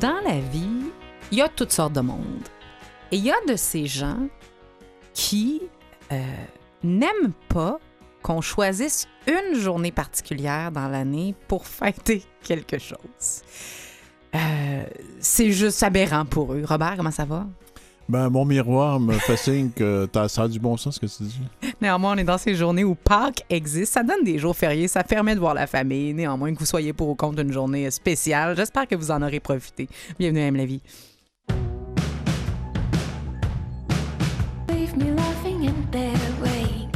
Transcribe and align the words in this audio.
Dans 0.00 0.20
la 0.24 0.38
vie, 0.38 0.92
il 1.32 1.38
y 1.38 1.42
a 1.42 1.48
toutes 1.48 1.72
sortes 1.72 1.94
de 1.94 2.00
monde. 2.00 2.48
Et 3.10 3.16
il 3.16 3.24
y 3.24 3.32
a 3.32 3.40
de 3.48 3.56
ces 3.56 3.86
gens 3.86 4.28
qui 5.12 5.62
euh, 6.12 6.22
n'aiment 6.84 7.32
pas 7.48 7.80
qu'on 8.22 8.40
choisisse 8.40 9.08
une 9.26 9.58
journée 9.58 9.90
particulière 9.90 10.70
dans 10.70 10.86
l'année 10.88 11.34
pour 11.48 11.66
fêter 11.66 12.22
quelque 12.44 12.78
chose. 12.78 13.42
Euh, 14.36 14.84
c'est 15.18 15.50
juste 15.50 15.82
aberrant 15.82 16.24
pour 16.24 16.52
eux. 16.52 16.62
Robert, 16.64 16.94
comment 16.96 17.10
ça 17.10 17.24
va? 17.24 17.46
Ben, 18.08 18.30
mon 18.30 18.46
miroir 18.46 18.98
me 18.98 19.12
fait 19.12 19.36
signe 19.36 19.68
que 19.68 20.08
ça 20.28 20.44
a 20.44 20.48
du 20.48 20.58
bon 20.58 20.78
sens 20.78 20.94
ce 20.94 21.00
que 21.00 21.04
tu 21.04 21.24
dis. 21.24 21.40
Néanmoins, 21.82 22.14
on 22.14 22.16
est 22.16 22.24
dans 22.24 22.38
ces 22.38 22.54
journées 22.54 22.82
où 22.82 22.94
Pâques 22.94 23.44
existe. 23.50 23.92
Ça 23.92 24.02
donne 24.02 24.24
des 24.24 24.38
jours 24.38 24.56
fériés, 24.56 24.88
ça 24.88 25.04
permet 25.04 25.34
de 25.34 25.40
voir 25.40 25.52
la 25.52 25.66
famille. 25.66 26.14
Néanmoins, 26.14 26.54
que 26.54 26.58
vous 26.58 26.64
soyez 26.64 26.94
pour 26.94 27.10
ou 27.10 27.14
contre 27.14 27.42
une 27.42 27.52
journée 27.52 27.90
spéciale, 27.90 28.56
j'espère 28.56 28.88
que 28.88 28.94
vous 28.94 29.10
en 29.10 29.20
aurez 29.20 29.40
profité. 29.40 29.90
Bienvenue 30.18 30.40
à 30.40 30.46
M 30.46 30.56
la 30.56 30.64
vie. 30.64 30.80
Leave 34.70 34.96
me 34.96 35.14
laughing 35.14 35.68
in 35.68 35.90
their 35.90 36.16
wake. 36.40 36.88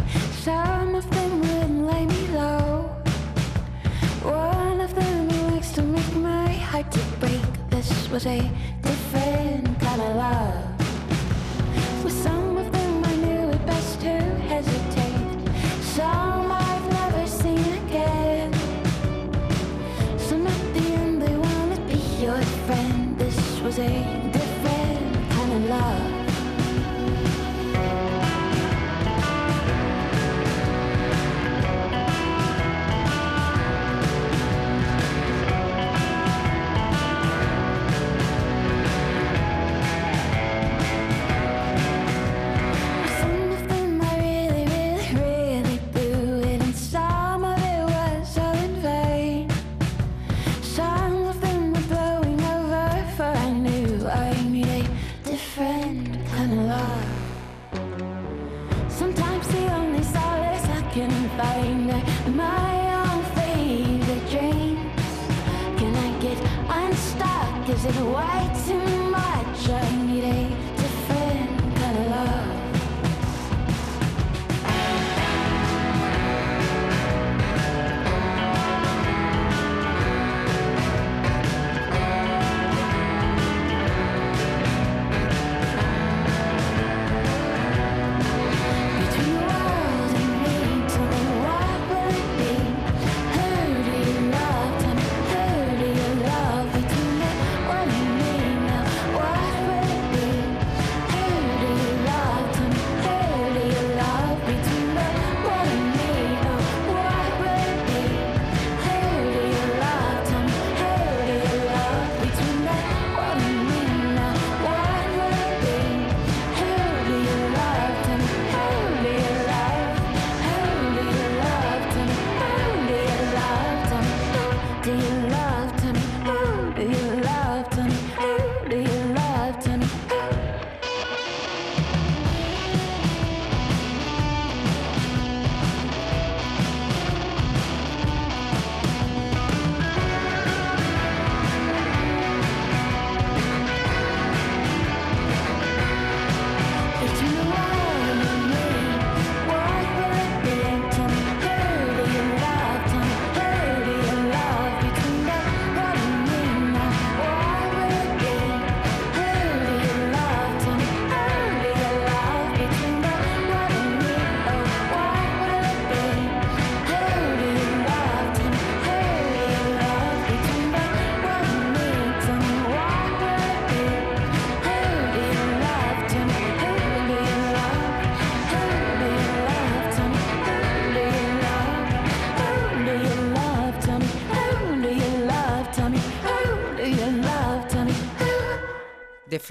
Some 0.43 0.95
of 0.95 1.05
them 1.11 1.43
wouldn't 1.43 1.93
lay 1.93 2.07
me 2.07 2.29
low. 2.33 2.89
One 4.25 4.81
of 4.81 4.95
them 4.95 5.29
likes 5.53 5.73
to 5.73 5.83
make 5.83 6.17
my 6.17 6.55
heart 6.55 6.91
to 6.91 7.01
break. 7.21 7.43
This 7.69 8.09
was 8.11 8.25
a 8.27 8.41
different 8.81 9.79
kind 9.79 10.01
of 10.01 10.17
love. 10.17 10.72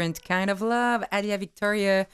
Kind 0.09 0.49
of 0.49 0.59
Love, 0.61 1.05
Alia 1.11 1.37
Victoria, 1.37 2.05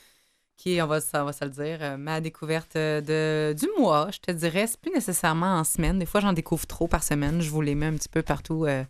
qui 0.57 0.81
on 0.81 0.87
va, 0.87 0.99
on 1.13 1.23
va 1.23 1.33
se 1.33 1.45
le 1.45 1.51
dire, 1.51 1.77
euh, 1.81 1.97
ma 1.97 2.19
découverte 2.21 2.75
de, 2.75 3.55
du 3.57 3.67
mois. 3.79 4.09
Je 4.11 4.19
te 4.19 4.31
dirais, 4.31 4.67
c'est 4.67 4.79
plus 4.79 4.91
nécessairement 4.91 5.59
en 5.59 5.63
semaine. 5.63 5.99
Des 5.99 6.05
fois, 6.05 6.19
j'en 6.19 6.33
découvre 6.33 6.65
trop 6.65 6.87
par 6.87 7.03
semaine. 7.03 7.41
Je 7.41 7.49
vous 7.49 7.61
les 7.61 7.75
mets 7.75 7.85
un 7.85 7.95
petit 7.95 8.09
peu 8.09 8.21
partout 8.21 8.65
euh, 8.65 8.83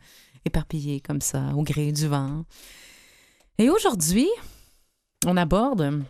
éparpillés 0.45 1.01
comme 1.01 1.21
ça, 1.21 1.41
au 1.55 1.63
gré 1.63 1.91
du 1.91 2.07
vent. 2.07 2.43
Et 3.57 3.69
aujourd'hui, 3.69 4.29
on 5.25 5.37
aborde, 5.37 6.03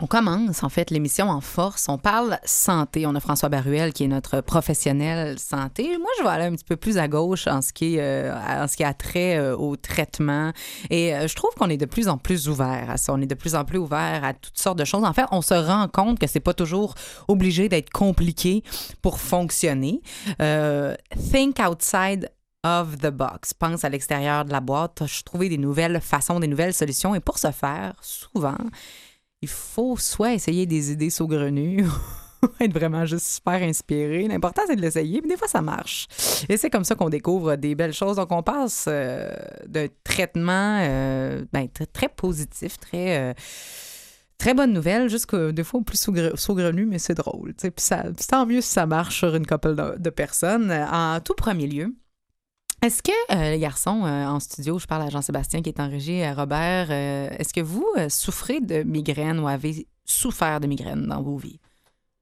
on 0.00 0.06
commence 0.06 0.62
en 0.62 0.68
fait 0.68 0.90
l'émission 0.90 1.28
en 1.28 1.40
force. 1.40 1.88
On 1.88 1.98
parle 1.98 2.38
santé. 2.44 3.04
On 3.06 3.14
a 3.16 3.20
François 3.20 3.48
Baruel 3.48 3.92
qui 3.92 4.04
est 4.04 4.08
notre 4.08 4.40
professionnel 4.40 5.38
santé. 5.40 5.98
Moi, 5.98 6.10
je 6.18 6.22
vais 6.22 6.28
aller 6.28 6.44
un 6.44 6.52
petit 6.52 6.64
peu 6.64 6.76
plus 6.76 6.98
à 6.98 7.08
gauche 7.08 7.48
en 7.48 7.60
ce 7.62 7.72
qui, 7.72 7.98
euh, 7.98 8.32
en 8.62 8.68
ce 8.68 8.76
qui 8.76 8.84
a 8.84 8.94
trait 8.94 9.36
euh, 9.36 9.56
au 9.56 9.74
traitement. 9.74 10.52
Et 10.90 11.14
euh, 11.14 11.26
je 11.26 11.34
trouve 11.34 11.50
qu'on 11.56 11.68
est 11.68 11.76
de 11.76 11.84
plus 11.84 12.06
en 12.08 12.16
plus 12.16 12.48
ouvert 12.48 12.90
à 12.90 12.96
ça. 12.96 13.12
On 13.12 13.20
est 13.20 13.26
de 13.26 13.34
plus 13.34 13.56
en 13.56 13.64
plus 13.64 13.78
ouvert 13.78 14.22
à 14.22 14.34
toutes 14.34 14.58
sortes 14.58 14.78
de 14.78 14.84
choses. 14.84 15.02
En 15.02 15.12
fait, 15.12 15.26
on 15.32 15.42
se 15.42 15.54
rend 15.54 15.88
compte 15.88 16.20
que 16.20 16.28
c'est 16.28 16.38
pas 16.38 16.54
toujours 16.54 16.94
obligé 17.26 17.68
d'être 17.68 17.90
compliqué 17.90 18.62
pour 19.02 19.18
fonctionner. 19.18 20.00
Think 20.38 21.58
outside 21.58 22.30
of 22.64 22.98
the 22.98 23.10
box. 23.10 23.52
Pense 23.52 23.84
à 23.84 23.88
l'extérieur 23.88 24.44
de 24.44 24.52
la 24.52 24.60
boîte. 24.60 25.02
Je 25.06 25.48
des 25.48 25.58
nouvelles 25.58 26.00
façons, 26.00 26.38
des 26.38 26.48
nouvelles 26.48 26.74
solutions. 26.74 27.14
Et 27.14 27.20
pour 27.20 27.38
ce 27.38 27.50
faire, 27.50 27.94
souvent, 28.00 28.58
il 29.42 29.48
faut 29.48 29.96
soit 29.96 30.34
essayer 30.34 30.66
des 30.66 30.92
idées 30.92 31.10
saugrenues 31.10 31.84
être 32.60 32.72
vraiment 32.72 33.04
juste 33.04 33.26
super 33.26 33.62
inspiré. 33.62 34.26
L'important, 34.28 34.62
c'est 34.66 34.76
de 34.76 34.80
l'essayer, 34.80 35.20
mais 35.22 35.28
des 35.28 35.36
fois, 35.36 35.48
ça 35.48 35.60
marche. 35.60 36.06
Et 36.48 36.56
c'est 36.56 36.70
comme 36.70 36.84
ça 36.84 36.94
qu'on 36.94 37.08
découvre 37.08 37.56
des 37.56 37.74
belles 37.74 37.92
choses. 37.92 38.16
Donc, 38.16 38.30
on 38.30 38.42
passe 38.44 38.84
euh, 38.88 39.28
d'un 39.66 39.86
traitement 40.04 40.78
euh, 40.82 41.44
ben, 41.52 41.68
très, 41.68 41.86
très 41.86 42.08
positif, 42.08 42.78
très... 42.78 43.18
euh, 43.30 43.34
Très 44.38 44.54
bonne 44.54 44.72
nouvelle, 44.72 45.10
juste 45.10 45.26
que 45.26 45.50
des 45.50 45.64
fois, 45.64 45.80
plus 45.84 45.98
saugre- 45.98 46.38
saugrenu, 46.38 46.86
mais 46.86 47.00
c'est 47.00 47.14
drôle. 47.14 47.54
Puis 47.54 47.72
ça, 47.78 48.04
tant 48.28 48.46
mieux 48.46 48.60
si 48.60 48.68
ça 48.70 48.86
marche 48.86 49.18
sur 49.18 49.34
une 49.34 49.44
couple 49.44 49.74
de 49.98 50.10
personnes. 50.10 50.70
En 50.70 51.18
tout 51.18 51.34
premier 51.34 51.66
lieu, 51.66 51.92
Est-ce 52.82 53.02
que, 53.02 53.10
euh, 53.34 53.50
les 53.50 53.58
garçons, 53.58 54.04
euh, 54.04 54.26
en 54.26 54.38
studio, 54.38 54.78
je 54.78 54.86
parle 54.86 55.02
à 55.02 55.10
Jean-Sébastien 55.10 55.62
qui 55.62 55.68
est 55.70 55.80
en 55.80 55.88
régie, 55.88 56.22
à 56.22 56.32
Robert, 56.34 56.88
euh, 56.90 57.28
est-ce 57.38 57.52
que 57.52 57.60
vous 57.60 57.86
euh, 57.98 58.08
souffrez 58.08 58.60
de 58.60 58.82
migraines 58.84 59.40
ou 59.40 59.48
avez 59.48 59.86
souffert 60.04 60.60
de 60.60 60.66
migraines 60.68 61.06
dans 61.06 61.20
vos 61.22 61.36
vies? 61.36 61.58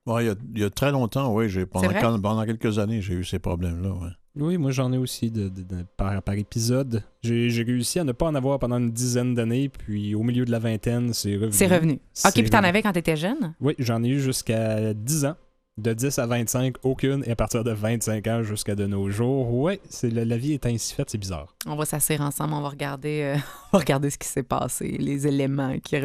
Il, 0.06 0.12
y 0.24 0.28
a, 0.28 0.34
il 0.54 0.60
y 0.60 0.64
a 0.64 0.70
très 0.70 0.92
longtemps, 0.92 1.34
oui, 1.34 1.48
j'ai 1.48 1.66
pendant, 1.66 1.88
vrai? 1.88 2.00
quand- 2.00 2.20
pendant 2.20 2.44
quelques 2.46 2.78
années, 2.78 3.02
j'ai 3.02 3.14
eu 3.14 3.24
ces 3.24 3.38
problèmes-là. 3.38 3.90
ouais. 3.90 4.10
Oui, 4.38 4.58
moi 4.58 4.70
j'en 4.70 4.92
ai 4.92 4.98
aussi 4.98 5.30
de, 5.30 5.48
de- 5.48 5.62
de- 5.62 5.84
par, 5.96 6.20
par 6.22 6.34
épisode. 6.34 7.02
J'ai 7.22 7.48
j'ai 7.48 7.62
réussi 7.62 7.98
à 7.98 8.04
ne 8.04 8.12
pas 8.12 8.26
en 8.26 8.34
avoir 8.34 8.58
pendant 8.58 8.76
une 8.76 8.92
dizaine 8.92 9.34
d'années, 9.34 9.70
puis 9.70 10.14
au 10.14 10.22
milieu 10.22 10.44
de 10.44 10.50
la 10.50 10.58
vingtaine, 10.58 11.12
c'est 11.14 11.34
revenu. 11.36 11.52
C'est 11.52 11.66
revenu. 11.66 12.00
C'est 12.12 12.28
OK, 12.28 12.34
puis 12.34 12.50
t'en 12.50 12.62
avais 12.62 12.82
quand 12.82 12.92
t'étais 12.92 13.16
jeune? 13.16 13.54
Oui, 13.62 13.74
j'en 13.78 14.02
ai 14.04 14.08
eu 14.08 14.20
jusqu'à 14.20 14.92
10 14.92 15.24
ans. 15.24 15.36
De 15.78 15.93
10 15.93 16.19
à 16.19 16.26
25, 16.26 16.76
aucune. 16.84 17.23
Et 17.26 17.32
à 17.32 17.37
partir 17.37 17.62
de 17.62 17.70
25 17.70 18.26
ans 18.28 18.43
jusqu'à 18.43 18.75
de 18.75 18.87
nos 18.87 19.11
jours, 19.11 19.52
ouais, 19.52 19.78
c'est 19.90 20.08
la, 20.08 20.37
vie 20.38 20.55
est 20.55 20.64
ainsi 20.64 20.94
faite, 20.94 21.11
c'est 21.11 21.19
bizarre. 21.19 21.55
On 21.67 21.76
va 21.76 21.84
s'asseoir 21.84 22.23
ensemble, 22.23 22.55
on 22.55 22.62
va 22.62 22.70
regarder, 22.70 23.34
euh, 23.37 23.37
regarder 23.78 24.08
ce 24.08 24.17
qui 24.17 24.26
s'est 24.26 24.43
passé, 24.43 24.96
les 24.99 25.26
éléments 25.26 25.75
qui, 25.81 25.96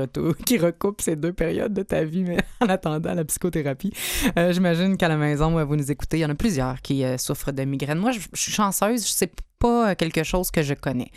qui 0.46 0.58
recoupent 0.58 1.00
ces 1.00 1.16
deux 1.16 1.32
périodes 1.32 1.74
de 1.74 1.84
ta 1.84 2.04
vie, 2.04 2.24
mais 2.24 2.36
en 2.60 2.68
attendant 2.68 3.14
la 3.14 3.24
psychothérapie. 3.24 3.94
euh, 4.38 4.52
J'imagine 4.52 4.98
qu'à 4.98 5.08
la 5.08 5.16
maison, 5.16 5.64
vous 5.64 5.76
nous 5.78 5.90
écoutez, 5.90 6.18
il 6.18 6.22
y 6.22 6.26
en 6.26 6.32
a 6.32 6.36
plusieurs 6.36 6.82
qui 6.82 7.06
euh, 7.06 7.18
souffrent 7.18 7.54
de 7.54 7.64
migraines. 7.64 8.00
Moi, 8.00 8.12
je, 8.12 8.20
je 8.34 8.42
suis 8.42 8.52
chanceuse, 8.52 9.06
c'est 9.06 9.32
pas 9.58 9.96
quelque 9.96 10.24
chose 10.24 10.52
que 10.52 10.64
je 10.64 10.74
connais. 10.74 11.12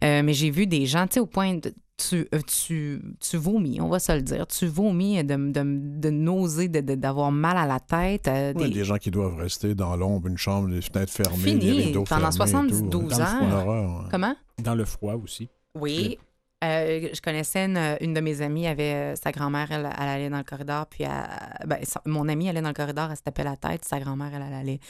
Mais 0.00 0.32
j'ai 0.32 0.50
vu 0.50 0.66
des 0.66 0.86
gens, 0.86 1.06
tu 1.06 1.14
sais, 1.14 1.20
au 1.20 1.26
point 1.26 1.56
de. 1.56 1.74
Tu, 2.08 2.26
euh, 2.34 2.40
tu, 2.46 3.02
tu 3.20 3.36
vomis, 3.36 3.80
on 3.80 3.88
va 3.88 3.98
se 3.98 4.12
le 4.12 4.22
dire. 4.22 4.46
Tu 4.46 4.66
vomis 4.66 5.22
de, 5.22 5.34
de, 5.34 5.98
de 5.98 6.10
nauser, 6.10 6.68
de- 6.68 6.80
de- 6.80 6.94
d'avoir 6.94 7.30
mal 7.30 7.56
à 7.58 7.66
la 7.66 7.78
tête. 7.80 8.26
euh, 8.28 8.54
des- 8.54 8.70
des 8.70 8.84
gens 8.84 8.96
qui 8.96 9.10
doivent 9.10 9.36
rester 9.36 9.74
dans 9.74 9.96
l'ombre, 9.96 10.28
une 10.28 10.38
chambre, 10.38 10.68
les 10.68 10.80
fenêtres 10.80 11.12
fermées, 11.12 11.36
Fini, 11.36 11.60
les 11.72 11.84
rideaux 11.86 12.04
pendant 12.04 12.30
fermés 12.32 12.70
tout, 12.72 13.08
72 13.10 13.18
ouais. 13.18 13.22
ans. 13.22 14.04
Comment? 14.10 14.34
Dans 14.62 14.74
le 14.74 14.84
froid 14.84 15.14
aussi. 15.14 15.48
Oui. 15.74 16.18
Euh, 16.62 17.08
je 17.14 17.20
connaissais 17.22 17.64
une, 17.66 17.96
une 18.02 18.12
de 18.14 18.20
mes 18.20 18.42
amies, 18.42 18.66
avait 18.66 18.92
euh, 18.92 19.16
sa 19.16 19.32
grand-mère, 19.32 19.70
elle, 19.72 19.88
elle 19.98 20.08
allait 20.08 20.28
dans 20.30 20.36
le 20.38 20.44
corridor, 20.44 20.86
puis 20.86 21.04
elle- 21.04 21.66
ben, 21.66 21.78
son- 21.84 22.00
mon 22.04 22.28
amie 22.28 22.48
allait 22.50 22.60
dans 22.60 22.68
le 22.68 22.74
corridor, 22.74 23.10
elle 23.10 23.16
se 23.16 23.22
tapait 23.22 23.44
la 23.44 23.56
tête, 23.56 23.84
sa 23.84 23.98
grand-mère, 23.98 24.30
elle, 24.34 24.44
elle 24.46 24.52
allait 24.54 24.80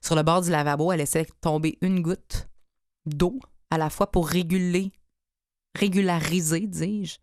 sur 0.00 0.16
le 0.16 0.22
bord 0.24 0.40
du 0.42 0.50
lavabo, 0.50 0.90
elle 0.92 0.98
laissait 0.98 1.26
tomber 1.40 1.78
une 1.82 2.00
goutte 2.02 2.48
d'eau 3.06 3.38
à 3.70 3.78
la 3.78 3.90
fois 3.90 4.10
pour 4.10 4.26
réguler, 4.28 4.90
régulariser, 5.76 6.60
dis-je, 6.66 7.18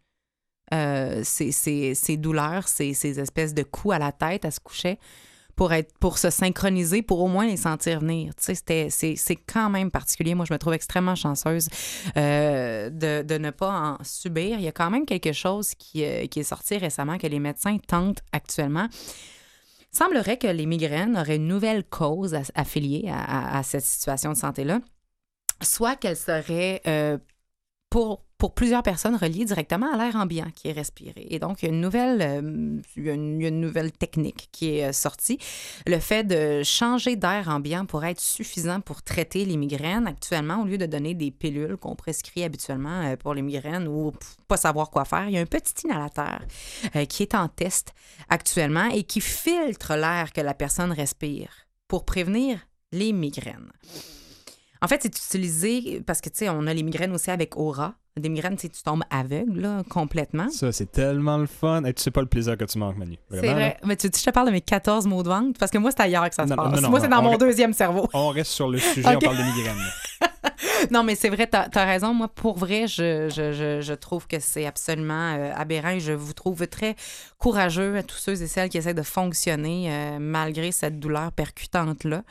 euh, 0.73 1.21
ses, 1.23 2.17
douleurs, 2.17 2.67
ses, 2.67 2.93
ses 2.93 3.19
espèces 3.19 3.53
de 3.53 3.63
coups 3.63 3.95
à 3.95 3.99
la 3.99 4.11
tête, 4.11 4.45
elle 4.45 4.51
se 4.51 4.59
couchait 4.59 4.99
pour 5.55 5.73
être 5.73 5.97
pour 5.97 6.19
se 6.19 6.29
synchroniser, 6.29 7.01
pour 7.01 7.19
au 7.19 7.27
moins 7.27 7.47
les 7.47 7.57
sentir 7.57 7.99
venir. 8.01 8.35
Tu 8.35 8.53
sais, 8.53 8.89
c'est 9.15 9.35
quand 9.35 9.71
même 9.71 9.89
particulier. 9.89 10.35
Moi, 10.35 10.45
je 10.47 10.53
me 10.53 10.59
trouve 10.59 10.73
extrêmement 10.73 11.15
chanceuse 11.15 11.67
euh, 12.15 12.91
de, 12.91 13.23
de 13.23 13.37
ne 13.39 13.49
pas 13.49 13.97
en 13.97 14.03
subir. 14.03 14.59
Il 14.59 14.65
y 14.65 14.67
a 14.67 14.71
quand 14.71 14.91
même 14.91 15.05
quelque 15.07 15.33
chose 15.33 15.73
qui, 15.73 16.03
euh, 16.05 16.27
qui 16.27 16.41
est 16.41 16.43
sorti 16.43 16.77
récemment 16.77 17.17
que 17.17 17.25
les 17.25 17.39
médecins 17.39 17.77
tentent 17.79 18.21
actuellement. 18.33 18.87
Il 19.93 19.97
semblerait 19.97 20.37
que 20.37 20.45
les 20.45 20.67
migraines 20.67 21.17
auraient 21.17 21.37
une 21.37 21.47
nouvelle 21.47 21.83
cause 21.85 22.37
affiliée 22.53 23.09
à, 23.09 23.23
à- 23.55 23.57
à 23.57 23.63
cette 23.63 23.85
situation 23.85 24.33
de 24.33 24.37
santé-là, 24.37 24.79
soit 25.63 25.95
qu'elle 25.95 26.17
serait 26.17 26.81
euh, 26.85 27.17
pour, 27.89 28.23
plusieurs 28.55 28.83
personnes 28.83 29.15
reliées 29.15 29.45
directement 29.45 29.91
à 29.91 29.97
l'air 29.97 30.15
ambiant 30.15 30.51
qui 30.53 30.67
est 30.67 30.71
respiré. 30.71 31.25
Et 31.29 31.39
donc, 31.39 31.61
il 31.61 31.65
y 31.65 31.69
a 31.69 31.73
une 31.73 31.81
nouvelle, 31.81 32.21
euh, 32.21 32.81
il 32.95 33.05
y 33.05 33.09
a 33.09 33.13
une, 33.13 33.59
nouvelle 33.59 33.91
technique 33.91 34.49
qui 34.51 34.77
est 34.77 34.85
euh, 34.85 34.91
sortie. 34.91 35.39
Le 35.87 35.97
fait 35.99 36.23
de 36.23 36.61
changer 36.63 37.15
d'air 37.15 37.49
ambiant 37.49 37.85
pourrait 37.85 38.11
être 38.11 38.21
suffisant 38.21 38.79
pour 38.79 39.01
traiter 39.01 39.43
les 39.43 39.57
migraines. 39.57 40.05
Actuellement, 40.05 40.61
au 40.61 40.65
lieu 40.65 40.77
de 40.77 40.85
donner 40.85 41.15
des 41.15 41.31
pilules 41.31 41.77
qu'on 41.77 41.95
prescrit 41.95 42.43
habituellement 42.43 43.01
euh, 43.01 43.15
pour 43.15 43.33
les 43.33 43.41
migraines 43.41 43.87
ou 43.87 44.13
pas 44.47 44.57
savoir 44.57 44.91
quoi 44.91 45.05
faire, 45.05 45.27
il 45.27 45.33
y 45.33 45.37
a 45.37 45.41
un 45.41 45.45
petit 45.45 45.87
inhalateur 45.87 46.41
qui 47.09 47.23
est 47.23 47.35
en 47.35 47.47
test 47.47 47.93
actuellement 48.29 48.87
et 48.89 49.03
qui 49.03 49.19
filtre 49.19 49.95
l'air 49.95 50.31
que 50.31 50.41
la 50.41 50.53
personne 50.53 50.91
respire 50.91 51.49
pour 51.87 52.05
prévenir 52.05 52.59
les 52.91 53.13
migraines. 53.13 53.71
En 54.81 54.87
fait, 54.87 54.99
c'est 55.01 55.07
utilisé 55.17 56.01
parce 56.05 56.21
que, 56.21 56.29
tu 56.29 56.37
sais, 56.39 56.49
on 56.49 56.67
a 56.67 56.73
les 56.73 56.83
migraines 56.83 57.13
aussi 57.13 57.31
avec 57.31 57.57
aura. 57.57 57.95
Des 58.17 58.29
migraines, 58.29 58.55
tu 58.57 58.67
tu 58.67 58.81
tombes 58.81 59.03
aveugle, 59.11 59.59
là, 59.61 59.83
complètement. 59.89 60.49
Ça, 60.49 60.71
c'est 60.71 60.91
tellement 60.91 61.37
le 61.37 61.45
fun. 61.45 61.83
Et 61.83 61.93
tu 61.93 62.01
sais 62.01 62.09
pas 62.09 62.21
le 62.21 62.27
plaisir 62.27 62.57
que 62.57 62.65
tu 62.65 62.79
manques, 62.79 62.97
Manu. 62.97 63.17
C'est 63.29 63.37
vrai. 63.53 63.77
Mais 63.85 63.95
tu, 63.95 64.09
tu- 64.09 64.19
je 64.19 64.25
te 64.25 64.31
parle 64.31 64.47
de 64.47 64.51
mes 64.53 64.61
14 64.61 65.05
mots 65.05 65.21
de 65.21 65.29
vente 65.29 65.57
parce 65.59 65.71
que 65.71 65.77
moi, 65.77 65.91
c'est 65.91 66.01
ailleurs 66.01 66.27
que 66.27 66.33
ça 66.35 66.45
se 66.45 66.49
Non, 66.49 66.55
passe. 66.55 66.73
non, 66.75 66.81
non, 66.81 66.89
moi, 66.89 66.99
c'est 66.99 67.07
dans 67.09 67.19
on 67.19 67.23
mon 67.23 67.29
reste- 67.31 67.41
deuxième 67.41 67.73
cerveau. 67.73 68.07
On 68.13 68.29
reste 68.29 68.51
sur 68.51 68.69
le 68.69 68.79
sujet, 68.79 69.07
on 69.07 69.19
parle 69.19 69.37
de 69.37 69.43
migraines. 69.43 69.77
Non, 70.91 71.03
mais 71.03 71.15
c'est 71.15 71.29
vrai, 71.29 71.47
t'as 71.47 71.67
as 71.73 71.85
raison. 71.85 72.13
Moi, 72.13 72.27
pour 72.27 72.57
vrai, 72.57 72.87
je, 72.87 73.29
je, 73.29 73.51
je, 73.51 73.81
je 73.81 73.93
trouve 73.93 74.27
que 74.27 74.39
c'est 74.39 74.65
absolument 74.67 75.33
euh, 75.35 75.51
aberrant 75.55 75.89
et 75.89 75.99
je 75.99 76.11
vous 76.13 76.33
trouve 76.33 76.67
très 76.67 76.95
courageux 77.39 77.97
à 77.97 78.03
tous 78.03 78.17
ceux 78.17 78.41
et 78.41 78.47
celles 78.47 78.69
qui 78.69 78.77
essaient 78.77 78.93
de 78.93 79.01
fonctionner 79.01 79.87
euh, 79.91 80.17
malgré 80.19 80.71
cette 80.71 80.99
douleur 80.99 81.31
percutante-là. 81.31 82.21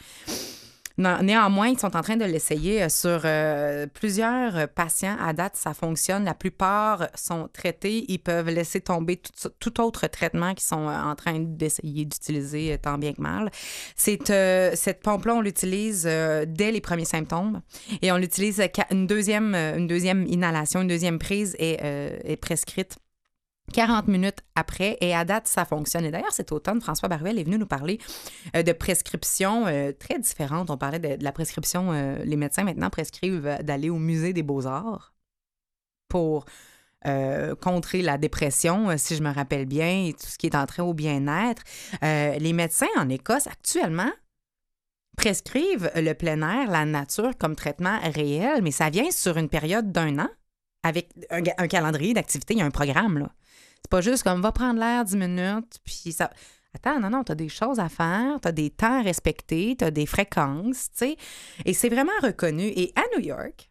Néanmoins, 0.99 1.69
ils 1.69 1.79
sont 1.79 1.95
en 1.95 2.01
train 2.01 2.17
de 2.17 2.25
l'essayer 2.25 2.83
euh, 2.83 2.89
sur 2.89 3.21
euh, 3.25 3.87
plusieurs 3.87 4.57
euh, 4.57 4.67
patients. 4.67 5.17
À 5.21 5.35
date, 5.35 5.57
ça 5.57 5.75
fonctionne. 5.75 6.25
La 6.25 6.33
plupart 6.33 7.09
sont 7.15 7.49
traités. 7.53 8.07
Ils 8.09 8.19
peuvent 8.19 8.49
laisser 8.49 8.81
tomber 8.81 9.21
tout, 9.61 9.81
autre 9.81 10.07
traitement 10.07 10.55
qu'ils 10.55 10.67
sont 10.67 10.87
en 10.87 11.15
train 11.15 11.39
d'essayer 11.39 12.07
d'utiliser 12.07 12.79
tant 12.79 12.97
bien 12.97 13.13
que 13.13 13.21
mal. 13.21 13.51
C'est, 13.95 14.31
euh, 14.31 14.73
cette 14.75 15.03
pompe-là, 15.03 15.35
on 15.35 15.41
l'utilise 15.43 16.05
dès 16.05 16.73
les 16.73 16.81
premiers 16.81 17.05
symptômes 17.05 17.61
et 18.01 18.11
on 18.11 18.17
l'utilise 18.17 18.63
une 18.91 19.07
deuxième, 19.07 19.55
une 19.55 19.87
deuxième 19.87 20.27
inhalation, 20.27 20.81
une 20.81 20.89
deuxième 20.89 21.19
prise 21.19 21.55
est, 21.59 21.79
est 22.25 22.37
prescrite 22.37 22.97
40 23.73 24.09
minutes 24.09 24.39
après. 24.55 24.97
Et 25.01 25.15
à 25.15 25.25
date, 25.25 25.47
ça 25.47 25.65
fonctionne. 25.65 26.05
Et 26.05 26.11
d'ailleurs, 26.11 26.33
cet 26.33 26.53
automne, 26.53 26.81
François 26.81 27.09
Baruel 27.09 27.39
est 27.39 27.45
venu 27.45 27.59
nous 27.59 27.67
parler 27.67 27.99
euh, 28.55 28.63
de 28.63 28.73
prescriptions 28.73 29.67
euh, 29.67 29.93
très 29.93 30.19
différentes. 30.19 30.71
On 30.71 30.77
parlait 30.77 30.99
de, 30.99 31.23
la 31.23 31.33
prescription. 31.33 31.93
euh, 31.93 32.19
les 32.25 32.37
médecins 32.37 32.65
maintenant 32.65 32.91
prescrivent 32.91 33.59
d'aller 33.63 33.91
au 33.91 33.99
musée 33.99 34.33
des 34.33 34.43
beaux-arts 34.43 35.15
pour 36.09 36.47
contrer 37.61 38.03
la 38.03 38.19
dépression, 38.19 38.99
si 38.99 39.15
je 39.15 39.23
me 39.23 39.33
rappelle 39.33 39.65
bien, 39.65 40.07
et 40.07 40.13
tout 40.13 40.27
ce 40.27 40.37
qui 40.37 40.47
est 40.47 40.57
entré 40.57 40.83
au 40.83 40.93
bien-être. 40.93 41.63
Les 42.03 42.53
médecins 42.53 42.89
en 42.97 43.09
Écosse, 43.09 43.47
actuellement, 43.47 44.11
prescrivent 45.17 45.89
le 45.95 46.15
plein 46.15 46.43
air, 46.43 46.69
la 46.69 46.85
nature 46.85 47.39
comme 47.39 47.55
traitement 47.55 48.01
réel, 48.13 48.61
mais 48.61 48.73
ça 48.73 48.91
vient 48.91 49.09
sur 49.13 49.37
une 49.37 49.49
période 49.49 49.93
d'un 49.93 50.19
an 50.19 50.29
avec 50.83 51.09
un, 51.31 51.69
calendrier 51.69 52.15
d'activité, 52.15 52.55
il 52.55 52.59
y 52.59 52.63
a 52.63 52.67
un 52.67 52.71
programme. 52.71 53.29
C'est 53.87 53.91
pas 53.91 54.01
juste 54.01 54.25
comme 54.25 54.43
va 54.43 54.51
prendre 54.51 54.81
l'air 54.81 55.05
10 55.05 55.17
minutes, 55.17 55.79
puis 55.85 56.11
ça. 56.11 56.33
Attends, 56.75 56.99
non, 56.99 57.09
non, 57.09 57.23
t'as 57.23 57.37
des 57.37 57.49
choses 57.49 57.79
à 57.79 57.89
faire, 57.89 58.41
t'as 58.43 58.51
des 58.51 58.69
temps 58.69 58.99
à 58.99 59.03
respecter, 59.03 59.77
t'as 59.79 59.93
des 59.93 60.07
fréquences, 60.07 60.91
tu 60.91 60.97
sais. 60.97 61.17
Et 61.65 61.73
c'est 61.73 61.89
vraiment 61.89 62.11
reconnu. 62.21 62.65
Et 62.65 62.93
à 62.97 63.03
New 63.17 63.25
York, 63.25 63.71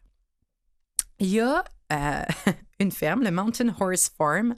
il 1.18 1.28
y 1.28 1.40
a 1.40 1.62
euh, 1.92 2.22
une 2.80 2.92
ferme, 2.92 3.24
le 3.24 3.30
Mountain 3.30 3.68
Horse 3.78 4.10
Farm, 4.16 4.54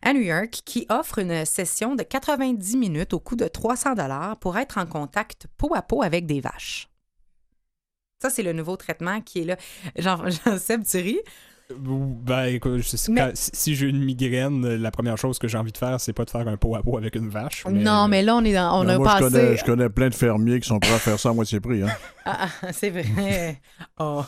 à 0.00 0.12
New 0.12 0.20
York, 0.20 0.62
qui 0.64 0.86
offre 0.88 1.18
une 1.18 1.44
session 1.44 1.96
de 1.96 2.04
90 2.04 2.76
minutes 2.76 3.12
au 3.12 3.18
coût 3.18 3.34
de 3.34 3.48
300 3.48 3.94
dollars 3.96 4.38
pour 4.38 4.58
être 4.58 4.78
en 4.78 4.86
contact 4.86 5.48
peau 5.56 5.74
à 5.74 5.82
peau 5.82 6.04
avec 6.04 6.24
des 6.26 6.40
vaches. 6.40 6.88
Ça, 8.22 8.30
c'est 8.30 8.44
le 8.44 8.52
nouveau 8.52 8.76
traitement 8.76 9.20
qui 9.22 9.40
est 9.40 9.44
là. 9.44 9.56
Jean- 9.96 10.30
Jean-Seb, 10.44 10.84
tu 10.84 10.98
ris? 10.98 11.20
Ben, 11.78 12.44
écoute, 12.46 12.78
je 12.78 12.96
sais 12.96 13.12
Mais- 13.12 13.20
quand- 13.20 13.30
si, 13.34 13.74
j'ai 13.74 13.86
une 13.86 14.02
migraine, 14.04 14.64
euh, 14.64 14.76
la 14.76 14.90
première 14.90 15.16
chose 15.16 15.38
que 15.38 15.46
j'ai 15.48 15.58
envie 15.58 15.72
de 15.72 15.78
faire, 15.78 16.00
c'est 16.00 16.12
pas 16.12 16.24
de 16.24 16.30
faire 16.30 16.46
un 16.48 16.56
pot 16.56 16.74
à 16.76 16.82
pot 16.82 16.96
avec 16.98 17.14
une 17.14 17.28
vache. 17.28 17.64
Non, 17.66 18.08
mais 18.08 18.22
là, 18.22 18.36
on 18.36 18.44
est 18.44 18.52
dans, 18.54 18.80
on 18.84 18.88
a 18.88 18.98
moi, 18.98 19.16
je 19.18 19.24
passé. 19.24 19.32
connais, 19.36 19.56
je 19.56 19.64
connais 19.64 19.88
plein 19.88 20.08
de 20.08 20.14
fermiers 20.14 20.60
qui 20.60 20.68
sont 20.68 20.78
prêts 20.80 20.92
à 20.94 20.98
faire 20.98 21.18
ça 21.18 21.30
à 21.30 21.32
moitié 21.32 21.60
prix. 21.60 21.82
Hein. 21.82 21.88
Ah, 22.24 22.48
ah, 22.62 22.72
c'est 22.72 22.90
vrai. 22.90 23.60
Oh. 23.98 24.24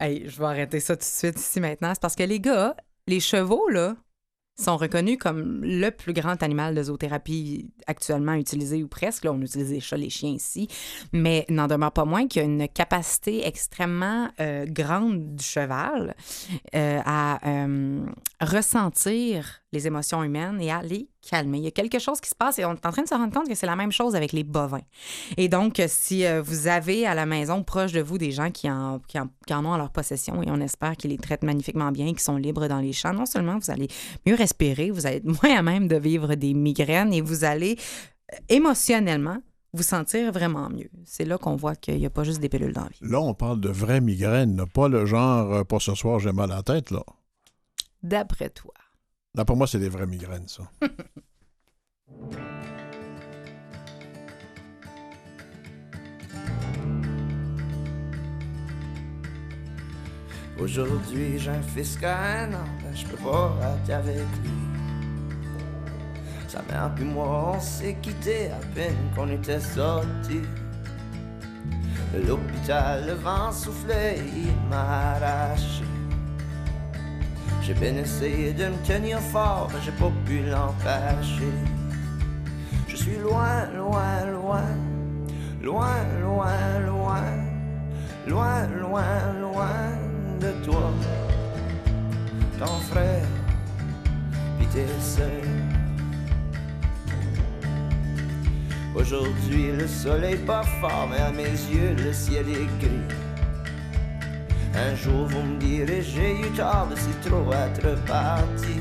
Hey, 0.00 0.24
je 0.28 0.38
vais 0.38 0.44
arrêter 0.46 0.78
ça 0.80 0.94
tout 0.94 1.00
de 1.00 1.04
suite 1.04 1.38
ici 1.38 1.60
maintenant. 1.60 1.90
C'est 1.92 2.00
parce 2.00 2.14
que 2.14 2.22
les 2.22 2.38
gars, 2.40 2.76
les 3.06 3.18
chevaux, 3.20 3.68
là, 3.68 3.96
sont 4.58 4.76
reconnus 4.76 5.18
comme 5.18 5.60
le 5.62 5.90
plus 5.90 6.12
grand 6.12 6.42
animal 6.42 6.74
de 6.74 6.82
zoothérapie 6.82 7.70
actuellement 7.86 8.34
utilisé 8.34 8.82
ou 8.82 8.88
presque. 8.88 9.24
Là, 9.24 9.32
on 9.32 9.40
utilise 9.40 9.70
les 9.70 9.80
chats, 9.80 9.96
les 9.96 10.10
chiens 10.10 10.30
ici. 10.30 10.68
Mais 11.12 11.46
n'en 11.48 11.68
demeure 11.68 11.92
pas 11.92 12.04
moins 12.04 12.26
qu'il 12.26 12.42
y 12.42 12.44
a 12.44 12.48
une 12.48 12.68
capacité 12.68 13.46
extrêmement 13.46 14.28
euh, 14.40 14.66
grande 14.66 15.36
du 15.36 15.44
cheval 15.44 16.14
euh, 16.74 17.00
à 17.04 17.46
euh, 17.48 18.04
ressentir 18.40 19.62
les 19.72 19.86
émotions 19.86 20.22
humaines 20.22 20.60
et 20.60 20.70
à 20.70 20.82
les 20.82 21.08
calmer. 21.28 21.58
Il 21.58 21.64
y 21.64 21.68
a 21.68 21.72
quelque 21.72 21.98
chose 21.98 22.20
qui 22.20 22.30
se 22.30 22.34
passe 22.34 22.58
et 22.58 22.64
on 22.64 22.72
est 22.72 22.86
en 22.86 22.92
train 22.92 23.02
de 23.02 23.08
se 23.08 23.14
rendre 23.14 23.32
compte 23.32 23.48
que 23.48 23.54
c'est 23.54 23.66
la 23.66 23.76
même 23.76 23.90
chose 23.90 24.14
avec 24.14 24.32
les 24.32 24.44
bovins. 24.44 24.82
Et 25.36 25.48
donc, 25.48 25.82
si 25.88 26.24
euh, 26.24 26.40
vous 26.40 26.68
avez 26.68 27.06
à 27.06 27.14
la 27.14 27.26
maison, 27.26 27.62
proche 27.64 27.92
de 27.92 28.00
vous, 28.00 28.16
des 28.16 28.30
gens 28.30 28.50
qui 28.50 28.70
en, 28.70 29.00
qui 29.08 29.18
en, 29.18 29.28
qui 29.46 29.54
en 29.54 29.64
ont 29.64 29.70
en 29.70 29.76
leur 29.76 29.90
possession, 29.90 30.42
et 30.42 30.50
on 30.50 30.60
espère 30.60 30.96
qu'ils 30.96 31.10
les 31.10 31.18
traitent 31.18 31.42
magnifiquement 31.42 31.90
bien, 31.90 32.06
qu'ils 32.06 32.20
sont 32.20 32.36
libres 32.36 32.68
dans 32.68 32.78
les 32.78 32.92
champs, 32.92 33.12
non 33.12 33.26
seulement 33.26 33.58
vous 33.58 33.70
allez 33.70 33.88
mieux 34.24 34.34
respirer, 34.34 34.90
vous 34.90 35.06
allez 35.06 35.16
être 35.16 35.24
moins 35.42 35.56
à 35.56 35.62
même 35.62 35.88
de 35.88 35.96
vivre 35.96 36.34
des 36.36 36.54
migraines 36.54 37.12
et 37.12 37.20
vous 37.20 37.44
allez 37.44 37.76
euh, 38.32 38.36
émotionnellement 38.48 39.38
vous 39.74 39.82
sentir 39.82 40.32
vraiment 40.32 40.70
mieux. 40.70 40.90
C'est 41.04 41.24
là 41.24 41.38
qu'on 41.38 41.56
voit 41.56 41.74
qu'il 41.74 41.98
n'y 41.98 42.06
a 42.06 42.10
pas 42.10 42.24
juste 42.24 42.40
des 42.40 42.48
pilules 42.48 42.72
d'envie. 42.72 42.98
Là, 43.02 43.20
on 43.20 43.34
parle 43.34 43.60
de 43.60 43.68
vraies 43.68 44.00
migraines, 44.00 44.64
pas 44.72 44.88
le 44.88 45.04
genre 45.06 45.52
euh, 45.52 45.64
pour 45.64 45.82
ce 45.82 45.94
soir, 45.94 46.20
j'ai 46.20 46.32
mal 46.32 46.52
à 46.52 46.56
la 46.56 46.62
tête, 46.62 46.90
là. 46.90 47.02
D'après 48.02 48.50
toi. 48.50 48.74
Là, 49.34 49.44
pour 49.44 49.56
moi, 49.56 49.66
c'est 49.66 49.78
des 49.78 49.88
vraies 49.88 50.06
migraines, 50.06 50.48
ça. 50.48 50.70
Aujourd'hui, 60.60 61.38
j'ai 61.38 61.50
un 61.50 61.62
fils 61.62 61.96
un 62.02 62.52
an, 62.52 62.64
ben, 62.82 62.92
je 62.92 63.06
peux 63.06 63.16
pas 63.16 63.54
être 63.84 63.90
avec 63.90 64.26
lui. 64.42 64.50
Sa 66.48 66.62
mère 66.62 66.92
puis 66.96 67.04
moi, 67.04 67.54
on 67.54 67.60
s'est 67.60 67.96
quitté 68.02 68.50
à 68.50 68.58
peine 68.74 68.96
qu'on 69.14 69.28
était 69.28 69.60
sortis. 69.60 70.42
De 72.12 72.26
l'hôpital, 72.26 73.06
le 73.06 73.12
vent 73.12 73.52
soufflait, 73.52 74.18
il 74.18 74.52
m'a 74.68 75.12
arraché. 75.12 75.84
J'ai 77.68 77.74
bien 77.74 77.96
essayé 77.96 78.54
de 78.54 78.64
me 78.64 78.86
tenir 78.86 79.20
fort, 79.20 79.68
mais 79.70 79.78
j'ai 79.84 79.92
pas 79.92 80.10
pu 80.24 80.40
l'empêcher. 80.40 81.52
Je 82.88 82.96
suis 82.96 83.16
loin, 83.18 83.66
loin, 83.76 84.24
loin, 84.32 84.64
loin, 85.62 85.96
loin, 86.22 86.78
loin, 86.86 87.20
loin, 88.26 88.66
loin, 88.68 89.32
loin 89.38 89.68
de 90.40 90.64
toi, 90.64 90.90
ton 92.58 92.80
frère, 92.90 93.26
puis 94.56 94.66
tes 94.68 94.86
sœurs. 94.98 95.28
Aujourd'hui, 98.94 99.72
le 99.72 99.86
soleil 99.86 100.36
pas 100.36 100.62
fort, 100.62 101.06
mais 101.10 101.18
à 101.20 101.30
mes 101.32 101.42
yeux, 101.44 101.94
le 102.02 102.14
ciel 102.14 102.48
est 102.48 102.78
gris. 102.80 103.27
Un 104.86 104.94
jour 104.94 105.26
vous 105.26 105.42
me 105.42 105.58
direz 105.58 106.02
j'ai 106.02 106.40
eu 106.40 106.50
tort 106.56 106.86
de 106.90 106.96
si 106.96 107.10
trop 107.28 107.52
être 107.52 108.04
parti 108.04 108.78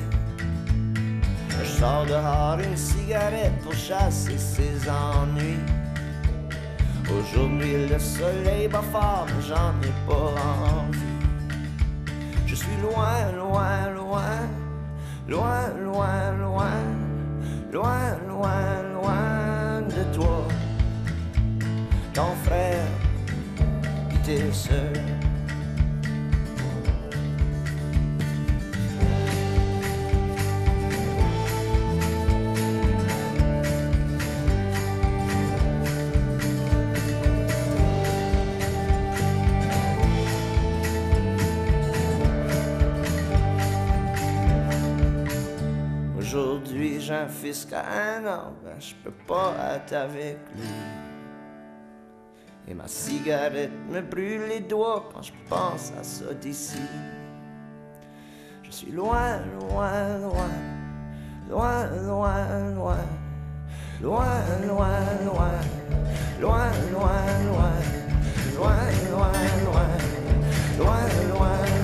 Je 1.50 1.66
sors 1.66 2.06
dehors 2.06 2.60
une 2.60 2.74
er 2.74 2.78
cigarette 2.78 3.58
pour 3.64 3.74
chasser 3.74 4.38
ses 4.38 4.90
ennuis 4.90 5.60
Aujourd'hui 7.10 7.88
le 7.90 8.00
soleil 8.00 8.68
bat 8.68 8.84
fort 8.92 9.26
mais 9.28 9.44
j'en 9.48 9.74
ai 9.90 9.94
pas 10.08 10.34
envie 10.76 11.00
Je 12.46 12.56
suis 12.56 12.78
loin, 12.82 13.32
loin, 13.36 13.90
loin 13.96 14.40
Loin, 15.28 15.68
loin, 15.84 16.32
loin 16.44 17.08
Loin, 17.72 18.18
loin, 18.30 18.82
loin 18.94 19.82
de 19.82 20.16
toi. 20.16 20.48
Ton 22.14 22.34
frère 22.46 22.88
qui 24.10 24.18
t'est 24.20 24.54
seul. 24.54 25.17
Un 47.28 47.74
un 47.74 48.26
an, 48.26 48.54
ben, 48.64 48.80
je 48.80 48.94
peux 49.04 49.16
pas 49.28 49.54
être 49.76 49.94
avec 49.94 50.38
lui. 50.56 50.68
Et 52.70 52.74
ma 52.74 52.88
cigarette 52.88 53.72
me 53.90 54.02
brûle 54.02 54.48
les 54.50 54.60
doigts 54.60 55.10
quand 55.14 55.22
je 55.22 55.32
pense 55.50 55.94
à 55.98 56.04
ça 56.04 56.34
d'ici. 56.34 56.82
Je 58.64 58.72
suis 58.72 58.92
loin, 58.92 59.40
loin, 59.60 60.18
loin, 60.18 60.50
loin, 61.50 61.86
loin, 62.06 62.48
loin, 62.76 62.98
loin, 64.02 64.40
loin, 64.66 64.66
loin, 64.66 64.92
loin, 65.26 65.52
loin, 66.12 66.62
loin, 66.92 67.32
loin, 67.44 68.32
loin, 68.56 68.82
loin, 69.12 69.32
loin, 69.64 69.88
loin, 70.78 71.08
loin, 71.30 71.77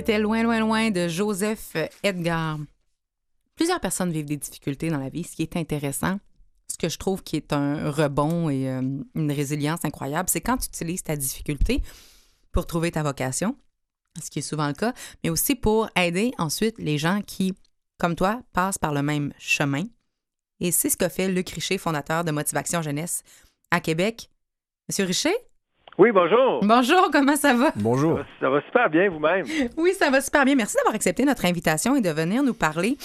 C'était 0.00 0.18
Loin, 0.18 0.42
loin, 0.42 0.60
loin 0.60 0.90
de 0.90 1.08
Joseph 1.08 1.76
Edgar. 2.02 2.58
Plusieurs 3.54 3.80
personnes 3.80 4.10
vivent 4.10 4.24
des 4.24 4.38
difficultés 4.38 4.88
dans 4.88 4.96
la 4.96 5.10
vie, 5.10 5.24
ce 5.24 5.36
qui 5.36 5.42
est 5.42 5.58
intéressant. 5.58 6.18
Ce 6.68 6.78
que 6.78 6.88
je 6.88 6.96
trouve 6.96 7.22
qui 7.22 7.36
est 7.36 7.52
un 7.52 7.90
rebond 7.90 8.48
et 8.48 8.70
euh, 8.70 8.80
une 9.14 9.30
résilience 9.30 9.84
incroyable, 9.84 10.30
c'est 10.30 10.40
quand 10.40 10.56
tu 10.56 10.68
utilises 10.68 11.02
ta 11.02 11.16
difficulté 11.16 11.82
pour 12.50 12.66
trouver 12.66 12.90
ta 12.90 13.02
vocation, 13.02 13.58
ce 14.18 14.30
qui 14.30 14.38
est 14.38 14.42
souvent 14.42 14.68
le 14.68 14.72
cas, 14.72 14.94
mais 15.22 15.28
aussi 15.28 15.54
pour 15.54 15.90
aider 15.94 16.32
ensuite 16.38 16.78
les 16.78 16.96
gens 16.96 17.20
qui, 17.20 17.52
comme 17.98 18.16
toi, 18.16 18.40
passent 18.54 18.78
par 18.78 18.94
le 18.94 19.02
même 19.02 19.34
chemin. 19.38 19.84
Et 20.60 20.72
c'est 20.72 20.88
ce 20.88 20.96
que 20.96 21.10
fait 21.10 21.28
Luc 21.28 21.50
Richer, 21.50 21.76
fondateur 21.76 22.24
de 22.24 22.30
Motivation 22.30 22.80
Jeunesse 22.80 23.22
à 23.70 23.80
Québec. 23.80 24.30
Monsieur 24.88 25.04
Richer? 25.04 25.34
Oui, 26.00 26.12
bonjour. 26.12 26.60
Bonjour, 26.62 27.10
comment 27.12 27.36
ça 27.36 27.52
va? 27.52 27.72
Bonjour. 27.76 28.16
Ça 28.16 28.22
va, 28.22 28.26
ça 28.40 28.48
va 28.48 28.62
super 28.62 28.88
bien 28.88 29.10
vous-même? 29.10 29.44
Oui, 29.76 29.92
ça 29.92 30.08
va 30.08 30.22
super 30.22 30.46
bien. 30.46 30.54
Merci 30.54 30.76
d'avoir 30.78 30.94
accepté 30.94 31.26
notre 31.26 31.44
invitation 31.44 31.94
et 31.94 32.00
de 32.00 32.08
venir 32.08 32.42
nous 32.42 32.54
parler 32.54 32.96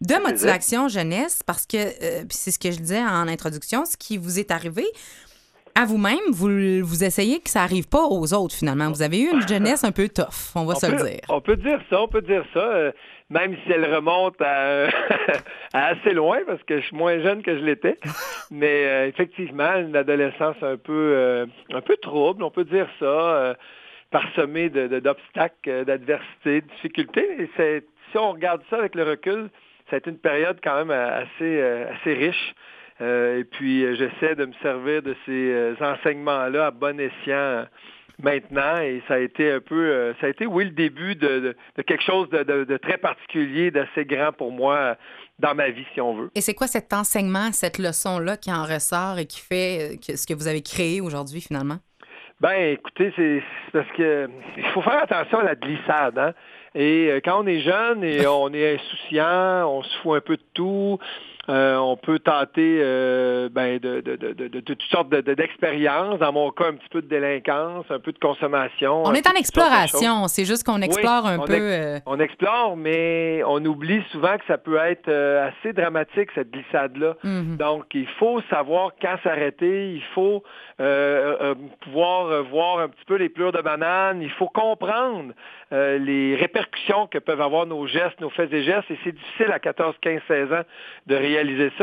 de 0.00 0.20
motivation 0.20 0.88
jeunesse 0.88 1.44
parce 1.46 1.66
que, 1.66 1.76
euh, 1.76 2.24
puis 2.28 2.36
c'est 2.36 2.50
ce 2.50 2.58
que 2.58 2.72
je 2.72 2.78
disais 2.78 3.00
en 3.00 3.28
introduction, 3.28 3.84
ce 3.84 3.96
qui 3.96 4.18
vous 4.18 4.40
est 4.40 4.50
arrivé 4.50 4.82
à 5.76 5.84
vous-même, 5.84 6.18
vous, 6.32 6.48
vous 6.82 7.04
essayez 7.04 7.38
que 7.38 7.48
ça 7.48 7.62
arrive 7.62 7.86
pas 7.86 8.02
aux 8.02 8.34
autres 8.34 8.56
finalement. 8.56 8.90
Vous 8.90 9.02
avez 9.02 9.20
eu 9.20 9.30
une 9.30 9.46
jeunesse 9.46 9.84
un 9.84 9.92
peu 9.92 10.08
tough, 10.08 10.56
on 10.56 10.64
va 10.64 10.74
on 10.74 10.80
se 10.80 10.86
peut, 10.86 10.96
le 10.96 11.10
dire. 11.10 11.20
On 11.28 11.40
peut 11.40 11.56
dire 11.56 11.78
ça, 11.88 12.00
on 12.00 12.08
peut 12.08 12.22
dire 12.22 12.44
ça, 12.52 12.58
euh, 12.58 12.90
même 13.30 13.56
si 13.64 13.72
elle 13.72 13.92
remonte 13.92 14.40
à, 14.40 14.88
assez 15.72 16.12
loin 16.12 16.38
parce 16.46 16.62
que 16.62 16.80
je 16.80 16.86
suis 16.86 16.96
moins 16.96 17.18
jeune 17.20 17.42
que 17.42 17.56
je 17.58 17.64
l'étais. 17.64 17.98
Mais 18.50 18.86
euh, 18.86 19.08
effectivement, 19.08 19.74
une 19.76 19.96
adolescence 19.96 20.56
un 20.62 20.76
peu, 20.76 21.12
euh, 21.14 21.46
un 21.72 21.80
peu 21.80 21.96
trouble, 21.96 22.42
on 22.42 22.50
peut 22.50 22.64
dire 22.64 22.88
ça, 22.98 23.04
euh, 23.04 23.54
parsemée 24.10 24.68
d'obstacles, 24.68 25.68
euh, 25.68 25.84
d'adversités, 25.84 26.60
de 26.60 26.66
difficultés. 26.68 27.26
Et 27.42 27.82
si 28.10 28.18
on 28.18 28.32
regarde 28.32 28.62
ça 28.70 28.78
avec 28.78 28.94
le 28.94 29.02
recul, 29.02 29.50
ça 29.90 29.96
a 29.96 29.98
été 29.98 30.10
une 30.10 30.18
période 30.18 30.58
quand 30.62 30.84
même 30.84 30.90
assez, 30.90 31.62
assez 31.62 32.14
riche. 32.14 32.54
Et 33.00 33.44
puis, 33.44 33.94
j'essaie 33.96 34.34
de 34.34 34.46
me 34.46 34.52
servir 34.62 35.02
de 35.02 35.14
ces 35.26 35.74
enseignements-là 35.80 36.66
à 36.66 36.70
bon 36.72 36.98
escient 36.98 37.66
maintenant. 38.22 38.78
Et 38.78 39.02
ça 39.08 39.14
a 39.14 39.18
été 39.18 39.50
un 39.52 39.60
peu, 39.60 39.74
euh, 39.90 40.12
ça 40.20 40.26
a 40.26 40.30
été, 40.30 40.46
oui, 40.46 40.64
le 40.64 40.70
début 40.70 41.14
de, 41.14 41.28
de- 41.40 41.56
de 41.76 41.82
quelque 41.82 42.02
chose 42.04 42.28
de, 42.30 42.42
de- 42.64 42.76
très 42.76 42.98
particulier, 42.98 43.70
d'assez 43.70 44.04
grand 44.04 44.32
pour 44.32 44.52
moi 44.52 44.74
euh, 44.76 44.94
dans 45.38 45.54
ma 45.54 45.70
vie, 45.70 45.84
si 45.94 46.00
on 46.00 46.14
veut. 46.14 46.30
Et 46.34 46.40
c'est 46.40 46.54
quoi 46.54 46.66
cet 46.66 46.92
enseignement, 46.92 47.52
cette 47.52 47.78
leçon-là 47.78 48.36
qui 48.36 48.52
en 48.52 48.64
ressort 48.64 49.18
et 49.18 49.26
qui 49.26 49.40
fait 49.40 49.96
euh, 50.10 50.16
ce 50.16 50.26
que 50.26 50.34
vous 50.34 50.48
avez 50.48 50.62
créé 50.62 51.00
aujourd'hui 51.00 51.40
finalement? 51.40 51.76
Ben, 52.40 52.72
écoutez, 52.74 53.12
c'est 53.16 53.42
parce 53.72 53.90
que 53.96 54.28
il 54.58 54.64
faut 54.74 54.82
faire 54.82 55.02
attention 55.02 55.38
à 55.38 55.44
la 55.44 55.54
glissade. 55.54 56.18
Hein? 56.18 56.32
Et 56.74 57.08
quand 57.24 57.42
on 57.42 57.46
est 57.46 57.60
jeune 57.60 58.04
et 58.04 58.26
on 58.26 58.52
est 58.52 58.74
insouciant, 58.74 59.66
on 59.70 59.82
se 59.82 59.96
fout 60.02 60.16
un 60.18 60.20
peu 60.20 60.36
de 60.36 60.42
tout. 60.52 60.98
Euh, 61.48 61.76
on 61.76 61.96
peut 61.96 62.18
tenter 62.18 62.80
euh, 62.82 63.48
ben, 63.50 63.78
de, 63.78 64.00
de, 64.00 64.16
de, 64.16 64.60
toutes 64.60 64.82
sortes 64.82 65.08
de- 65.10 65.20
de- 65.20 65.34
d'expériences. 65.34 66.18
Dans 66.18 66.32
mon 66.32 66.50
cas, 66.50 66.66
un 66.68 66.74
petit 66.74 66.88
peu 66.90 67.02
de 67.02 67.06
délinquance, 67.08 67.84
un 67.90 67.98
peu 68.00 68.12
de 68.12 68.18
consommation. 68.18 69.02
On 69.04 69.12
est 69.14 69.28
en 69.28 69.34
exploration, 69.34 70.26
c'est 70.28 70.44
juste 70.44 70.64
qu'on 70.66 70.82
explore 70.82 71.26
un 71.26 71.38
on 71.38 71.44
peu. 71.44 71.54
ex- 71.54 71.62
euh, 71.62 71.98
On 72.06 72.18
explore, 72.18 72.76
mais 72.76 73.42
on 73.46 73.64
oublie 73.64 74.02
souvent 74.10 74.36
que 74.38 74.44
ça 74.48 74.58
peut 74.58 74.76
être 74.78 75.08
assez 75.10 75.72
dramatique, 75.72 76.30
cette 76.34 76.50
glissade-là. 76.50 77.14
mhm. 77.22 77.56
Donc, 77.56 77.84
il 77.94 78.08
faut 78.18 78.40
savoir 78.50 78.90
quand 79.00 79.16
s'arrêter, 79.22 79.92
il 79.92 80.02
faut 80.14 80.42
pouvoir 81.80 82.42
voir 82.44 82.78
un 82.80 82.88
petit 82.88 83.04
peu 83.06 83.16
les 83.16 83.28
pleurs 83.28 83.52
de 83.52 83.60
banane, 83.60 84.20
il 84.22 84.30
faut 84.30 84.48
comprendre 84.48 85.32
les 85.70 86.36
répercussions 86.36 87.06
que 87.06 87.18
peuvent 87.18 87.40
avoir 87.40 87.66
nos 87.66 87.86
gestes, 87.86 88.20
nos 88.20 88.30
faits 88.30 88.52
et 88.52 88.62
gestes, 88.62 88.90
et 88.90 88.98
c'est 89.04 89.12
difficile 89.12 89.50
à 89.52 89.58
14, 89.58 89.94
15, 90.00 90.20
16 90.28 90.52
ans 90.52 90.62
de 91.06 91.14
réaliser 91.14 91.35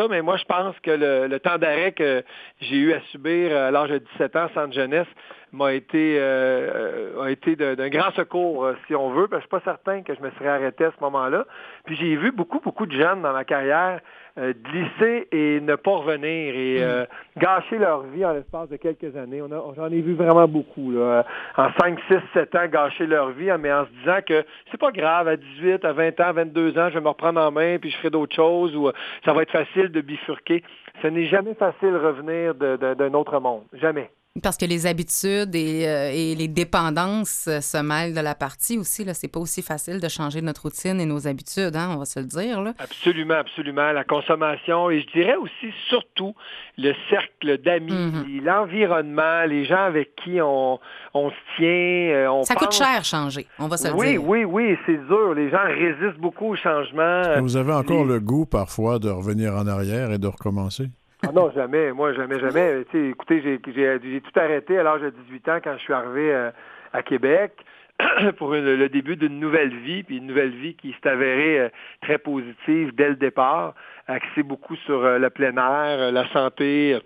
mais 0.10 0.22
moi, 0.22 0.38
je 0.38 0.46
pense 0.46 0.80
que 0.80 0.92
le, 0.92 1.40
temps 1.40 1.58
d'arrêt 1.58 1.92
que 1.92 2.24
j'ai 2.62 2.78
eu 2.78 2.94
à 2.94 3.02
subir 3.12 3.56
à 3.56 3.72
l'âge 3.72 3.90
de 3.90 3.98
17 3.98 4.36
ans, 4.36 4.48
centre 4.54 4.74
jeunesse, 4.74 5.08
m'a 5.52 5.74
été 5.74 6.18
euh, 6.20 7.24
a 7.24 7.30
été 7.30 7.56
d'un 7.56 7.90
grand 7.90 8.12
secours, 8.12 8.66
euh, 8.66 8.76
si 8.88 8.96
on 8.96 9.12
veut, 9.12 9.28
parce 9.28 9.44
que 9.46 9.50
je 9.50 9.58
suis 9.60 9.66
pas 9.66 9.72
certain 9.72 10.02
que 10.02 10.16
je 10.16 10.22
me 10.22 10.32
serais 10.32 10.50
arrêté 10.50 10.86
à 10.86 10.92
ce 10.92 11.02
moment-là. 11.02 11.46
Puis 11.86 11.96
j'ai 11.96 12.16
vu 12.16 12.32
beaucoup, 12.32 12.60
beaucoup 12.60 12.88
de 12.88 12.96
jeunes 12.96 13.22
dans 13.22 13.34
ma 13.34 13.46
carrière 13.46 14.00
euh, 14.00 14.23
glisser 14.38 15.28
et 15.32 15.60
ne 15.62 15.76
pas 15.76 15.92
revenir 15.98 16.56
et 16.56 16.84
euh, 16.84 17.06
gâcher 17.38 17.78
leur 17.78 18.02
vie 18.04 18.26
en 18.26 18.34
l'espace 18.34 18.68
de 18.70 18.78
quelques 18.78 19.16
années. 19.16 19.42
On 19.42 19.52
a- 19.52 19.74
J'en 19.76 19.92
ai 19.92 20.02
vu 20.02 20.14
vraiment 20.16 20.48
beaucoup. 20.48 20.92
Là. 20.92 21.26
En 21.58 21.70
5, 21.80 22.00
6, 22.08 22.16
7 22.34 22.56
ans, 22.56 22.68
gâcher 22.68 23.06
leur 23.06 23.30
vie, 23.30 23.50
hein, 23.52 23.58
mais 23.60 23.72
en 23.72 23.86
se 23.86 23.92
disant 24.00 24.20
que 24.26 24.44
c'est 24.72 24.80
pas 24.80 24.92
grave, 24.92 25.28
à 25.28 25.36
18, 25.38 25.86
à 25.86 25.94
20 25.94 26.20
ans, 26.20 26.34
22 26.34 26.78
ans, 26.80 26.90
je 26.90 26.96
vais 26.96 27.02
me 27.02 27.10
reprendre 27.10 27.40
en 27.40 27.52
main, 27.52 27.78
puis 27.80 27.92
je 27.92 27.98
ferai 27.98 28.10
d'autres 28.10 28.36
choses, 28.36 28.76
ou 28.76 28.88
euh, 28.88 28.94
ça 29.24 29.34
va 29.34 29.44
être 29.44 29.52
facile 29.52 29.90
de 29.90 30.02
bifurquer. 30.02 30.64
Ce 31.02 31.08
n'est 31.08 31.26
jamais 31.26 31.54
facile 31.54 31.92
de 31.92 31.98
revenir 31.98 32.56
d'un 32.56 33.14
autre 33.14 33.40
monde. 33.40 33.64
Jamais. 33.74 34.10
Parce 34.42 34.58
que 34.58 34.66
les 34.66 34.88
habitudes 34.88 35.54
et, 35.54 35.88
euh, 35.88 36.10
et 36.12 36.34
les 36.34 36.48
dépendances 36.48 37.46
euh, 37.48 37.62
se 37.62 37.78
mêlent 37.78 38.16
de 38.16 38.20
la 38.20 38.34
partie 38.34 38.80
aussi. 38.80 39.06
Là, 39.06 39.14
c'est 39.14 39.28
pas 39.28 39.40
aussi 39.40 39.62
facile 39.62 40.00
de 40.00 40.08
changer 40.08 40.42
notre 40.42 40.64
routine 40.64 41.00
et 41.00 41.06
nos 41.06 41.28
habitudes, 41.28 41.76
hein, 41.76 41.92
on 41.94 41.98
va 41.98 42.06
se 42.06 42.20
le 42.20 42.26
dire. 42.26 42.60
Là. 42.60 42.74
Absolument, 42.80 43.36
absolument. 43.36 43.92
La 43.92 44.04
consommation 44.04 44.90
et 44.90 45.02
je 45.02 45.12
dirais 45.12 45.36
aussi 45.36 45.72
surtout 45.88 46.34
le 46.80 46.94
cercle 47.12 47.60
d'amis, 47.60 47.94
Mhm. 47.94 48.44
l'environnement, 48.44 49.46
les 49.48 49.66
gens 49.66 49.84
avec 49.86 50.16
qui 50.16 50.42
on, 50.42 50.80
on 51.14 51.30
se 51.30 51.36
tient. 51.58 51.68
euh, 52.16 52.28
On 52.32 52.42
Ça 52.44 52.56
coûte 52.56 52.72
cher 52.74 53.06
changer, 53.06 53.46
on 53.60 53.68
va 53.68 53.78
se 53.78 53.88
le 53.88 53.94
Oui, 53.94 54.12
dire. 54.14 54.28
oui, 54.28 54.46
oui, 54.46 54.76
c'est 54.88 54.98
dur. 55.06 55.36
Les 55.36 55.52
gens 55.52 55.64
résistent 55.64 56.20
beaucoup 56.20 56.48
au 56.48 56.56
changement. 56.56 57.40
Vous 57.40 57.56
avez 57.56 57.74
encore 57.74 58.04
les- 58.04 58.14
le 58.14 58.20
goût 58.20 58.48
parfois 58.48 58.98
de 58.98 59.12
revenir 59.12 59.54
en 59.54 59.68
arrière 59.68 60.12
et 60.12 60.18
de 60.18 60.26
recommencer? 60.26 60.88
Ah 61.26 61.32
non, 61.34 61.52
jamais. 61.52 61.92
Moi, 61.94 62.14
jamais, 62.14 62.40
jamais. 62.40 62.84
Sais, 62.92 63.10
écoutez, 63.10 63.42
j'ai, 63.42 64.22
tout 64.22 64.40
arrêté 64.40 64.78
à 64.78 64.84
l'âge 64.84 65.02
de 65.02 65.10
18 65.10 65.50
ans 65.50 65.60
quand 65.64 65.74
je 65.78 65.84
suis 65.84 65.94
arrivé 65.94 66.34
euh, 66.34 66.52
à 66.92 67.02
Québec 67.02 67.54
pour 68.38 68.52
le 68.52 68.90
début 68.90 69.16
d'une 69.16 69.40
nouvelle 69.40 69.74
vie, 69.74 70.04
puis 70.04 70.18
une 70.18 70.28
nouvelle 70.28 70.52
vie 70.52 70.76
qui 70.76 70.94
s'est 70.94 71.10
avérée 71.10 71.60
euh, 71.60 71.70
très 72.02 72.18
positive 72.18 72.94
dès 72.94 73.10
le 73.10 73.16
départ, 73.16 73.74
axée 74.08 74.44
beaucoup 74.44 74.76
sur 74.86 75.04
euh, 75.04 75.18
le 75.18 75.30
plein 75.30 75.56
air, 75.56 76.00
euh, 76.00 76.12
la 76.12 76.28
santé, 76.30 76.96
euh, 76.96 77.00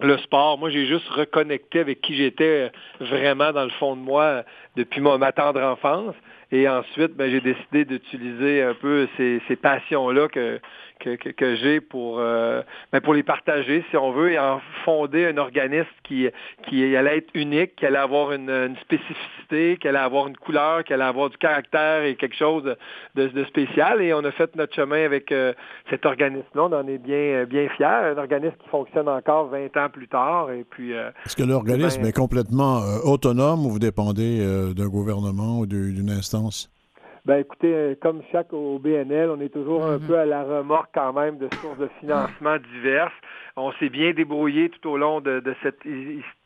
le 0.00 0.16
sport. 0.18 0.58
Moi, 0.58 0.70
j'ai 0.70 0.86
juste 0.86 1.08
reconnecté 1.08 1.80
avec 1.80 2.00
qui 2.00 2.16
j'étais 2.16 2.70
euh, 3.00 3.04
vraiment 3.04 3.52
dans 3.52 3.64
le 3.64 3.70
fond 3.70 3.96
de 3.96 4.00
moi 4.00 4.22
euh, 4.22 4.42
depuis 4.78 5.00
ma, 5.00 5.18
ma 5.18 5.32
tendre 5.32 5.60
enfance. 5.60 6.14
Et 6.50 6.66
ensuite, 6.66 7.14
ben, 7.14 7.30
j'ai 7.30 7.42
décidé 7.42 7.84
d'utiliser 7.84 8.62
un 8.62 8.72
peu 8.72 9.06
ces, 9.18 9.42
ces 9.48 9.56
passions-là 9.56 10.28
que, 10.28 10.58
que, 10.98 11.16
que, 11.16 11.28
que 11.28 11.56
j'ai 11.56 11.80
pour, 11.80 12.18
euh, 12.20 12.62
ben, 12.90 13.02
pour 13.02 13.12
les 13.12 13.22
partager, 13.22 13.84
si 13.90 13.96
on 13.98 14.12
veut, 14.12 14.32
et 14.32 14.38
en 14.38 14.60
fonder 14.84 15.26
un 15.26 15.36
organisme 15.36 15.88
qui, 16.04 16.26
qui 16.66 16.96
allait 16.96 17.18
être 17.18 17.30
unique, 17.34 17.76
qui 17.76 17.84
allait 17.84 17.98
avoir 17.98 18.32
une, 18.32 18.48
une 18.48 18.76
spécificité, 18.76 19.76
qui 19.78 19.88
allait 19.88 19.98
avoir 19.98 20.26
une 20.28 20.36
couleur, 20.36 20.84
qui 20.84 20.94
allait 20.94 21.04
avoir 21.04 21.28
du 21.28 21.36
caractère 21.36 22.04
et 22.04 22.14
quelque 22.16 22.36
chose 22.36 22.76
de, 23.14 23.44
spécial. 23.44 24.00
Et 24.00 24.14
on 24.14 24.24
a 24.24 24.30
fait 24.30 24.54
notre 24.56 24.74
chemin 24.74 25.04
avec 25.04 25.30
euh, 25.32 25.52
cet 25.90 26.06
organisme-là. 26.06 26.62
On 26.64 26.72
en 26.72 26.88
est 26.88 26.98
bien, 26.98 27.44
bien 27.44 27.68
fiers. 27.76 27.84
Un 27.84 28.18
organisme 28.18 28.56
qui 28.62 28.68
fonctionne 28.70 29.08
encore 29.08 29.48
20 29.48 29.76
ans 29.76 29.88
plus 29.92 30.08
tard. 30.08 30.50
Et 30.50 30.64
puis, 30.68 30.94
euh, 30.94 31.10
Est-ce 31.26 31.36
que 31.36 31.42
l'organisme 31.42 32.02
Ben- 32.02 32.08
est 32.08 32.16
complètement 32.16 32.78
euh, 32.78 32.98
autonome 33.04 33.66
ou 33.66 33.70
vous 33.70 33.78
dépendez 33.78 34.40
euh, 34.40 34.67
d'un 34.74 34.88
gouvernement 34.88 35.60
ou 35.60 35.66
d'une 35.66 36.10
instance? 36.10 36.70
Ben 37.26 37.38
écoutez, 37.40 37.98
comme 38.00 38.22
chaque 38.32 38.52
au 38.54 38.78
BNL, 38.78 39.28
on 39.28 39.40
est 39.40 39.50
toujours 39.52 39.84
un 39.84 39.98
Mhm. 39.98 40.06
peu 40.06 40.18
à 40.18 40.24
la 40.24 40.44
remorque 40.44 40.88
quand 40.94 41.12
même 41.12 41.36
de 41.36 41.48
sources 41.60 41.78
de 41.78 41.88
financement 42.00 42.56
diverses. 42.72 43.12
On 43.60 43.72
s'est 43.78 43.88
bien 43.88 44.12
débrouillé 44.12 44.68
tout 44.70 44.88
au 44.88 44.96
long 44.96 45.20
de, 45.20 45.40
de 45.40 45.54
cette 45.62 45.80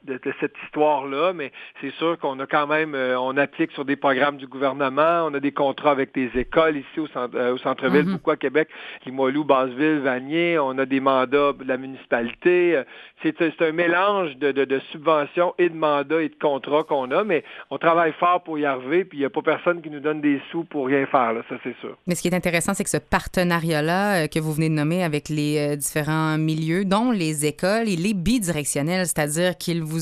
de, 0.04 0.14
de 0.14 0.32
cette 0.40 0.54
histoire-là, 0.64 1.32
mais 1.32 1.52
c'est 1.80 1.92
sûr 1.92 2.18
qu'on 2.18 2.38
a 2.40 2.46
quand 2.46 2.66
même, 2.66 2.94
euh, 2.96 3.16
on 3.20 3.36
applique 3.36 3.70
sur 3.70 3.84
des 3.84 3.94
programmes 3.94 4.36
du 4.36 4.48
gouvernement, 4.48 5.26
on 5.26 5.34
a 5.34 5.38
des 5.38 5.52
contrats 5.52 5.92
avec 5.92 6.12
des 6.12 6.28
écoles 6.34 6.76
ici 6.76 6.98
au, 6.98 7.06
centre, 7.06 7.36
euh, 7.36 7.54
au 7.54 7.58
centre-ville, 7.58 8.06
Mhm. 8.06 8.12
beaucoup 8.14 8.32
à 8.32 8.36
Québec, 8.36 8.68
Limoilou, 9.06 9.44
Basseville, 9.44 10.00
Vanier, 10.00 10.58
on 10.58 10.76
a 10.78 10.86
des 10.86 10.98
mandats 10.98 11.52
de 11.52 11.64
la 11.68 11.76
municipalité. 11.76 12.76
Euh, 12.76 12.84
C'est 13.22 13.36
c'est 13.38 13.62
un 13.62 13.70
mélange 13.70 14.36
de, 14.38 14.50
de, 14.50 14.64
de 14.64 14.80
subventions 14.90 15.54
et 15.56 15.68
de 15.68 15.76
mandats 15.76 16.20
et 16.20 16.28
de 16.28 16.34
contrats 16.40 16.82
qu'on 16.82 17.08
a, 17.12 17.22
mais 17.22 17.44
on 17.70 17.78
travaille 17.78 18.12
fort 18.18 18.42
pour 18.42 18.58
y 18.58 18.64
arriver, 18.64 19.04
puis 19.04 19.18
il 19.18 19.20
n'y 19.20 19.26
a 19.26 19.30
pas 19.30 19.42
personne 19.42 19.80
qui 19.80 19.90
nous 19.90 20.00
donne 20.00 20.20
des 20.20 20.40
sous 20.50 20.64
pour 20.64 20.86
rien 20.88 21.06
faire, 21.06 21.32
là, 21.32 21.42
ça 21.48 21.54
c'est 21.62 21.76
sûr. 21.80 21.96
Mais 22.08 22.16
ce 22.16 22.22
qui 22.22 22.26
est 22.28 22.34
intéressant, 22.34 22.74
c'est 22.74 22.82
que 22.82 22.90
ce 22.90 22.96
partenariat-là 22.98 24.26
que 24.26 24.40
vous 24.40 24.52
venez 24.52 24.68
de 24.68 24.74
nommer 24.74 25.04
avec 25.04 25.28
les 25.28 25.76
différents 25.76 26.36
milieux, 26.38 26.84
dont 26.84 27.01
les 27.10 27.44
écoles, 27.46 27.88
il 27.88 28.06
est 28.06 28.14
bidirectionnel, 28.14 29.06
c'est-à-dire 29.06 29.56
qu'il 29.58 29.82
vous 29.82 30.00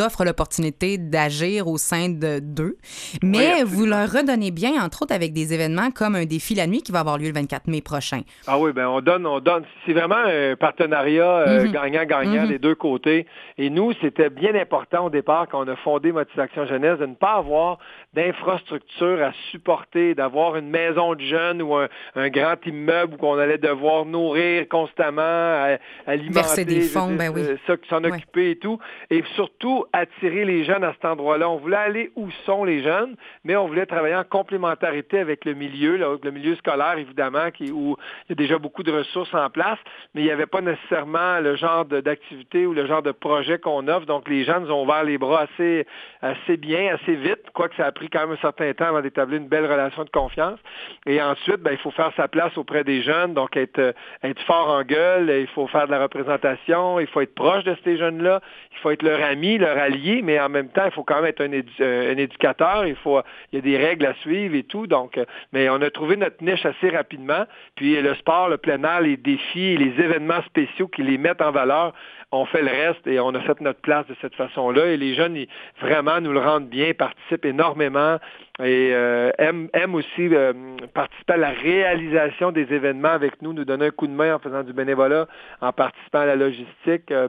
offre 0.00 0.24
l'opportunité 0.24 0.98
d'agir 0.98 1.68
au 1.68 1.78
sein 1.78 2.08
de 2.08 2.40
d'eux, 2.40 2.76
mais 3.22 3.62
vous 3.64 3.86
leur 3.86 4.10
redonnez 4.10 4.50
bien, 4.50 4.82
entre 4.82 5.02
autres, 5.02 5.14
avec 5.14 5.32
des 5.32 5.52
événements 5.54 5.90
comme 5.90 6.16
un 6.16 6.24
défi 6.24 6.54
la 6.54 6.66
nuit 6.66 6.82
qui 6.82 6.92
va 6.92 7.00
avoir 7.00 7.18
lieu 7.18 7.28
le 7.28 7.34
24 7.34 7.68
mai 7.68 7.80
prochain. 7.80 8.22
Ah 8.46 8.58
oui, 8.58 8.72
ben 8.72 8.88
on 8.88 9.00
donne, 9.00 9.26
on 9.26 9.40
donne. 9.40 9.64
C'est 9.86 9.92
vraiment 9.92 10.16
un 10.16 10.56
partenariat 10.56 11.24
euh, 11.48 11.64
Mhm. 11.66 11.72
gagnant-gagnant 11.72 12.42
Mhm. 12.42 12.48
des 12.48 12.58
deux 12.58 12.74
côtés. 12.74 13.26
Et 13.58 13.70
nous, 13.70 13.92
c'était 14.00 14.30
bien 14.30 14.54
important 14.54 15.06
au 15.06 15.10
départ 15.10 15.46
quand 15.50 15.64
on 15.64 15.68
a 15.70 15.76
fondé 15.76 16.10
Motivation 16.12 16.66
Jeunesse 16.66 16.98
de 16.98 17.06
ne 17.06 17.14
pas 17.14 17.34
avoir 17.34 17.78
d'infrastructure 18.14 19.22
à 19.22 19.32
supporter, 19.50 20.14
d'avoir 20.14 20.56
une 20.56 20.68
maison 20.68 21.14
de 21.14 21.20
jeunes 21.22 21.62
ou 21.62 21.74
un, 21.76 21.88
un 22.14 22.28
grand 22.28 22.56
immeuble 22.66 23.14
où 23.14 23.16
qu'on 23.16 23.38
allait 23.38 23.58
devoir 23.58 24.04
nourrir 24.04 24.68
constamment, 24.68 25.22
à- 25.22 25.78
alimenter, 26.06 26.34
Verser 26.34 26.64
des 26.64 26.74
je 26.76 26.80
veux 26.80 26.88
fonds, 26.88 27.06
dire, 27.08 27.18
ben 27.18 27.32
oui. 27.34 27.42
euh, 27.42 27.56
ça, 27.66 27.74
s'en 27.88 28.02
Ouais. 28.02 28.12
occuper 28.12 28.50
et 28.50 28.56
tout. 28.56 28.78
Et 29.10 29.22
surtout, 29.34 29.84
attirer 29.92 30.44
les 30.44 30.64
jeunes 30.64 30.84
à 30.84 30.92
cet 30.92 31.04
endroit-là. 31.04 31.48
On 31.48 31.56
voulait 31.56 31.76
aller 31.76 32.10
où 32.16 32.30
sont 32.46 32.64
les 32.64 32.82
jeunes, 32.82 33.16
mais 33.44 33.56
on 33.56 33.66
voulait 33.66 33.86
travailler 33.86 34.16
en 34.16 34.24
complémentarité 34.24 35.18
avec 35.18 35.44
le 35.44 35.54
milieu, 35.54 35.96
là, 35.96 36.08
avec 36.08 36.24
le 36.24 36.30
milieu 36.32 36.54
scolaire, 36.56 36.98
évidemment, 36.98 37.50
qui, 37.50 37.70
où 37.70 37.96
il 38.28 38.30
y 38.30 38.32
a 38.32 38.34
déjà 38.36 38.58
beaucoup 38.58 38.82
de 38.82 38.92
ressources 38.92 39.32
en 39.34 39.48
place, 39.50 39.78
mais 40.14 40.22
il 40.22 40.24
n'y 40.24 40.30
avait 40.30 40.46
pas 40.46 40.60
nécessairement 40.60 41.40
le 41.40 41.56
genre 41.56 41.84
d'activité 41.84 42.66
ou 42.66 42.74
le 42.74 42.86
genre 42.86 43.02
de 43.02 43.12
projet 43.12 43.58
qu'on 43.58 43.88
offre. 43.88 44.06
Donc, 44.06 44.28
les 44.28 44.42
nous 44.60 44.70
ont 44.70 44.82
ouvert 44.84 45.04
les 45.04 45.18
bras 45.18 45.42
assez, 45.54 45.86
assez 46.20 46.56
bien, 46.56 46.94
assez 46.94 47.14
vite, 47.14 47.40
quoique 47.54 47.74
ça 47.76 47.86
a 47.86 47.92
pris 47.92 48.01
quand 48.08 48.20
même 48.20 48.32
un 48.32 48.40
certain 48.40 48.72
temps 48.72 48.86
avant 48.86 49.00
d'établir 49.00 49.40
une 49.40 49.48
belle 49.48 49.66
relation 49.66 50.04
de 50.04 50.10
confiance. 50.10 50.58
Et 51.06 51.20
ensuite, 51.22 51.58
ben, 51.58 51.72
il 51.72 51.78
faut 51.78 51.90
faire 51.90 52.12
sa 52.16 52.28
place 52.28 52.56
auprès 52.56 52.84
des 52.84 53.02
jeunes, 53.02 53.34
donc 53.34 53.56
être, 53.56 53.78
euh, 53.78 53.92
être 54.22 54.40
fort 54.42 54.68
en 54.68 54.82
gueule, 54.82 55.30
il 55.30 55.46
faut 55.48 55.66
faire 55.66 55.86
de 55.86 55.92
la 55.92 56.02
représentation, 56.02 57.00
il 57.00 57.06
faut 57.06 57.20
être 57.20 57.34
proche 57.34 57.64
de 57.64 57.76
ces 57.84 57.96
jeunes-là, 57.96 58.40
il 58.72 58.78
faut 58.78 58.90
être 58.90 59.02
leur 59.02 59.22
ami, 59.22 59.58
leur 59.58 59.76
allié, 59.76 60.20
mais 60.22 60.40
en 60.40 60.48
même 60.48 60.68
temps, 60.68 60.84
il 60.84 60.92
faut 60.92 61.04
quand 61.04 61.16
même 61.16 61.26
être 61.26 61.42
un, 61.42 61.50
euh, 61.80 62.16
éducateur, 62.16 62.86
il 62.86 62.96
faut, 62.96 63.20
il 63.52 63.56
y 63.56 63.58
a 63.58 63.62
des 63.62 63.76
règles 63.76 64.06
à 64.06 64.14
suivre 64.14 64.54
et 64.54 64.64
tout, 64.64 64.86
donc, 64.86 65.18
euh, 65.18 65.24
mais 65.52 65.68
on 65.68 65.80
a 65.82 65.90
trouvé 65.90 66.16
notre 66.16 66.42
niche 66.42 66.64
assez 66.64 66.90
rapidement, 66.90 67.44
puis 67.76 68.00
le 68.00 68.14
sport, 68.14 68.48
le 68.48 68.58
plein 68.58 68.82
air, 68.82 69.00
les 69.00 69.16
défis, 69.16 69.76
les 69.76 70.02
événements 70.02 70.42
spéciaux 70.42 70.88
qui 70.88 71.02
les 71.02 71.18
mettent 71.18 71.42
en 71.42 71.50
valeur, 71.52 71.92
on 72.32 72.46
fait 72.46 72.62
le 72.62 72.68
reste 72.68 73.06
et 73.06 73.20
on 73.20 73.34
a 73.34 73.40
fait 73.40 73.60
notre 73.60 73.80
place 73.80 74.06
de 74.06 74.16
cette 74.20 74.34
façon-là. 74.34 74.86
Et 74.86 74.96
les 74.96 75.14
jeunes, 75.14 75.38
vraiment, 75.80 76.20
nous 76.20 76.32
le 76.32 76.40
rendent 76.40 76.68
bien, 76.68 76.92
participent 76.94 77.44
énormément 77.44 78.18
et 78.58 78.90
euh, 78.92 79.30
aiment, 79.38 79.94
aussi 79.94 80.28
euh, 80.34 80.52
participer 80.94 81.34
à 81.34 81.36
la 81.36 81.50
réalisation 81.50 82.50
des 82.50 82.72
événements 82.72 83.10
avec 83.10 83.40
nous, 83.42 83.52
nous 83.52 83.64
donner 83.64 83.86
un 83.86 83.90
coup 83.90 84.06
de 84.06 84.12
main 84.12 84.34
en 84.34 84.38
faisant 84.38 84.62
du 84.62 84.72
bénévolat, 84.72 85.26
en 85.60 85.72
participant 85.72 86.20
à 86.20 86.26
la 86.26 86.36
logistique. 86.36 87.10
euh, 87.10 87.28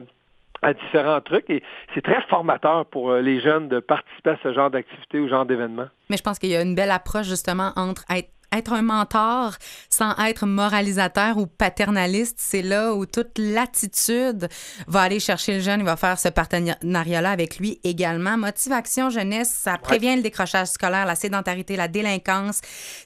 à 0.62 0.72
différents 0.72 1.20
trucs 1.20 1.50
et 1.50 1.62
c'est 1.94 2.00
très 2.00 2.22
formateur 2.22 2.86
pour 2.86 3.12
les 3.12 3.38
jeunes 3.38 3.68
de 3.68 3.80
participer 3.80 4.30
à 4.30 4.38
ce 4.42 4.54
genre 4.54 4.70
d'activité 4.70 5.20
ou 5.20 5.28
genre 5.28 5.44
d'événement. 5.44 5.88
Mais 6.08 6.16
je 6.16 6.22
pense 6.22 6.38
qu'il 6.38 6.48
y 6.48 6.56
a 6.56 6.62
une 6.62 6.74
belle 6.74 6.90
approche 6.90 7.26
justement 7.26 7.72
entre 7.76 8.02
être 8.08 8.30
être 8.56 8.72
un 8.72 8.82
mentor 8.82 9.56
sans 9.90 10.14
être 10.24 10.46
moralisateur 10.46 11.38
ou 11.38 11.46
paternaliste, 11.46 12.36
c'est 12.38 12.62
là 12.62 12.94
où 12.94 13.06
toute 13.06 13.38
l'attitude 13.38 14.48
va 14.86 15.02
aller 15.02 15.20
chercher 15.20 15.54
le 15.54 15.60
jeune, 15.60 15.80
il 15.80 15.86
va 15.86 15.96
faire 15.96 16.18
ce 16.18 16.28
partenariat-là 16.28 17.30
avec 17.30 17.58
lui 17.58 17.80
également. 17.84 18.36
Motivation 18.36 19.10
jeunesse, 19.10 19.50
ça 19.50 19.78
prévient 19.78 20.16
le 20.16 20.22
décrochage 20.22 20.68
scolaire, 20.68 21.06
la 21.06 21.14
sédentarité, 21.14 21.76
la 21.76 21.88
délinquance. 21.88 22.60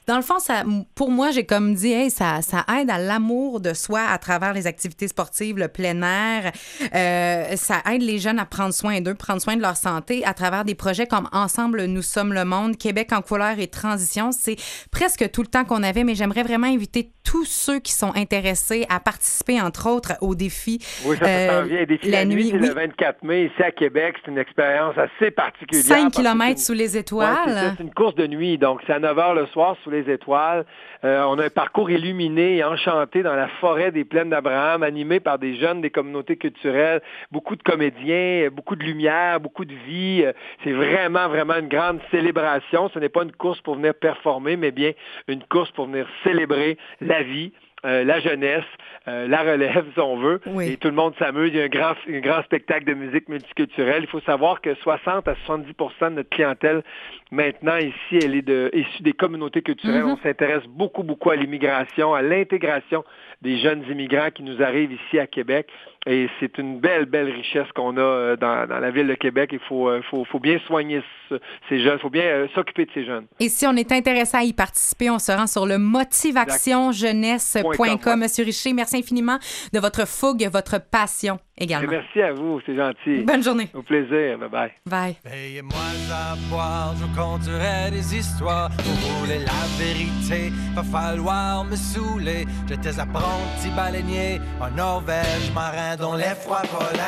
Dans 0.07 0.17
le 0.17 0.21
fond, 0.21 0.39
ça, 0.39 0.63
pour 0.95 1.11
moi, 1.11 1.31
j'ai 1.31 1.45
comme 1.45 1.73
dit, 1.75 1.91
hey, 1.91 2.09
ça, 2.09 2.41
ça 2.41 2.65
aide 2.79 2.89
à 2.89 2.97
l'amour 2.97 3.59
de 3.59 3.73
soi 3.73 4.01
à 4.01 4.17
travers 4.17 4.53
les 4.53 4.67
activités 4.67 5.07
sportives, 5.07 5.57
le 5.57 5.67
plein 5.67 6.01
air. 6.01 6.51
Euh, 6.93 7.55
ça 7.55 7.81
aide 7.91 8.01
les 8.01 8.19
jeunes 8.19 8.39
à 8.39 8.45
prendre 8.45 8.73
soin 8.73 9.01
d'eux, 9.01 9.15
prendre 9.15 9.41
soin 9.41 9.55
de 9.55 9.61
leur 9.61 9.77
santé 9.77 10.23
à 10.25 10.33
travers 10.33 10.65
des 10.65 10.75
projets 10.75 11.07
comme 11.07 11.29
Ensemble, 11.31 11.85
nous 11.85 12.01
sommes 12.01 12.33
le 12.33 12.45
monde, 12.45 12.77
Québec 12.77 13.11
en 13.11 13.21
couleur 13.21 13.59
et 13.59 13.67
transition. 13.67 14.31
C'est 14.31 14.57
presque 14.91 15.29
tout 15.31 15.38
tout 15.39 15.43
le 15.43 15.47
temps 15.47 15.63
qu'on 15.63 15.83
avait, 15.83 16.03
mais 16.03 16.15
j'aimerais 16.15 16.43
vraiment 16.43 16.67
inviter 16.67 17.11
tous 17.23 17.45
ceux 17.45 17.79
qui 17.79 17.93
sont 17.93 18.11
intéressés 18.13 18.85
à 18.89 18.99
participer, 18.99 19.61
entre 19.61 19.89
autres, 19.89 20.11
au 20.19 20.35
défi. 20.35 20.79
Oui, 21.05 21.15
ça, 21.17 21.23
ça 21.25 21.29
Euh, 21.59 21.61
vient. 21.63 21.85
Défi 21.85 22.09
la 22.11 22.19
la, 22.19 22.25
nuit, 22.25 22.51
nuit, 22.51 22.59
oui. 22.59 22.67
le 22.67 22.73
24 22.73 23.23
mai, 23.23 23.45
ici 23.45 23.63
à 23.63 23.71
Québec. 23.71 24.15
C'est 24.25 24.31
une 24.31 24.37
expérience 24.37 24.95
assez 24.97 25.31
particulière. 25.31 25.85
5 25.85 25.95
parce 26.01 26.15
que 26.17 26.21
km 26.21 26.59
sous 26.59 26.73
les 26.73 26.95
Ouais, 26.95 26.99
étoiles. 26.99 27.73
c'est 27.77 27.83
une 27.83 27.93
course 27.93 28.15
de 28.15 28.27
nuit, 28.27 28.57
donc 28.57 28.81
c'est 28.85 28.91
à 28.91 28.99
9 28.99 29.15
h 29.15 29.33
le 29.35 29.45
soir 29.47 29.77
sous 29.81 29.89
les 29.89 30.11
étoiles. 30.11 30.65
Euh, 31.05 31.23
on 31.27 31.39
a 31.39 31.45
un 31.45 31.49
parcours 31.49 31.89
illuminé 31.89 32.57
et 32.57 32.63
enchanté 32.63 33.23
dans 33.23 33.35
la 33.35 33.47
forêt 33.47 33.91
des 33.91 34.03
plaines 34.03 34.29
d'Abraham, 34.29 34.83
animé 34.83 35.21
par 35.21 35.39
des 35.39 35.55
jeunes 35.55 35.79
des 35.79 35.89
communautés 35.89 36.35
culturelles, 36.35 37.01
beaucoup 37.31 37.55
de 37.55 37.63
comédiens, 37.63 38.47
euh, 38.47 38.49
beaucoup 38.49 38.75
de 38.75 38.83
lumière, 38.83 39.39
beaucoup 39.39 39.63
de 39.63 39.73
vie. 39.87 40.23
Euh, 40.25 40.33
C'est 40.63 40.73
vraiment, 40.73 41.29
vraiment 41.29 41.55
une 41.55 41.69
grande 41.69 41.99
célébration. 42.11 42.89
Ce 42.89 42.99
n'est 42.99 43.09
pas 43.09 43.23
une 43.23 43.31
course 43.31 43.61
pour 43.61 43.75
venir 43.75 43.93
performer, 43.93 44.57
mais 44.57 44.71
bien 44.71 44.91
une 45.29 45.43
course 45.43 45.71
pour 45.71 45.85
venir 45.85 46.05
célébrer 46.23 46.77
la 46.99 47.23
vie. 47.23 47.53
Euh, 47.85 48.03
la 48.03 48.19
jeunesse, 48.19 48.63
euh, 49.07 49.27
la 49.27 49.41
relève, 49.41 49.85
si 49.93 49.99
on 49.99 50.17
veut, 50.17 50.41
Oui. 50.47 50.71
et 50.73 50.77
tout 50.77 50.89
le 50.89 50.95
monde 50.95 51.13
s'amuse. 51.17 51.51
Il 51.53 51.57
y 51.57 51.61
a 51.61 51.65
un 51.65 51.67
grand, 51.67 51.93
un 52.09 52.19
grand 52.19 52.43
spectacle 52.43 52.85
de 52.85 52.93
musique 52.93 53.29
multiculturelle. 53.29 54.03
Il 54.03 54.09
faut 54.09 54.19
savoir 54.21 54.61
que 54.61 54.73
60 54.75 55.27
à 55.27 55.33
70% 55.47 56.09
de 56.09 56.15
notre 56.15 56.29
clientèle 56.29 56.83
maintenant 57.31 57.77
ici, 57.77 58.19
elle 58.23 58.35
est 58.35 58.41
de, 58.41 58.69
issue 58.73 59.03
des 59.03 59.13
communautés 59.13 59.61
culturelles. 59.61 60.03
Mhm. 60.03 60.11
On 60.11 60.17
s'intéresse 60.17 60.63
beaucoup, 60.67 61.03
beaucoup 61.03 61.29
à 61.29 61.35
l'immigration, 61.35 62.13
à 62.13 62.21
l'intégration 62.21 63.03
des 63.41 63.57
jeunes 63.59 63.83
immigrants 63.89 64.31
qui 64.33 64.43
nous 64.43 64.61
arrivent 64.61 64.91
ici 64.91 65.19
à 65.19 65.27
Québec. 65.27 65.67
Et 66.05 66.29
c'est 66.39 66.57
une 66.57 66.79
belle, 66.79 67.05
belle 67.05 67.29
richesse 67.29 67.67
qu'on 67.75 67.97
a 67.97 68.01
euh, 68.01 68.35
dans, 68.37 68.65
dans 68.67 68.79
la 68.79 68.89
ville 68.89 69.07
de 69.07 69.15
Québec. 69.15 69.49
Il 69.53 69.59
faut, 69.59 69.89
euh, 69.89 70.01
faut, 70.09 70.23
faut 70.25 70.39
bien 70.39 70.57
soigner 70.65 71.01
ce- 71.27 71.35
ces 71.67 71.81
jeunes. 71.83 71.97
Il 71.97 72.01
faut 72.01 72.09
bien 72.09 72.23
euh, 72.23 72.47
s'occuper 72.55 72.85
de 72.85 72.91
ces 72.93 73.05
jeunes. 73.05 73.25
Et 73.39 73.49
si 73.49 73.67
on 73.67 73.75
est 73.75 73.91
intéressé 73.91 74.37
à 74.37 74.43
y 74.43 74.53
participer, 74.53 75.09
on 75.09 75.19
se 75.19 75.31
rend 75.31 75.47
sur 75.47 75.65
le 75.65 75.77
motivationjeunesse.com. 75.77 78.19
Monsieur 78.19 78.45
Richer, 78.45 78.73
merci 78.73 78.97
infiniment 78.97 79.37
de 79.73 79.79
votre 79.79 80.07
fougue, 80.07 80.47
votre 80.51 80.79
passion 80.89 81.39
Et 81.57 81.63
également. 81.65 81.91
merci 81.91 82.21
à 82.21 82.31
vous, 82.33 82.59
c'est 82.65 82.75
gentil. 82.75 83.23
Bonne 83.23 83.43
journée. 83.43 83.67
Au 83.73 83.81
plaisir. 83.83 84.37
Bye 84.39 84.49
bye. 84.49 84.71
Bye. 84.85 85.15
Payez-moi 85.23 85.77
à 86.11 86.35
boire, 86.49 86.93
je 86.97 87.03
vous 87.05 87.15
conterai 87.15 87.91
des 87.91 88.15
histoires. 88.15 88.69
Vous 88.83 88.95
voulez 89.19 89.39
la 89.39 89.67
vérité, 89.77 90.51
va 90.75 90.83
falloir 90.83 91.63
me 91.65 91.75
saouler. 91.75 92.45
J'étais 92.67 92.99
apprenti 92.99 93.69
baleinier 93.75 94.39
en 94.61 94.69
Norvège, 94.71 95.51
marin 95.53 95.88
dans 95.97 96.15
les 96.15 96.35
froids 96.41 96.61
polaires. 96.61 97.05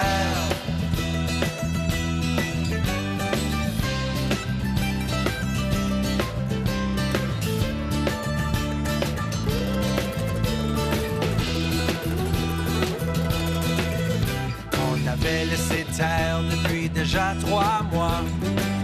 On 14.73 15.07
avait 15.07 15.45
laissé 15.45 15.85
terre 15.95 16.39
depuis 16.49 16.89
déjà 16.89 17.33
trois 17.41 17.81
mois. 17.91 18.21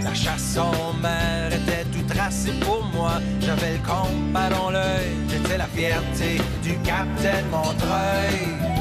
La 0.04 0.14
chasse 0.14 0.58
en 0.58 0.94
mer 1.02 1.48
était 1.48 1.86
tout 1.92 2.14
tracée 2.14 2.54
pour 2.62 2.84
moi. 2.94 3.14
J'avais 3.42 3.74
le 3.74 3.80
compas 3.80 4.50
dans 4.50 4.70
l'œil, 4.70 5.12
j'étais 5.30 5.58
la 5.58 5.68
fierté 5.68 6.42
du 6.64 6.78
capitaine 6.80 7.46
Montreuil. 7.52 8.77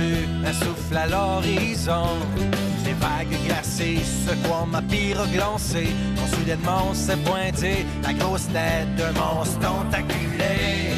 Un 0.00 0.52
souffle 0.52 0.96
à 0.96 1.06
l'horizon. 1.06 2.16
Les 2.84 2.94
vagues 2.94 3.36
glacées 3.46 3.98
secouant 4.26 4.66
ma 4.66 4.80
pire 4.80 5.26
glancée. 5.30 5.90
Quand 6.16 6.36
soudainement 6.36 6.94
s'est 6.94 7.18
pointée 7.18 7.84
la 8.02 8.14
grosse 8.14 8.48
tête 8.48 8.94
d'un 8.96 9.12
monstre 9.12 9.58
tentaculé. 9.60 10.94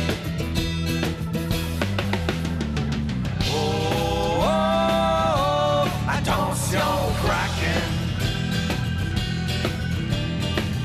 Oh, 3.51 4.39
oh, 4.39 4.45
oh, 4.45 5.89
attention 6.09 6.93
Kraken. 7.25 7.93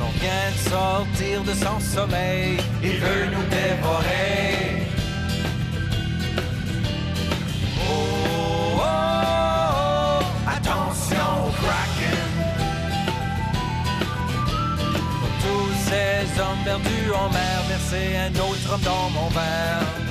On 0.01 0.11
vient 0.19 0.51
de 0.55 0.69
sortir 0.69 1.43
de 1.43 1.53
son 1.53 1.79
sommeil, 1.79 2.57
il 2.81 2.97
veut 2.97 3.25
nous 3.31 3.45
dévorer. 3.49 4.76
Ces 15.89 16.41
hommes 16.41 16.63
perdus 16.65 17.11
en 17.13 17.29
mer, 17.29 17.57
verser 17.67 18.17
un 18.17 18.33
autre 18.39 18.73
homme 18.73 18.81
dans 18.81 19.09
mon 19.09 19.27
verre. 19.29 20.07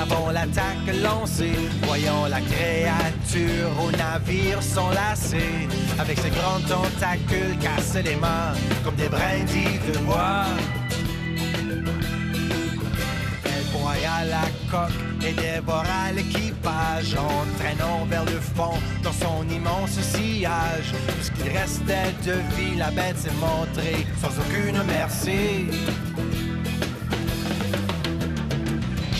Avant 0.00 0.30
l'attaque 0.30 0.94
lancée. 1.02 1.52
Voyant 1.82 2.26
la 2.26 2.40
créature 2.40 3.70
au 3.84 3.90
navire 3.90 4.62
s'enlacer. 4.62 5.68
Avec 5.98 6.18
ses 6.18 6.30
grands 6.30 6.60
tentacules 6.68 7.58
casser 7.60 8.02
les 8.02 8.16
mains 8.16 8.54
comme 8.84 8.94
des 8.94 9.08
brindilles 9.08 9.80
de 9.92 9.98
bois. 9.98 10.46
Et 15.26 15.32
dévora 15.32 16.12
l'équipage, 16.14 17.16
entraînant 17.16 18.04
vers 18.06 18.24
le 18.24 18.38
fond 18.54 18.78
dans 19.02 19.12
son 19.12 19.48
immense 19.48 19.98
sillage. 20.00 20.92
Tout 21.08 21.22
ce 21.22 21.30
qu'il 21.32 21.50
restait 21.50 22.14
de 22.24 22.32
vie, 22.54 22.76
la 22.76 22.90
bête 22.90 23.18
s'est 23.18 23.30
montrée 23.40 24.06
sans 24.20 24.28
aucune 24.38 24.80
merci. 24.86 25.66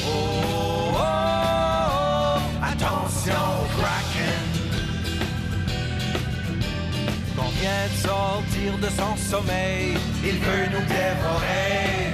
Oh, 0.05 0.93
oh, 0.95 0.99
oh, 0.99 2.39
attention 2.63 3.47
Kraken. 3.77 4.51
Qu'on 7.37 7.51
vient 7.61 7.87
de 7.93 7.97
sortir 7.97 8.79
de 8.79 8.89
son 8.97 9.17
sommeil, 9.17 9.95
il 10.25 10.39
veut 10.39 10.67
nous 10.73 10.87
dévorer. 10.87 12.10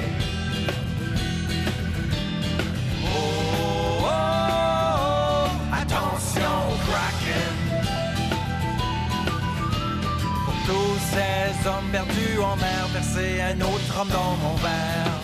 Ces 11.13 11.69
hommes 11.69 11.91
perdus 11.93 12.39
en 12.41 12.57
mer, 12.57 12.87
verser 12.93 13.41
un 13.41 13.61
autre 13.61 14.01
homme 14.01 14.09
dans 14.09 14.37
mon 14.43 14.55
verre. 14.57 15.16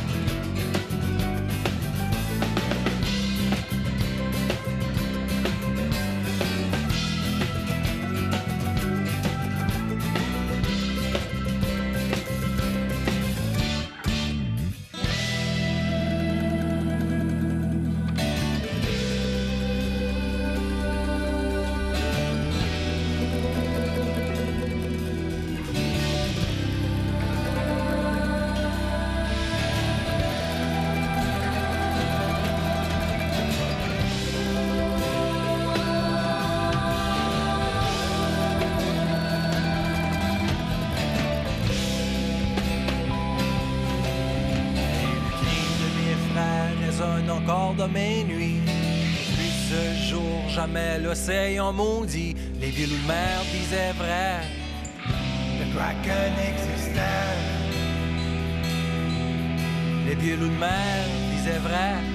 Jamais 51.27 51.55
l'océan 51.57 51.73
maudit. 51.73 52.35
Les 52.61 52.71
vieux 52.71 52.87
loups 52.87 53.03
de 53.03 53.07
mer 53.07 53.43
disaient 53.53 53.93
vrai. 53.93 54.43
Le 55.59 55.75
Kraken 55.75 56.33
existait. 56.51 57.01
Les 60.07 60.37
loups 60.37 60.49
de 60.49 60.59
mer 60.59 61.05
disaient 61.35 61.59
vrai. 61.59 62.12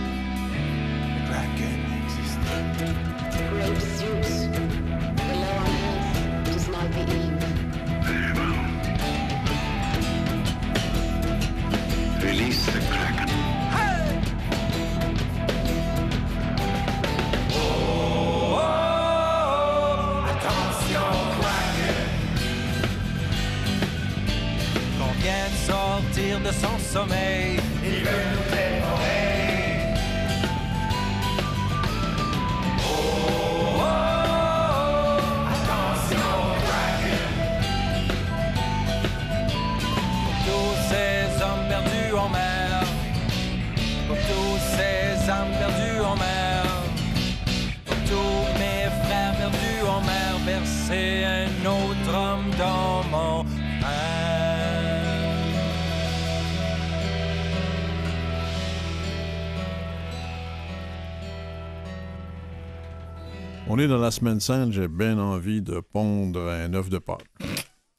On 63.88 63.89
est 63.89 63.93
dans 63.93 64.02
la 64.02 64.12
semaine 64.12 64.41
sainte, 64.41 64.73
j'ai 64.73 64.89
bien 64.89 65.17
envie 65.17 65.62
de 65.62 65.80
pondre 65.80 66.41
un 66.41 66.73
œuf 66.73 66.89
de 66.89 66.97
Pâques. 66.97 67.23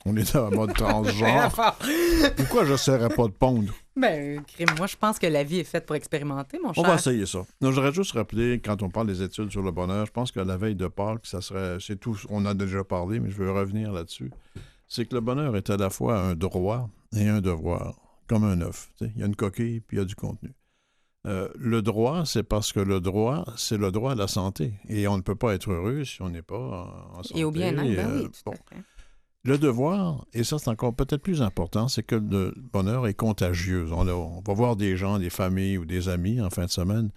On 0.05 0.15
est 0.19 0.35
dans 0.35 0.51
le 0.51 0.57
mode 0.57 0.75
transgenre. 0.75 1.51
Pourquoi 2.37 2.67
je 2.67 2.73
ne 2.73 2.77
serais 2.77 3.09
pas 3.09 3.25
de 3.27 3.33
pondre? 3.33 3.73
Ben, 3.97 4.43
moi, 4.77 4.87
je 4.87 4.97
pense 4.97 5.19
que 5.19 5.27
la 5.27 5.45
vie 5.45 5.61
est 5.61 5.65
faite 5.65 5.87
pour 5.87 5.97
expérimenter, 5.97 6.59
mon 6.63 6.71
On 6.71 6.75
cher. 6.75 6.85
va 6.85 6.97
essayer 6.97 7.25
ça. 7.25 7.39
Non, 7.63 7.73
j'aurais 7.73 7.95
juste 7.95 8.13
rappelé, 8.13 8.61
quand 8.63 8.83
on 8.83 8.91
parle 8.91 9.07
des 9.07 9.23
études 9.23 9.51
sur 9.51 9.63
le 9.63 9.71
bonheur, 9.71 10.05
je 10.05 10.13
pense 10.13 10.31
que 10.31 10.41
la 10.41 10.59
veille 10.59 10.77
de 10.77 10.89
Pâques, 10.89 11.25
ça 11.25 11.41
serait. 11.41 11.79
C'est 11.81 11.97
tout. 11.99 12.19
On 12.29 12.45
a 12.45 12.53
déjà 12.53 12.85
parlé, 12.85 13.19
mais 13.19 13.31
je 13.31 13.37
veux 13.37 13.51
revenir 13.51 13.91
là-dessus. 13.91 14.31
C'est 14.89 15.07
que 15.09 15.15
le 15.15 15.23
bonheur 15.23 15.57
est 15.57 15.71
à 15.71 15.79
la 15.79 15.89
fois 15.89 16.21
un 16.21 16.35
droit 16.35 16.91
et 17.17 17.27
un 17.29 17.41
devoir, 17.41 17.95
comme 18.27 18.45
un 18.45 18.61
œuf. 18.61 18.91
Il 19.01 19.17
y 19.17 19.23
a 19.23 19.27
une 19.27 19.37
coquille, 19.37 19.81
puis 19.81 19.97
il 19.97 20.01
y 20.01 20.03
a 20.03 20.05
du 20.05 20.15
contenu. 20.17 20.53
Euh, 21.27 21.49
le 21.59 21.83
droit, 21.83 22.25
c'est 22.25 22.43
parce 22.45 22.73
que 22.73 22.81
le 22.81 23.01
droit, 23.01 23.45
c'est 23.57 23.77
le 23.77 23.91
droit 23.91 24.13
à 24.13 24.15
la 24.15 24.29
santé. 24.29 24.75
Et 24.89 25.09
on 25.09 25.17
ne 25.17 25.23
peut 25.23 25.35
pas 25.35 25.55
être 25.55 25.71
heureux 25.71 26.05
si 26.05 26.23
on 26.23 26.31
n'est 26.31 26.43
pas 26.43 26.59
en, 26.59 27.19
en 27.19 27.23
santé. 27.23 27.41
Et 27.41 27.45
au 27.45 27.51
bien-être, 27.51 27.97
ben 27.97 28.09
Euh, 28.11 28.23
oui, 28.23 28.29
bon. 28.47 28.55
Le 29.45 29.57
devoir, 29.57 30.27
et 30.33 30.45
ça 30.45 30.59
c'est 30.59 30.69
encore 30.69 30.95
peut-être 30.95 31.23
plus 31.23 31.43
important, 31.43 31.89
c'est 31.89 32.03
que 32.03 32.17
le 32.17 32.53
bonheur 32.73 33.07
est 33.07 33.15
contagieux. 33.15 33.87
On 33.93 34.05
va 34.05 34.53
voir 34.55 34.77
des 34.77 34.97
gens, 34.97 35.19
des 35.19 35.31
familles 35.31 35.79
ou 35.79 35.85
des 35.87 36.09
amis 36.09 36.41
en 36.41 36.51
fin 36.51 36.65
de 36.67 36.71
semaine. 36.71 37.11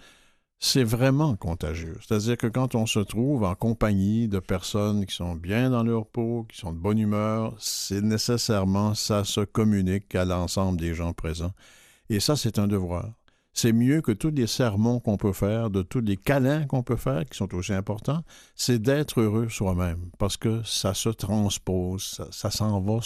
C'est 0.60 0.84
vraiment 0.84 1.36
contagieux. 1.36 1.98
C'est-à-dire 2.00 2.38
que 2.38 2.46
quand 2.48 2.76
on 2.76 2.86
se 2.86 3.00
trouve 3.00 3.44
en 3.44 3.56
compagnie 3.56 4.28
de 4.28 4.38
personnes 4.40 5.06
qui 5.08 5.16
sont 5.16 5.36
bien 5.36 5.72
dans 5.72 5.84
leur 5.84 6.06
peau, 6.06 6.46
qui 6.50 6.58
sont 6.60 6.72
de 6.72 6.78
bonne 6.78 7.00
humeur, 7.00 7.56
c'est 7.58 8.02
nécessairement, 8.02 8.94
ça 8.94 9.24
se 9.24 9.42
communique 9.42 10.14
à 10.14 10.24
l'ensemble 10.24 10.80
des 10.80 10.94
gens 10.94 11.14
présents. 11.14 11.54
Et 12.10 12.20
ça, 12.20 12.36
c'est 12.36 12.60
un 12.60 12.68
devoir. 12.68 13.10
C'est 13.54 13.74
mieux 13.74 14.02
que 14.02 14.12
tous 14.12 14.32
les 14.32 14.48
sermons 14.48 15.00
qu'on 15.00 15.18
peut 15.18 15.34
faire, 15.34 15.70
de 15.70 15.82
tous 15.82 16.00
les 16.00 16.18
câlins 16.18 16.66
qu'on 16.66 16.84
peut 16.84 16.96
faire, 16.96 17.26
qui 17.26 17.38
sont 17.38 17.54
aussi 17.54 17.74
importants, 17.74 18.24
c'est 18.56 18.82
d'être 18.82 19.20
heureux 19.20 19.50
soi-même, 19.50 20.10
parce 20.18 20.38
que 20.38 20.62
ça 20.64 20.94
se 20.94 21.10
transpose, 21.10 22.04
ça, 22.04 22.28
ça 22.32 22.50
s'en 22.50 22.80
va 22.80 23.00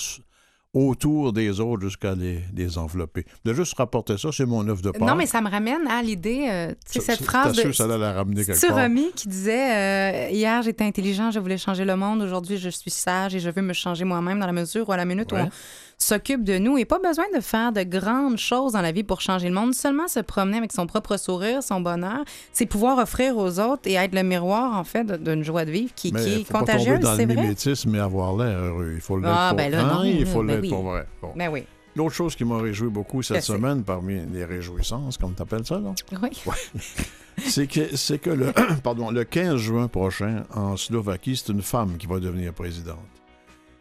autour 0.76 1.32
des 1.32 1.62
autres 1.62 1.84
jusqu'à 1.84 2.16
les, 2.16 2.42
les 2.54 2.78
envelopper. 2.78 3.26
De 3.46 3.54
juste 3.54 3.76
rapporter 3.78 4.18
ça, 4.18 4.30
c'est 4.34 4.46
mon 4.46 4.68
œuvre 4.68 4.82
de 4.82 4.92
part. 4.92 5.08
Non, 5.08 5.16
mais 5.16 5.26
ça 5.26 5.40
me 5.40 5.50
ramène 5.50 5.88
à 5.88 6.04
l'idée, 6.04 6.48
euh, 6.50 6.74
tu 6.92 7.00
sais, 7.00 7.16
cette 7.16 7.24
phrase 7.24 7.56
de... 7.56 7.72
ça 7.72 7.88
la 7.88 8.12
ramener 8.12 8.44
quelque 8.44 8.68
part. 8.68 8.90
Qui 9.16 9.30
disait 9.30 10.28
euh, 10.28 10.30
Hier, 10.32 10.62
j'étais 10.64 10.84
intelligent, 10.84 11.32
je 11.32 11.40
voulais 11.40 11.58
changer 11.58 11.86
le 11.86 11.96
monde. 11.96 12.22
Aujourd'hui, 12.22 12.58
je 12.58 12.70
suis 12.70 12.92
sage 12.92 13.34
et 13.36 13.40
je 13.40 13.50
veux 13.50 13.62
me 13.62 13.72
changer 13.72 14.04
moi-même 14.04 14.40
dans 14.40 14.46
la 14.48 14.52
mesure 14.52 14.90
où, 14.90 14.92
à 14.92 14.98
la 14.98 15.06
minute 15.06 15.32
où 15.32 15.38
on 15.38 15.50
s'occupe 15.98 16.44
de 16.44 16.58
nous, 16.58 16.78
et 16.78 16.86
pas 16.86 17.00
besoin 17.00 17.26
de 17.36 17.40
faire 17.42 17.72
de 17.72 17.84
grandes 17.84 18.38
choses 18.38 18.74
dans 18.74 18.82
la 18.82 18.92
vie 18.92 19.04
pour 19.04 19.22
changer 19.22 19.48
le 19.50 19.56
monde, 19.56 19.74
seulement 19.74 20.08
se 20.08 20.20
promener 20.20 20.58
avec 20.58 20.72
son 20.72 20.88
propre 20.88 21.18
sourire, 21.18 21.64
son 21.64 21.82
bonheur, 21.82 22.24
c'est 22.54 22.66
pouvoir 22.66 22.98
offrir 22.98 23.38
aux 23.38 23.60
autres 23.60 23.84
et 23.86 23.94
être 23.94 24.14
le 24.14 24.24
miroir, 24.24 24.78
en 24.78 24.84
fait, 24.84 25.06
d'une 25.24 25.44
joie 25.44 25.66
de 25.66 25.72
vivre 25.72 25.92
qui, 25.96 26.12
Mais 26.12 26.24
qui 26.24 26.34
est 26.42 26.44
faut 26.44 26.58
contagieuse, 26.60 27.00
c'est 27.16 27.26
le 27.26 27.34
vrai. 27.34 27.44
mimétisme 27.44 27.96
et 27.96 28.00
avoir 28.00 28.36
l'air 28.36 28.58
heureux. 28.60 28.92
Il 28.96 29.02
faut 29.02 29.18
l'être 29.18 29.32
Ah, 29.34 29.48
pour 29.50 29.58
ben 29.58 29.72
là, 29.72 29.84
non, 29.84 30.04
il 30.04 30.26
faut 30.26 30.44
ben 30.44 30.48
l'être 30.54 30.62
oui. 30.62 30.70
pour 30.70 30.84
vrai. 30.84 31.06
Bon. 31.22 31.32
Ben 31.36 31.50
oui. 31.50 31.64
L'autre 31.96 32.14
chose 32.14 32.36
qui 32.36 32.44
m'a 32.44 32.58
réjoui 32.58 32.90
beaucoup 32.90 33.24
cette 33.24 33.42
semaine, 33.44 33.84
parmi 33.84 34.20
les 34.34 34.44
réjouissances, 34.44 35.18
comme 35.18 35.34
tu 35.34 35.42
appelles 35.42 35.66
ça, 35.66 35.80
là, 35.80 35.94
Oui. 36.22 36.30
c'est 37.38 37.68
que, 37.68 37.96
c'est 37.96 38.20
que 38.20 38.30
le, 38.32 38.52
pardon, 38.84 39.12
le 39.12 39.24
15 39.24 39.56
juin 39.56 39.88
prochain, 39.88 40.44
en 40.54 40.76
Slovaquie, 40.76 41.38
c'est 41.38 41.54
une 41.54 41.62
femme 41.62 41.96
qui 41.98 42.06
va 42.06 42.20
devenir 42.20 42.54
présidente. 42.54 42.98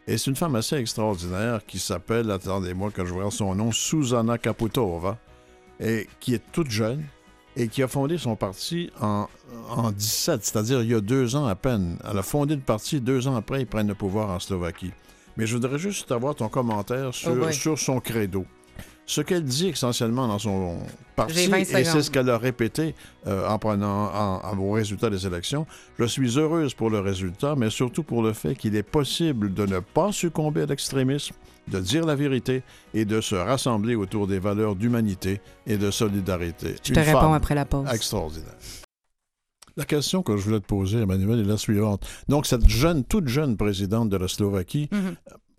Et 0.07 0.17
c'est 0.17 0.29
une 0.29 0.35
femme 0.35 0.55
assez 0.55 0.75
extraordinaire 0.75 1.65
qui 1.65 1.79
s'appelle, 1.79 2.29
attendez-moi 2.29 2.91
que 2.91 3.03
je 3.05 3.13
vois 3.13 3.29
son 3.31 3.55
nom, 3.55 3.71
Susanna 3.71 4.37
Kaputova, 4.37 5.17
et 5.79 6.07
qui 6.19 6.35
est 6.35 6.43
toute 6.51 6.69
jeune 6.69 7.03
et 7.57 7.67
qui 7.69 7.81
a 7.81 7.87
fondé 7.87 8.17
son 8.17 8.35
parti 8.35 8.91
en, 9.01 9.27
en 9.69 9.91
17, 9.91 10.43
c'est-à-dire 10.43 10.81
il 10.81 10.91
y 10.91 10.93
a 10.93 10.99
deux 10.99 11.35
ans 11.35 11.47
à 11.47 11.55
peine. 11.55 11.97
Elle 12.09 12.17
a 12.17 12.23
fondé 12.23 12.55
le 12.55 12.61
parti 12.61 12.99
deux 12.99 13.27
ans 13.27 13.35
après, 13.35 13.61
ils 13.61 13.67
prennent 13.67 13.87
le 13.87 13.95
pouvoir 13.95 14.29
en 14.29 14.39
Slovaquie. 14.39 14.91
Mais 15.37 15.47
je 15.47 15.55
voudrais 15.55 15.79
juste 15.79 16.11
avoir 16.11 16.35
ton 16.35 16.49
commentaire 16.49 17.13
sur, 17.13 17.31
Oh 17.31 17.51
sur 17.51 17.79
son 17.79 17.99
credo. 17.99 18.45
Ce 19.07 19.21
qu'elle 19.21 19.43
dit 19.43 19.67
essentiellement 19.67 20.27
dans 20.27 20.39
son 20.39 20.79
parti, 21.15 21.35
J'ai 21.35 21.47
20 21.47 21.57
et 21.57 21.83
c'est 21.83 22.01
ce 22.01 22.09
qu'elle 22.09 22.29
a 22.29 22.39
répété 22.39 22.95
euh, 23.27 23.47
en 23.47 23.59
prenant 23.59 24.11
en, 24.11 24.57
au 24.57 24.71
résultat 24.71 25.11
des 25.11 25.27
élections. 25.27 25.67
Je 25.99 26.05
suis 26.05 26.39
heureuse 26.39 26.73
pour 26.73 26.89
le 26.89 26.99
résultat, 26.99 27.55
mais 27.55 27.69
surtout 27.69 28.01
pour 28.01 28.23
le 28.23 28.33
fait 28.33 28.55
qu'il 28.55 28.75
est 28.75 28.83
possible 28.83 29.53
de 29.53 29.65
ne 29.67 29.79
pas 29.79 30.11
succomber 30.11 30.63
à 30.63 30.65
l'extrémisme, 30.65 31.35
de 31.67 31.79
dire 31.79 32.03
la 32.05 32.15
vérité 32.15 32.63
et 32.95 33.05
de 33.05 33.21
se 33.21 33.35
rassembler 33.35 33.93
autour 33.93 34.25
des 34.25 34.39
valeurs 34.39 34.75
d'humanité 34.75 35.39
et 35.67 35.77
de 35.77 35.91
solidarité. 35.91 36.75
Je 36.83 36.93
te 36.93 36.99
réponds 36.99 37.33
après 37.33 37.53
la 37.53 37.65
pause. 37.65 37.87
Extraordinaire. 37.93 38.55
La 39.77 39.83
question 39.85 40.23
que 40.23 40.37
je 40.37 40.41
voulais 40.43 40.61
te 40.61 40.65
poser, 40.65 40.99
Emmanuel, 41.01 41.41
est 41.41 41.43
la 41.43 41.57
suivante. 41.57 42.07
Donc, 42.29 42.45
cette 42.45 42.67
jeune, 42.67 43.03
toute 43.03 43.27
jeune 43.27 43.57
présidente 43.57 44.09
de 44.09 44.15
la 44.17 44.29
Slovaquie, 44.29 44.87
Mhm. 44.91 45.15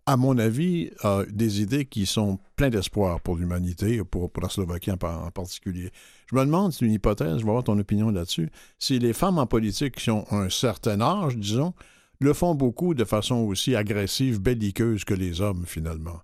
À 0.07 0.17
mon 0.17 0.39
avis, 0.39 0.91
des 1.29 1.61
idées 1.61 1.85
qui 1.85 2.07
sont 2.07 2.39
pleines 2.55 2.71
d'espoir 2.71 3.21
pour 3.21 3.37
l'humanité, 3.37 3.97
et 3.97 4.05
pour, 4.05 4.31
pour 4.31 4.43
la 4.43 4.49
Slovaquie 4.49 4.93
en, 4.93 4.97
par- 4.97 5.25
en 5.27 5.31
particulier. 5.31 5.91
Je 6.31 6.37
me 6.37 6.45
demande, 6.45 6.73
c'est 6.73 6.87
une 6.87 6.93
hypothèse, 6.93 7.39
je 7.39 7.45
vais 7.45 7.51
avoir 7.51 7.65
ton 7.65 7.79
opinion 7.79 8.11
là-dessus, 8.11 8.51
si 8.79 8.99
les 8.99 9.13
femmes 9.13 9.39
en 9.39 9.47
politique 9.47 9.97
qui 9.97 10.11
ont 10.11 10.25
un 10.31 10.49
certain 10.49 11.01
âge, 11.01 11.37
disons, 11.37 11.75
le 12.21 12.33
font 12.33 12.55
beaucoup 12.55 12.95
de 12.95 13.05
façon 13.05 13.37
aussi 13.37 13.77
agressive, 13.77 14.41
belliqueuse 14.41 15.05
que 15.05 15.15
les 15.15 15.41
hommes, 15.41 15.65
finalement. 15.67 16.21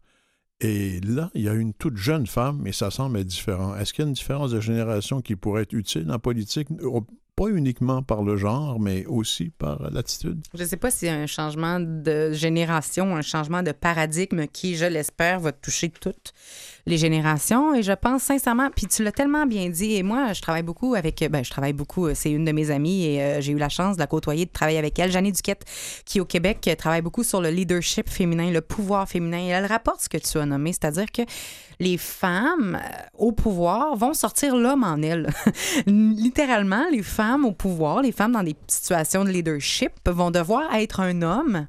Et 0.60 1.00
là, 1.00 1.30
il 1.34 1.42
y 1.42 1.48
a 1.48 1.54
une 1.54 1.74
toute 1.74 1.96
jeune 1.96 2.26
femme, 2.28 2.60
mais 2.62 2.70
ça 2.70 2.92
semble 2.92 3.18
être 3.18 3.26
différent. 3.26 3.74
Est-ce 3.74 3.92
qu'il 3.92 4.04
y 4.04 4.06
a 4.06 4.08
une 4.08 4.14
différence 4.14 4.52
de 4.52 4.60
génération 4.60 5.20
qui 5.20 5.34
pourrait 5.34 5.62
être 5.62 5.72
utile 5.72 6.10
en 6.10 6.20
politique, 6.20 6.68
pas 7.36 7.48
uniquement 7.48 8.02
par 8.02 8.22
le 8.22 8.36
genre, 8.36 8.78
mais 8.78 9.06
aussi 9.06 9.50
par 9.50 9.90
l'attitude? 9.90 10.42
Je 10.54 10.62
ne 10.62 10.68
sais 10.68 10.76
pas 10.76 10.90
si 10.90 11.08
un 11.08 11.26
changement 11.26 11.80
de 11.80 12.32
génération, 12.32 13.16
un 13.16 13.22
changement 13.22 13.62
de 13.62 13.72
paradigme 13.72 14.46
qui, 14.46 14.76
je 14.76 14.84
l'espère, 14.84 15.40
va 15.40 15.52
toucher 15.52 15.90
toutes 15.90 16.32
les 16.86 16.98
générations. 16.98 17.74
Et 17.74 17.82
je 17.82 17.92
pense 17.92 18.22
sincèrement, 18.22 18.70
puis 18.74 18.86
tu 18.86 19.02
l'as 19.04 19.12
tellement 19.12 19.46
bien 19.46 19.68
dit, 19.68 19.94
et 19.94 20.02
moi, 20.02 20.32
je 20.32 20.40
travaille 20.40 20.62
beaucoup 20.62 20.94
avec, 20.94 21.24
ben, 21.30 21.44
je 21.44 21.50
travaille 21.50 21.72
beaucoup, 21.72 22.06
euh, 22.06 22.12
c'est 22.14 22.30
une 22.30 22.44
de 22.44 22.52
mes 22.52 22.70
amies 22.70 23.06
et 23.06 23.22
euh, 23.22 23.40
j'ai 23.40 23.52
eu 23.52 23.58
la 23.58 23.68
chance 23.68 23.96
de 23.96 24.00
la 24.00 24.06
côtoyer, 24.06 24.46
de 24.46 24.50
travailler 24.50 24.78
avec 24.78 24.98
elle, 24.98 25.10
Jeannie 25.10 25.32
Duquette, 25.32 25.64
qui 26.04 26.20
au 26.20 26.24
Québec 26.24 26.66
euh, 26.68 26.74
travaille 26.74 27.02
beaucoup 27.02 27.24
sur 27.24 27.40
le 27.40 27.50
leadership 27.50 28.08
féminin, 28.08 28.50
le 28.50 28.60
pouvoir 28.60 29.08
féminin. 29.08 29.38
Et 29.38 29.48
elle 29.48 29.66
rapporte 29.66 30.02
ce 30.02 30.08
que 30.08 30.18
tu 30.18 30.38
as 30.38 30.46
nommé, 30.46 30.72
c'est-à-dire 30.72 31.10
que 31.12 31.22
les 31.82 31.98
femmes 31.98 32.78
euh, 32.80 32.96
au 33.18 33.32
pouvoir 33.32 33.96
vont 33.96 34.14
sortir 34.14 34.56
l'homme 34.56 34.84
en 34.84 35.02
elles. 35.02 35.28
Littéralement, 35.86 36.84
les 36.90 37.02
femmes 37.02 37.44
au 37.44 37.52
pouvoir, 37.52 38.02
les 38.02 38.12
femmes 38.12 38.32
dans 38.32 38.42
des 38.42 38.56
situations 38.66 39.24
de 39.24 39.30
leadership 39.30 39.92
vont 40.06 40.30
devoir 40.30 40.74
être 40.74 41.00
un 41.00 41.22
homme. 41.22 41.66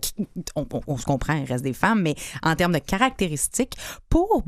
Qui- 0.00 0.26
On, 0.56 0.96
se 0.96 1.04
comprend, 1.04 1.34
il 1.34 1.44
reste 1.44 1.64
des 1.64 1.72
femmes, 1.72 2.02
mais 2.02 2.14
en 2.42 2.54
termes 2.56 2.72
de 2.72 2.78
caractéristiques, 2.78 3.76
pour, 4.08 4.42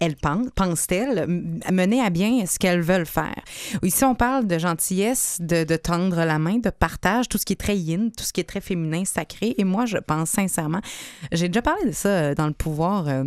elles 0.00 0.16
pensent, 0.16 0.48
pensent-elles, 0.54 1.26
mener 1.70 2.00
à 2.00 2.10
bien 2.10 2.46
ce 2.46 2.58
qu'elles 2.58 2.80
veulent 2.80 3.06
faire? 3.06 3.42
Ici, 3.82 4.04
on 4.04 4.14
parle 4.14 4.46
de 4.46 4.58
gentillesse, 4.58 5.38
de, 5.40 5.76
tendre 5.76 6.24
la 6.24 6.38
main, 6.38 6.58
de 6.58 6.70
partage, 6.70 7.28
tout 7.28 7.38
ce 7.38 7.44
qui 7.44 7.52
est 7.52 7.60
très 7.60 7.76
yin, 7.76 8.10
tout 8.16 8.24
ce 8.24 8.32
qui 8.32 8.40
est 8.40 8.48
très 8.48 8.60
féminin, 8.60 9.04
sacré. 9.04 9.54
Et 9.58 9.64
moi, 9.64 9.84
je 9.86 9.98
pense 9.98 10.30
sincèrement, 10.30 10.80
j'ai 11.32 11.48
déjà 11.48 11.62
parlé 11.62 11.86
de 11.86 11.92
ça 11.92 12.08
euh, 12.08 12.34
dans 12.34 12.46
le 12.46 12.54
pouvoir. 12.54 13.08
euh, 13.08 13.24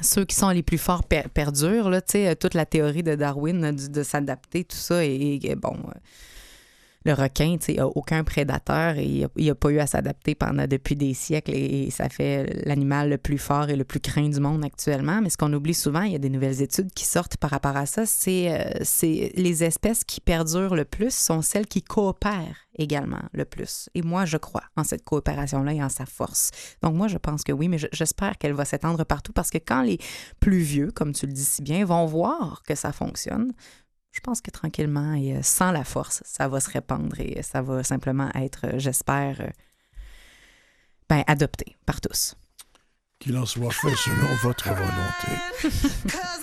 ceux 0.00 0.24
qui 0.24 0.34
sont 0.34 0.48
les 0.50 0.62
plus 0.62 0.78
forts 0.78 1.04
per- 1.04 1.28
perdurent, 1.32 1.90
là, 1.90 2.00
euh, 2.14 2.34
toute 2.34 2.54
la 2.54 2.66
théorie 2.66 3.02
de 3.02 3.14
Darwin 3.14 3.72
de 3.72 4.02
s'adapter, 4.02 4.64
tout 4.64 4.76
ça, 4.76 5.04
et, 5.04 5.38
bon. 5.56 5.76
Le 7.04 7.12
requin, 7.12 7.56
tu 7.58 7.72
sais, 7.72 7.78
a 7.78 7.86
aucun 7.86 8.24
prédateur 8.24 8.96
et 8.96 9.26
il 9.36 9.46
n'a 9.46 9.54
pas 9.54 9.70
eu 9.70 9.78
à 9.78 9.86
s'adapter 9.86 10.34
pendant 10.34 10.66
depuis 10.66 10.96
des 10.96 11.14
siècles 11.14 11.52
et, 11.54 11.90
ça 11.90 12.08
fait 12.08 12.62
l'animal 12.64 13.10
le 13.10 13.18
plus 13.18 13.38
fort 13.38 13.68
et 13.68 13.76
le 13.76 13.84
plus 13.84 14.00
craint 14.00 14.28
du 14.28 14.40
monde 14.40 14.64
actuellement. 14.64 15.20
Mais 15.20 15.30
ce 15.30 15.36
qu'on 15.36 15.52
oublie 15.52 15.74
souvent, 15.74 16.02
il 16.02 16.12
y 16.12 16.16
a 16.16 16.18
des 16.18 16.30
nouvelles 16.30 16.62
études 16.62 16.92
qui 16.92 17.04
sortent 17.04 17.36
par 17.36 17.50
rapport 17.50 17.76
à 17.76 17.86
ça, 17.86 18.06
c'est 18.06 18.52
euh, 18.52 18.70
c'est 18.82 19.32
les 19.36 19.64
espèces 19.64 20.04
qui 20.04 20.20
perdurent 20.20 20.74
le 20.74 20.84
plus 20.84 21.14
sont 21.14 21.42
celles 21.42 21.66
qui 21.66 21.82
coopèrent 21.82 22.68
également 22.78 23.22
le 23.32 23.44
plus. 23.44 23.88
Et 23.94 24.02
moi, 24.02 24.24
je 24.24 24.36
crois 24.36 24.62
en 24.76 24.84
cette 24.84 25.04
coopération-là 25.04 25.74
et 25.74 25.82
en 25.82 25.88
sa 25.88 26.06
force. 26.06 26.50
Donc 26.82 26.94
moi, 26.94 27.08
je 27.08 27.18
pense 27.18 27.42
que 27.42 27.52
oui, 27.52 27.68
mais 27.68 27.78
je- 27.78 27.88
j'espère 27.92 28.38
qu'elle 28.38 28.54
va 28.54 28.64
s'étendre 28.64 29.04
partout 29.04 29.32
parce 29.32 29.50
que 29.50 29.58
quand 29.58 29.82
les 29.82 29.98
plus 30.40 30.60
vieux, 30.60 30.90
comme 30.90 31.12
tu 31.12 31.26
le 31.26 31.32
dis 31.32 31.44
si 31.44 31.62
bien, 31.62 31.84
vont 31.84 32.06
voir 32.06 32.62
que 32.66 32.74
ça 32.74 32.92
fonctionne, 32.92 33.52
je 34.12 34.20
pense 34.20 34.40
que 34.40 34.50
tranquillement 34.50 35.14
et 35.14 35.36
euh, 35.36 35.42
sans 35.42 35.72
la 35.72 35.84
force, 35.84 36.22
ça 36.24 36.46
va 36.46 36.60
se 36.60 36.70
répandre 36.70 37.18
et 37.18 37.42
ça 37.42 37.62
va 37.62 37.82
simplement 37.82 38.30
être, 38.34 38.66
euh, 38.66 38.78
j'espère, 38.78 39.40
euh, 39.40 39.48
ben, 41.08 41.24
adopté 41.26 41.76
par 41.86 42.00
tous. 42.00 42.36
Qu'il 43.18 43.36
en 43.36 43.46
soit 43.46 43.70
fait 43.70 43.94
selon 43.96 44.34
votre 44.42 44.68
volonté. 44.68 45.72
Cause 46.02 46.42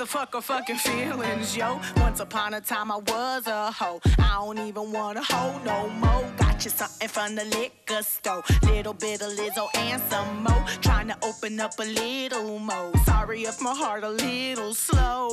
The 0.00 0.06
fuck 0.06 0.34
are 0.34 0.40
fucking 0.40 0.76
feelings, 0.76 1.54
yo? 1.54 1.78
Once 1.98 2.20
upon 2.20 2.54
a 2.54 2.60
time 2.62 2.90
I 2.90 2.96
was 2.96 3.46
a 3.46 3.70
hoe. 3.70 4.00
I 4.18 4.36
don't 4.40 4.58
even 4.58 4.92
want 4.92 5.18
a 5.18 5.22
hoe 5.22 5.60
no 5.62 5.90
more. 5.90 6.24
Got 6.38 6.64
you 6.64 6.70
something 6.70 7.06
from 7.06 7.34
the 7.34 7.44
liquor 7.44 8.02
store. 8.02 8.42
Little 8.62 8.94
bit 8.94 9.20
of 9.20 9.32
Lizzo 9.32 9.68
and 9.74 10.00
some 10.08 10.42
more. 10.42 10.64
Trying 10.80 11.08
to 11.08 11.18
open 11.22 11.60
up 11.60 11.78
a 11.78 11.84
little 11.84 12.58
more. 12.58 12.96
Sorry 13.04 13.42
if 13.42 13.60
my 13.60 13.74
heart 13.74 14.02
a 14.02 14.08
little 14.08 14.72
slow. 14.72 15.28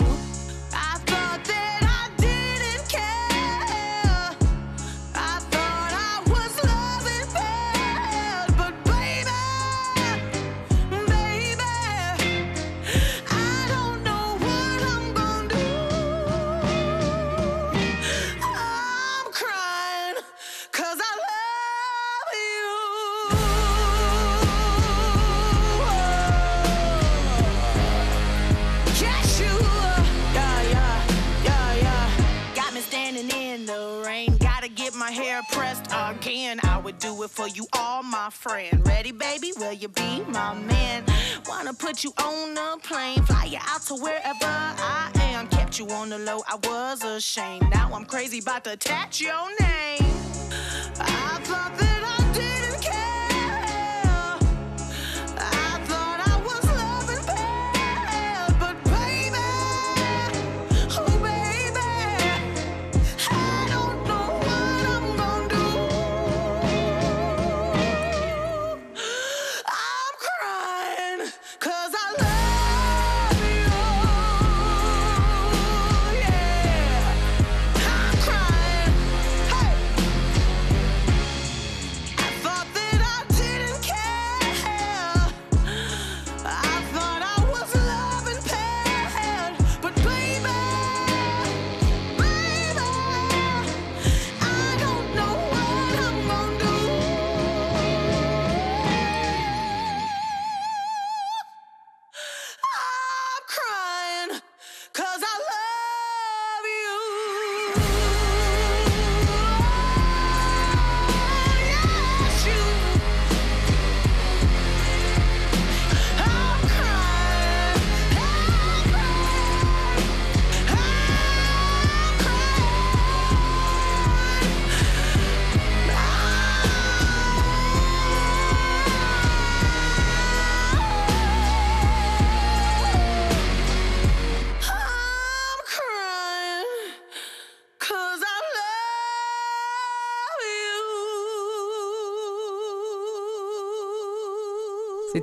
Hair 35.18 35.42
pressed 35.52 35.88
again. 35.92 36.60
I 36.64 36.78
would 36.78 37.00
do 37.00 37.24
it 37.24 37.32
for 37.32 37.48
you, 37.48 37.68
all 37.74 38.04
my 38.04 38.30
friend. 38.30 38.86
Ready, 38.86 39.12
baby? 39.12 39.52
Will 39.58 39.74
you 39.74 39.88
be 39.88 40.22
my 40.28 40.54
man? 40.54 41.04
Wanna 41.48 41.74
put 41.74 42.04
you 42.04 42.14
on 42.18 42.56
a 42.58 42.78
plane, 42.78 43.24
fly 43.24 43.46
you 43.46 43.58
out 43.68 43.82
to 43.88 43.96
wherever 43.96 44.46
I 44.46 45.12
am. 45.34 45.48
Kept 45.48 45.80
you 45.80 45.88
on 45.90 46.10
the 46.10 46.20
low, 46.20 46.44
I 46.48 46.56
was 46.64 47.04
ashamed. 47.04 47.68
Now 47.74 47.90
I'm 47.94 48.06
crazy 48.06 48.40
about 48.40 48.64
to 48.66 48.74
attach 48.74 49.20
your 49.20 49.48
name. 49.60 50.37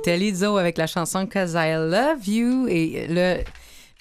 C'était 0.05 0.19
Lizzo 0.19 0.57
avec 0.57 0.77
la 0.77 0.85
chanson 0.85 1.25
Cause 1.25 1.55
I 1.55 1.73
Love 1.73 2.29
You. 2.29 2.67
Et 2.67 3.07
là, 3.07 3.37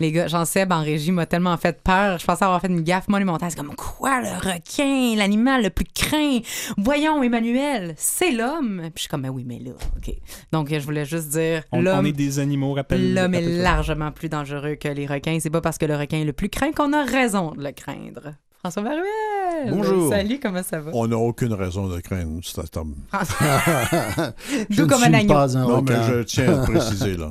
les 0.01 0.13
gars, 0.13 0.27
Jean-Seb 0.27 0.71
en 0.71 0.83
régie 0.83 1.13
m'a 1.13 1.25
tellement 1.25 1.57
fait 1.57 1.81
peur. 1.83 2.19
Je 2.19 2.27
pensais 2.27 2.45
avoir 2.45 2.61
fait 2.61 2.69
une 2.69 2.83
gaffe 2.83 3.09
monumentale. 3.09 3.51
C'est 3.51 3.57
comme 3.57 3.75
quoi, 3.75 4.21
le 4.21 4.29
requin, 4.29 5.17
l'animal 5.17 5.63
le 5.63 5.71
plus 5.71 5.87
craint? 5.87 6.41
Voyons, 6.77 7.23
Emmanuel, 7.23 7.95
c'est 7.97 8.33
l'homme. 8.33 8.83
Puis 8.83 8.93
je 8.97 9.01
suis 9.01 9.09
comme, 9.09 9.23
ben 9.23 9.31
oui, 9.31 9.45
mais 9.47 9.59
là, 9.59 9.71
OK. 9.97 10.15
Donc, 10.53 10.69
je 10.69 10.85
voulais 10.85 11.07
juste 11.07 11.29
dire, 11.31 11.63
l'homme. 11.73 12.05
est 12.05 12.13
des 12.13 12.39
animaux, 12.39 12.75
rappelle 12.75 13.15
L'homme 13.15 13.33
est 13.33 13.63
largement 13.63 14.13
plus 14.13 14.29
dangereux 14.29 14.75
que 14.75 14.89
les 14.89 15.07
requins. 15.07 15.39
C'est 15.41 15.49
pas 15.49 15.63
parce 15.63 15.79
que 15.79 15.87
le 15.87 15.97
requin 15.97 16.19
est 16.19 16.25
le 16.25 16.35
plus 16.35 16.51
craint 16.51 16.73
qu'on 16.73 16.93
a 16.93 17.03
raison 17.03 17.53
de 17.53 17.65
le 17.65 17.73
craindre. 17.73 18.35
François 18.65 18.83
Maruel! 18.83 19.69
Bonjour. 19.69 20.09
Salut, 20.11 20.41
comment 20.41 20.63
ça 20.63 20.81
va? 20.81 20.91
On 20.95 21.07
n'a 21.07 21.19
aucune 21.19 21.53
raison 21.53 21.87
de 21.87 22.01
craindre 22.01 22.41
cet 22.43 22.75
homme. 22.79 22.95
Je 23.13 24.77
Doux 24.77 24.83
ne 24.85 24.89
comme 24.89 25.03
un 25.03 25.07
suis 25.09 25.15
agneau. 25.17 25.29
pas 25.35 25.59
un 25.59 25.69
Non, 25.69 25.83
mais 25.83 25.95
je 26.09 26.23
tiens 26.23 26.63
à 26.63 26.67
préciser, 26.67 27.19
là. 27.19 27.29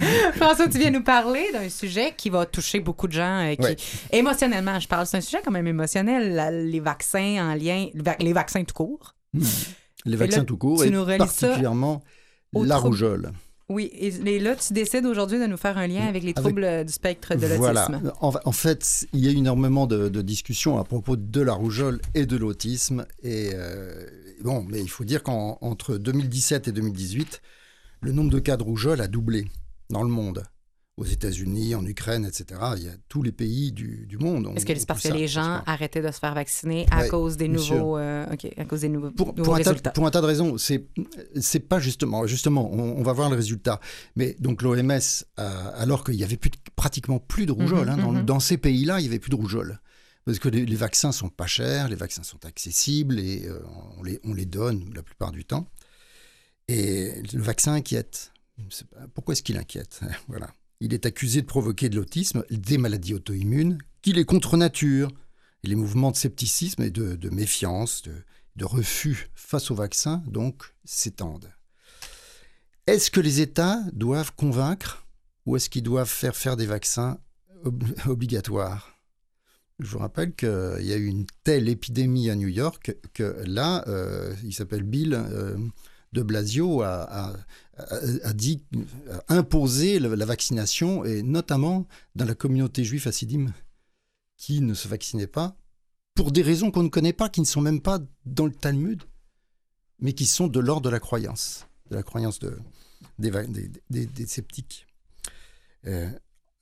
François, 0.36 0.68
tu 0.68 0.78
viens 0.78 0.92
nous 0.92 1.02
parler 1.02 1.46
d'un 1.52 1.68
sujet 1.68 2.14
qui 2.16 2.30
va 2.30 2.46
toucher 2.46 2.78
beaucoup 2.78 3.08
de 3.08 3.14
gens, 3.14 3.48
euh, 3.50 3.56
qui, 3.56 3.62
Ouais. 3.62 3.76
émotionnellement, 4.12 4.78
je 4.78 4.86
parle. 4.86 5.06
C'est 5.06 5.16
un 5.16 5.20
sujet 5.22 5.42
quand 5.44 5.50
même 5.50 5.66
émotionnel, 5.66 6.36
la- 6.36 6.52
les 6.52 6.78
vaccins 6.78 7.50
en 7.50 7.54
lien, 7.56 7.88
les 8.20 8.32
vaccins 8.32 8.62
tout 8.62 8.74
court. 8.74 9.16
Les 9.34 10.12
Et 10.12 10.16
vaccins 10.16 10.38
là, 10.38 10.44
tout 10.44 10.56
court 10.56 10.84
et 10.84 10.92
particulièrement 11.18 12.00
la 12.54 12.76
rougeole. 12.76 13.32
Oui, 13.70 13.90
et, 13.92 14.06
et 14.06 14.38
là, 14.38 14.56
tu 14.56 14.72
décides 14.72 15.04
aujourd'hui 15.04 15.38
de 15.38 15.46
nous 15.46 15.58
faire 15.58 15.76
un 15.76 15.86
lien 15.86 16.06
avec 16.06 16.22
les 16.22 16.32
troubles 16.32 16.64
euh, 16.64 16.84
du 16.84 16.92
spectre 16.92 17.34
de 17.34 17.42
l'autisme. 17.42 17.58
Voilà. 17.58 17.88
En, 18.20 18.32
en 18.42 18.52
fait, 18.52 19.06
il 19.12 19.20
y 19.20 19.28
a 19.28 19.30
eu 19.30 19.36
énormément 19.36 19.86
de, 19.86 20.08
de 20.08 20.22
discussions 20.22 20.78
à 20.78 20.84
propos 20.84 21.16
de 21.16 21.40
la 21.42 21.52
rougeole 21.52 22.00
et 22.14 22.24
de 22.24 22.36
l'autisme. 22.38 23.04
Et 23.22 23.50
euh, 23.52 24.06
bon, 24.42 24.64
mais 24.66 24.80
il 24.80 24.88
faut 24.88 25.04
dire 25.04 25.22
qu'entre 25.22 25.98
2017 25.98 26.68
et 26.68 26.72
2018, 26.72 27.42
le 28.00 28.12
nombre 28.12 28.30
de 28.30 28.38
cas 28.38 28.56
de 28.56 28.62
rougeole 28.62 29.02
a 29.02 29.06
doublé 29.06 29.46
dans 29.90 30.02
le 30.02 30.08
monde. 30.08 30.44
Aux 30.98 31.04
États-Unis, 31.04 31.74
en 31.76 31.86
Ukraine, 31.86 32.24
etc. 32.24 32.60
Il 32.76 32.82
y 32.84 32.88
a 32.88 32.94
tous 33.08 33.22
les 33.22 33.30
pays 33.32 33.70
du, 33.72 34.04
du 34.06 34.18
monde. 34.18 34.50
Est-ce 34.56 34.66
que 34.66 34.74
c'est 34.74 34.84
parce 34.86 35.02
que 35.04 35.12
les 35.12 35.28
gens 35.28 35.62
arrêtaient 35.64 36.02
de 36.02 36.10
se 36.10 36.18
faire 36.18 36.34
vacciner 36.34 36.86
à 36.90 37.02
Ouais, 37.02 37.08
cause 37.08 37.36
des 37.36 37.46
nouveaux, 37.48 37.96
euh, 37.98 38.26
à 38.56 38.64
cause 38.64 38.80
des 38.80 38.88
nouveaux, 38.88 39.12
pour, 39.12 39.28
nouveaux 39.28 39.44
pour 39.44 39.54
un 39.54 39.60
tas, 39.62 39.70
résultats? 39.70 39.90
pour 39.92 40.06
un 40.06 40.10
tas 40.10 40.20
de 40.20 40.26
raisons. 40.26 40.58
C'est 40.58 40.86
c'est 41.40 41.60
pas 41.60 41.78
justement, 41.78 42.26
justement, 42.26 42.68
on, 42.72 42.98
on 42.98 43.02
va 43.04 43.12
voir 43.12 43.30
le 43.30 43.36
résultat. 43.36 43.80
Mais 44.16 44.36
donc 44.40 44.60
l'OMS, 44.62 44.98
alors 45.36 46.02
qu'il 46.04 46.16
y 46.16 46.24
avait 46.24 46.36
plus 46.36 46.50
de- 46.50 46.56
pratiquement 46.74 47.20
plus 47.20 47.46
de 47.46 47.52
rougeole 47.52 47.86
Mhm, 47.86 47.88
hein, 47.90 47.96
dans, 47.98 48.12
mhm. 48.12 48.24
dans 48.24 48.40
ces 48.40 48.58
pays-là, 48.58 48.98
il 49.00 49.04
y 49.04 49.08
avait 49.08 49.20
plus 49.20 49.30
de 49.30 49.36
rougeole 49.36 49.78
Parce 50.24 50.40
que 50.40 50.48
les, 50.48 50.66
les 50.66 50.76
vaccins 50.76 51.12
sont 51.12 51.28
pas 51.28 51.46
chers, 51.46 51.88
les 51.88 51.94
vaccins 51.96 52.24
sont 52.24 52.44
accessibles 52.44 53.20
et 53.20 53.46
euh, 53.46 53.60
on, 53.98 54.02
les, 54.02 54.18
on 54.24 54.34
les 54.34 54.46
donne 54.46 54.92
la 54.94 55.02
plupart 55.04 55.30
du 55.30 55.44
temps. 55.44 55.68
Et 56.66 57.22
le 57.32 57.40
vaccin 57.42 57.72
inquiète. 57.74 58.32
Pourquoi 59.14 59.32
est-ce 59.32 59.42
qu'il 59.44 59.56
inquiète? 59.56 60.00
Voilà. 60.28 60.48
Il 60.80 60.94
est 60.94 61.06
accusé 61.06 61.42
de 61.42 61.46
provoquer 61.46 61.88
de 61.88 61.96
l'autisme, 61.96 62.44
des 62.50 62.78
maladies 62.78 63.14
auto-immunes, 63.14 63.78
qu'il 64.02 64.18
est 64.18 64.24
contre 64.24 64.56
nature. 64.56 65.10
Les 65.64 65.74
mouvements 65.74 66.12
de 66.12 66.16
scepticisme 66.16 66.82
et 66.82 66.90
de, 66.90 67.30
méfiance, 67.30 68.02
de, 68.02 68.64
refus 68.64 69.28
face 69.34 69.70
au 69.70 69.74
vaccin, 69.74 70.22
donc, 70.26 70.74
s'étendent. 70.84 71.52
Est-ce 72.86 73.10
que 73.10 73.20
les 73.20 73.40
États 73.40 73.82
doivent 73.92 74.34
convaincre 74.34 75.06
ou 75.46 75.56
est-ce 75.56 75.68
qu'ils 75.68 75.82
doivent 75.82 76.08
faire 76.08 76.36
faire 76.36 76.56
des 76.56 76.66
vaccins 76.66 77.18
ob- 77.64 77.84
obligatoires? 78.06 78.94
Je 79.80 79.86
vous 79.88 79.98
rappelle 79.98 80.34
qu'il 80.34 80.48
y 80.80 80.92
a 80.92 80.96
eu 80.96 81.06
une 81.06 81.26
telle 81.44 81.68
épidémie 81.68 82.30
à 82.30 82.36
New 82.36 82.48
York 82.48 82.96
que 83.14 83.42
là, 83.46 83.84
euh, 83.86 84.34
il 84.42 84.52
s'appelle 84.52 84.82
Bill 84.82 85.14
euh, 85.14 85.56
de 86.12 86.22
Blasio, 86.22 86.82
a, 86.82 87.34
dit, 88.34 88.64
a 89.28 89.34
imposé 89.34 89.98
la, 89.98 90.24
vaccination, 90.24 91.04
et 91.04 91.22
notamment 91.22 91.86
dans 92.14 92.24
la 92.24 92.34
communauté 92.34 92.84
juive 92.84 93.06
hassidim, 93.06 93.52
qui 94.36 94.60
ne 94.60 94.74
se 94.74 94.88
vaccinaient 94.88 95.26
pas, 95.26 95.56
pour 96.14 96.32
des 96.32 96.42
raisons 96.42 96.70
qu'on 96.70 96.82
ne 96.82 96.88
connaît 96.88 97.12
pas, 97.12 97.28
qui 97.28 97.40
ne 97.40 97.46
sont 97.46 97.60
même 97.60 97.80
pas 97.80 98.00
dans 98.24 98.46
le 98.46 98.52
Talmud, 98.52 99.02
mais 100.00 100.12
qui 100.12 100.26
sont 100.26 100.48
de 100.48 100.60
l'ordre 100.60 100.82
de 100.82 100.90
la 100.90 101.00
croyance, 101.00 101.66
de 101.90 101.96
la 101.96 102.02
croyance 102.02 102.38
de, 102.38 102.58
des, 103.18 104.26
sceptiques. 104.26 104.86
Euh, 105.86 106.10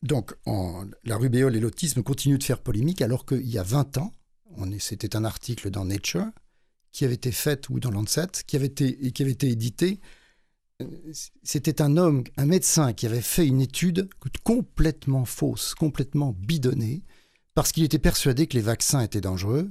donc, 0.03 0.35
en- 0.45 0.85
la 1.05 1.17
rubéole 1.17 1.57
et 1.57 1.61
l'autisme 1.61 2.03
continuent 2.03 2.39
de 2.39 2.45
faire 2.45 2.61
polémique, 2.61 3.03
alors 3.03 3.25
qu'il 3.25 3.47
y 3.47 3.59
a 3.59 3.63
20 3.63 3.99
ans, 3.99 4.13
c'était 4.79 5.17
un 5.17 5.25
article 5.25 5.71
dans 5.71 5.85
Nature 5.85 6.27
qui 6.97 7.05
avait 7.05 7.13
été 7.15 7.31
fait, 7.31 7.69
ou 7.69 7.79
dans 7.79 7.91
Lancet, 7.91 8.27
qui 8.47 8.57
avait 8.57 8.69
été, 8.69 9.13
qui 9.13 9.23
avait 9.23 9.33
été 9.33 9.51
édité. 9.51 10.01
Euh, 10.81 10.87
C'était 11.43 11.83
un 11.83 11.99
homme, 11.99 12.25
un 12.39 12.47
médecin 12.47 12.95
qui 12.95 13.05
avait 13.05 13.21
fait 13.21 13.47
une 13.47 13.61
étude 13.61 14.09
complètement 14.45 15.27
fausse, 15.27 15.75
complètement 15.75 16.35
bidonnée, 16.39 17.03
parce 17.53 17.73
qu'il 17.73 17.85
était 17.85 17.99
persuadé 17.99 18.47
que 18.47 18.55
les 18.57 18.63
vaccins 18.63 19.03
étaient 19.03 19.21
dangereux. 19.21 19.71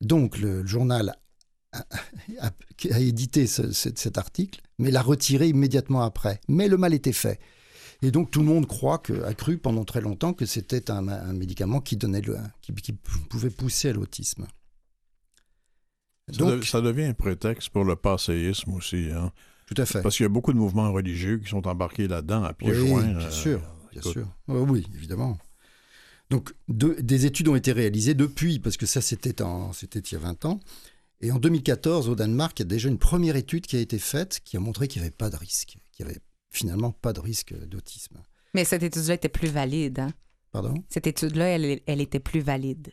Donc, 0.00 0.38
le, 0.38 0.66
journal 0.66 1.18
a, 1.72 2.50
édité 2.98 3.46
ce- 3.46 3.72
ce- 3.72 3.90
cet 3.94 4.16
article, 4.16 4.62
mais 4.78 4.90
l'a 4.90 5.02
retiré 5.02 5.48
immédiatement 5.48 6.00
après. 6.00 6.40
Mais 6.48 6.68
le 6.68 6.78
mal 6.78 6.94
était 6.94 7.12
fait. 7.12 7.38
Et 8.00 8.10
donc 8.10 8.30
tout 8.30 8.40
le 8.40 8.46
monde 8.46 8.66
croit 8.66 8.98
que, 8.98 9.22
a 9.24 9.34
cru 9.34 9.58
pendant 9.58 9.84
très 9.84 10.00
longtemps 10.00 10.32
que 10.32 10.46
c'était 10.46 10.90
un, 10.90 11.02
médicament 11.32 11.80
qui, 11.80 11.96
donnait 11.96 12.22
qui, 12.62 12.72
qui 12.72 12.92
pouvait 12.92 13.50
pousser 13.50 13.88
à 13.90 13.92
l'autisme. 13.92 14.46
Ça, 16.30 16.38
Donc, 16.38 16.60
de- 16.60 16.64
ça 16.64 16.80
devient 16.80 17.04
un 17.04 17.14
prétexte 17.14 17.70
pour 17.70 17.84
le 17.84 17.96
passéisme 17.96 18.72
aussi. 18.74 19.08
Hein? 19.14 19.32
tout 19.66 19.74
à 19.76 19.84
fait. 19.86 20.00
Parce 20.02 20.16
qu'il 20.16 20.24
y 20.24 20.26
a 20.26 20.30
beaucoup 20.30 20.52
de 20.54 20.58
mouvements 20.58 20.90
religieux 20.92 21.38
qui 21.38 21.48
sont 21.50 21.66
embarqués 21.66 22.08
là-dedans 22.08 22.42
à 22.44 22.54
pieds 22.54 22.70
Oui, 22.70 22.76
joints. 22.88 23.02
bien 23.02 23.26
euh, 23.26 23.30
sûr, 23.30 23.60
bien 23.92 24.00
sûr. 24.02 24.26
Oh 24.48 24.64
oui, 24.68 24.86
évidemment. 24.94 25.36
Donc, 26.30 26.52
de- 26.68 26.96
des 27.00 27.26
études 27.26 27.48
ont 27.48 27.54
été 27.56 27.72
réalisées 27.72 28.14
depuis, 28.14 28.58
parce 28.58 28.76
que 28.76 28.86
ça, 28.86 29.00
c'était 29.00 29.30
il 29.30 30.12
y 30.12 30.16
a 30.16 30.18
20 30.18 30.44
ans. 30.46 30.60
Et 31.20 31.32
en 31.32 31.38
2014, 31.38 32.08
au 32.08 32.14
Danemark, 32.14 32.58
il 32.58 32.62
y 32.62 32.66
a 32.66 32.68
déjà 32.68 32.88
une 32.88 32.98
première 32.98 33.36
étude 33.36 33.66
qui 33.66 33.76
a 33.76 33.80
été 33.80 33.98
faite 33.98 34.40
qui 34.44 34.56
a 34.56 34.60
montré 34.60 34.88
qu'il 34.88 35.02
n'y 35.02 35.06
avait 35.08 35.16
pas 35.16 35.30
de 35.30 35.36
risque, 35.36 35.76
qu'il 35.92 36.04
n'y 36.06 36.12
avait 36.12 36.20
finalement 36.50 36.92
pas 36.92 37.12
de 37.12 37.20
risque 37.20 37.54
d'autisme. 37.66 38.18
Mais 38.54 38.64
cette 38.64 38.82
étude-là 38.82 39.14
était 39.14 39.28
plus 39.28 39.48
valide. 39.48 39.98
Hein? 40.00 40.12
Pardon? 40.52 40.74
Cette 40.88 41.06
étude-là, 41.06 41.46
elle, 41.46 41.80
elle 41.86 42.00
était 42.00 42.20
plus 42.20 42.40
valide. 42.40 42.88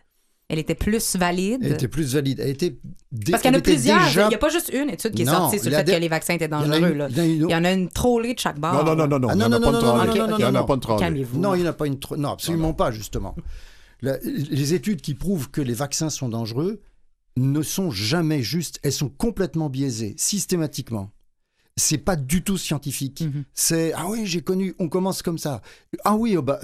Elle 0.48 0.60
était 0.60 0.76
plus 0.76 1.16
valide. 1.16 1.62
Elle 1.64 1.72
était 1.74 1.88
plus 1.88 2.14
valide. 2.14 2.40
Elle 2.40 2.50
était 2.52 2.78
dé- 3.12 3.32
Parce 3.32 3.42
qu'il 3.42 3.52
y 3.52 3.56
en 3.56 3.58
a 3.58 3.62
plusieurs. 3.62 4.06
déjà- 4.06 4.26
Il 4.26 4.30
n'y 4.30 4.36
a 4.36 4.38
pas 4.38 4.50
juste 4.50 4.72
une 4.72 4.92
étude 4.92 5.14
qui 5.16 5.24
est 5.24 5.26
Non, 5.26 5.32
sortie 5.32 5.58
sur 5.60 5.72
le 5.72 5.78
fait 5.78 5.84
des- 5.84 5.94
que 5.94 5.98
les 5.98 6.08
vaccins 6.08 6.36
étaient 6.36 6.46
il 6.46 6.52
y 6.52 6.54
en 6.54 6.60
a 6.62 6.68
dangereux. 6.68 6.92
une- 6.92 6.98
là. 7.00 7.08
il 7.10 7.16
y 7.18 7.20
en 7.20 7.24
a 7.24 7.26
une- 7.26 7.50
Il 7.50 7.52
y 7.52 7.56
en 7.56 7.64
a 7.66 7.72
une 7.72 7.90
trollée 7.90 8.34
de 8.36 8.40
chaque 8.40 8.60
bord. 8.60 8.74
Non, 8.74 8.84
non, 8.84 8.96
non, 8.96 9.08
non, 9.08 9.20
non. 9.20 9.28
Ah, 9.30 9.34
il 9.34 9.38
n'y 9.38 9.42
non, 9.42 9.46
en 9.48 9.52
a 9.54 9.60
non, 9.60 9.66
pas 9.66 9.72
de 9.72 9.76
non, 9.76 9.82
non, 9.82 9.88
trolley. 9.88 10.06
non, 10.08 10.16
non, 10.16 10.28
non, 10.30 10.36
Il 10.36 10.38
n'y 10.38 10.44
en 10.46 10.48
a 10.48 10.52
non. 10.60 10.66
pas 10.66 10.76
de 10.76 10.82
trolley. 10.82 11.00
Calmez-vous. 11.00 11.40
Non, 11.40 11.56
il 11.56 11.62
n'y 11.62 11.68
en 11.68 11.70
a 11.72 11.74
pas 11.74 11.88
une. 11.88 11.98
tro- 12.00 12.16
Non, 12.18 12.30
absolument 12.30 12.74
pas, 12.74 12.92
justement. 12.92 13.36
La- 14.02 14.18
les 14.22 14.74
études 14.76 15.02
qui 15.02 15.16
prouvent 15.16 15.50
que 15.50 15.62
les 15.62 15.74
vaccins 15.74 16.12
sont 16.12 16.30
dangereux 16.30 16.80
ne 17.38 17.62
sont 17.64 17.90
jamais 17.90 18.44
justes. 18.44 18.80
Elles 18.84 18.92
sont 18.94 19.10
complètement 19.10 19.70
biaisées, 19.70 20.14
systématiquement. 20.18 21.10
C'est 21.78 21.98
pas 21.98 22.16
du 22.16 22.42
tout 22.44 22.58
scientifique. 22.58 23.22
Mhm. 23.22 23.44
C'est 23.54 23.92
ah 23.94 24.06
oui, 24.08 24.22
j'ai 24.26 24.42
connu. 24.42 24.76
On 24.80 24.88
commence 24.90 25.22
comme 25.22 25.38
ça. 25.38 25.62
Ah 26.06 26.16
oui, 26.16 26.38
oh 26.38 26.42
bah. 26.42 26.60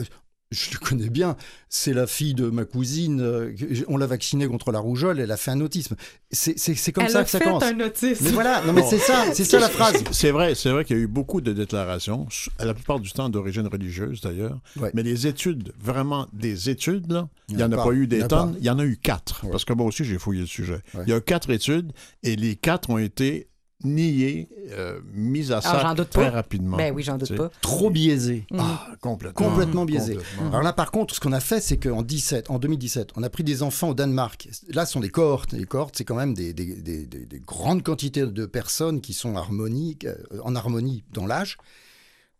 Je 0.52 0.72
le 0.72 0.80
connais 0.80 1.10
bien, 1.10 1.38
c'est 1.70 1.94
la 1.94 2.06
fille 2.08 2.34
de 2.34 2.50
ma 2.50 2.66
cousine, 2.66 3.22
euh, 3.22 3.54
on 3.88 3.96
l'a 3.96 4.06
vaccinée 4.06 4.48
contre 4.48 4.74
la 4.74 4.80
rougeole, 4.80 5.20
elle 5.22 5.32
a 5.32 5.38
fait 5.38 5.52
un 5.52 5.62
autisme. 5.62 5.96
C'est 6.30 6.92
comme 6.92 7.06
Elle 7.06 7.10
ça 7.12 7.20
a 7.20 7.24
que 7.24 7.30
ça 7.30 7.40
fait 7.40 7.46
commence. 7.46 7.64
un 7.64 7.80
autisme. 7.80 8.26
Mais 8.26 8.32
voilà, 8.32 8.62
non 8.66 8.74
mais 8.74 8.84
c'est 8.90 8.98
ça, 8.98 9.26
c'est 9.34 9.46
ça 9.46 9.60
la 9.60 9.70
phrase. 9.70 10.04
C'est 10.12 10.32
vrai, 10.32 10.54
c'est 10.56 10.70
vrai 10.70 10.84
qu'il 10.84 10.98
y 10.98 11.00
a 11.00 11.04
eu 11.04 11.08
beaucoup 11.08 11.40
de 11.40 11.54
déclarations, 11.54 12.28
à 12.60 12.66
la 12.66 12.74
plupart 12.74 13.00
du 13.00 13.12
temps 13.14 13.30
d'origine 13.30 13.66
religieuse 13.68 14.20
d'ailleurs, 14.22 14.60
Ouais. 14.78 14.92
mais 14.94 15.04
les 15.04 15.26
études, 15.28 15.72
vraiment 15.80 16.28
des 16.34 16.70
études, 16.70 17.10
là, 17.12 17.30
il 17.48 17.56
n'y 17.56 17.64
en 17.64 17.72
a 17.72 17.78
pas, 17.78 17.92
eu 17.94 18.08
des 18.08 18.22
a 18.24 18.28
tonnes, 18.28 18.56
il 18.60 18.66
y 18.66 18.70
en 18.70 18.80
a 18.80 18.84
eu 18.86 18.98
quatre, 18.98 19.46
Ouais. 19.46 19.52
parce 19.52 19.64
que 19.66 19.72
moi 19.74 19.86
aussi 19.86 20.04
j'ai 20.04 20.18
fouillé 20.20 20.42
le 20.42 20.48
sujet. 20.48 20.82
Ouais. 20.94 21.04
Il 21.08 21.10
y 21.10 21.14
a 21.14 21.18
eu 21.18 21.22
quatre 21.22 21.50
études 21.50 21.94
et 22.24 22.36
les 22.36 22.56
quatre 22.58 22.90
ont 22.90 22.98
été 22.98 23.48
niées, 23.84 24.50
euh, 24.72 25.00
mises 25.14 25.52
à 25.52 25.58
Ah, 25.58 25.62
sac 25.62 25.98
doute 25.98 26.10
très 26.10 26.26
pas. 26.26 26.30
rapidement. 26.32 26.78
Ben 26.78 26.94
oui, 26.94 27.04
j'en 27.04 27.18
doute 27.18 27.36
pas. 27.36 27.50
Trop 27.62 27.90
biaisé. 27.90 28.46
Mhm. 28.52 28.60
Ah, 28.62 28.88
complètement. 29.02 29.48
Complètement 29.50 29.86
biaisé. 29.86 30.16
Complètement. 30.16 30.48
Alors 30.50 30.62
là, 30.64 30.74
par 30.74 30.92
contre, 30.92 31.16
ce 31.16 31.20
qu'on 31.20 31.32
a 31.34 31.40
fait, 31.40 31.60
c'est 31.62 31.78
qu'en 31.78 32.02
17, 32.02 32.50
en 32.50 32.60
2017, 32.60 33.10
on 33.16 33.24
a 33.24 33.30
pris 33.30 33.44
des 33.44 33.64
enfants 33.64 33.90
au 33.90 33.94
Danemark. 33.94 34.48
Là, 34.70 34.86
ce 34.86 34.94
sont 34.94 35.00
des 35.00 35.10
cohortes. 35.10 35.54
Les 35.54 35.66
cohortes, 35.66 35.96
c'est 35.98 36.06
quand 36.06 36.16
même 36.16 36.34
des, 36.34 36.54
des- 36.54 36.82
des- 36.82 37.06
des- 37.06 37.26
des 37.26 37.40
grandes 37.40 37.84
quantités 37.84 38.26
de 38.26 38.46
personnes 38.46 39.02
qui 39.02 39.14
sont 39.14 39.36
harmoniques, 39.36 40.06
euh, 40.06 40.16
en 40.44 40.56
harmonie 40.56 41.04
dans 41.12 41.26
l'âge. 41.26 41.58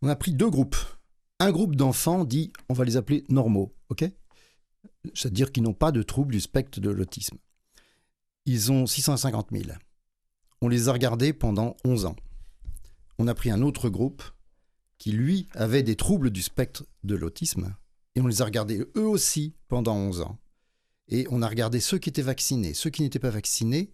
On 0.02 0.08
a 0.10 0.16
pris 0.16 0.34
deux 0.34 0.50
groupes. 0.50 0.78
Un 1.40 1.52
groupe 1.52 1.76
d'enfants 1.76 2.24
dit, 2.24 2.52
on 2.70 2.74
va 2.74 2.86
les 2.86 2.98
appeler 2.98 3.24
normaux, 3.30 3.74
ok? 3.90 4.06
C'est-à-dire 5.14 5.52
qu'ils 5.52 5.64
n'ont 5.64 5.74
pas 5.74 5.92
de 5.92 6.04
trouble 6.04 6.32
du 6.34 6.40
spectre 6.40 6.80
de 6.80 6.90
l'autisme. 6.92 7.38
Ils 8.46 8.72
ont 8.72 8.86
650 8.86 9.48
000. 9.52 9.64
On 10.62 10.68
les 10.68 10.90
a 10.90 10.94
regardés 10.94 11.34
pendant 11.34 11.76
11 11.86 12.06
ans. 12.06 12.16
On 13.18 13.28
a 13.28 13.34
pris 13.34 13.52
un 13.52 13.62
autre 13.62 13.90
groupe 13.90 14.24
qui, 14.98 15.12
lui, 15.12 15.48
avait 15.54 15.84
des 15.84 15.96
troubles 15.96 16.30
du 16.30 16.42
spectre 16.42 16.86
de 17.04 17.16
l'autisme. 17.16 17.76
Et 18.16 18.22
on 18.22 18.28
les 18.28 18.42
a 18.42 18.46
regardés 18.46 18.86
eux 18.96 19.08
aussi 19.08 19.56
pendant 19.68 19.96
11 19.96 20.22
ans. 20.22 20.38
Et 21.08 21.28
on 21.32 21.42
a 21.42 21.48
regardé 21.48 21.80
ceux 21.80 21.98
qui 21.98 22.10
étaient 22.10 22.22
vaccinés, 22.22 22.74
ceux 22.74 22.90
qui 22.90 23.02
n'étaient 23.02 23.20
pas 23.20 23.30
vaccinés. 23.30 23.92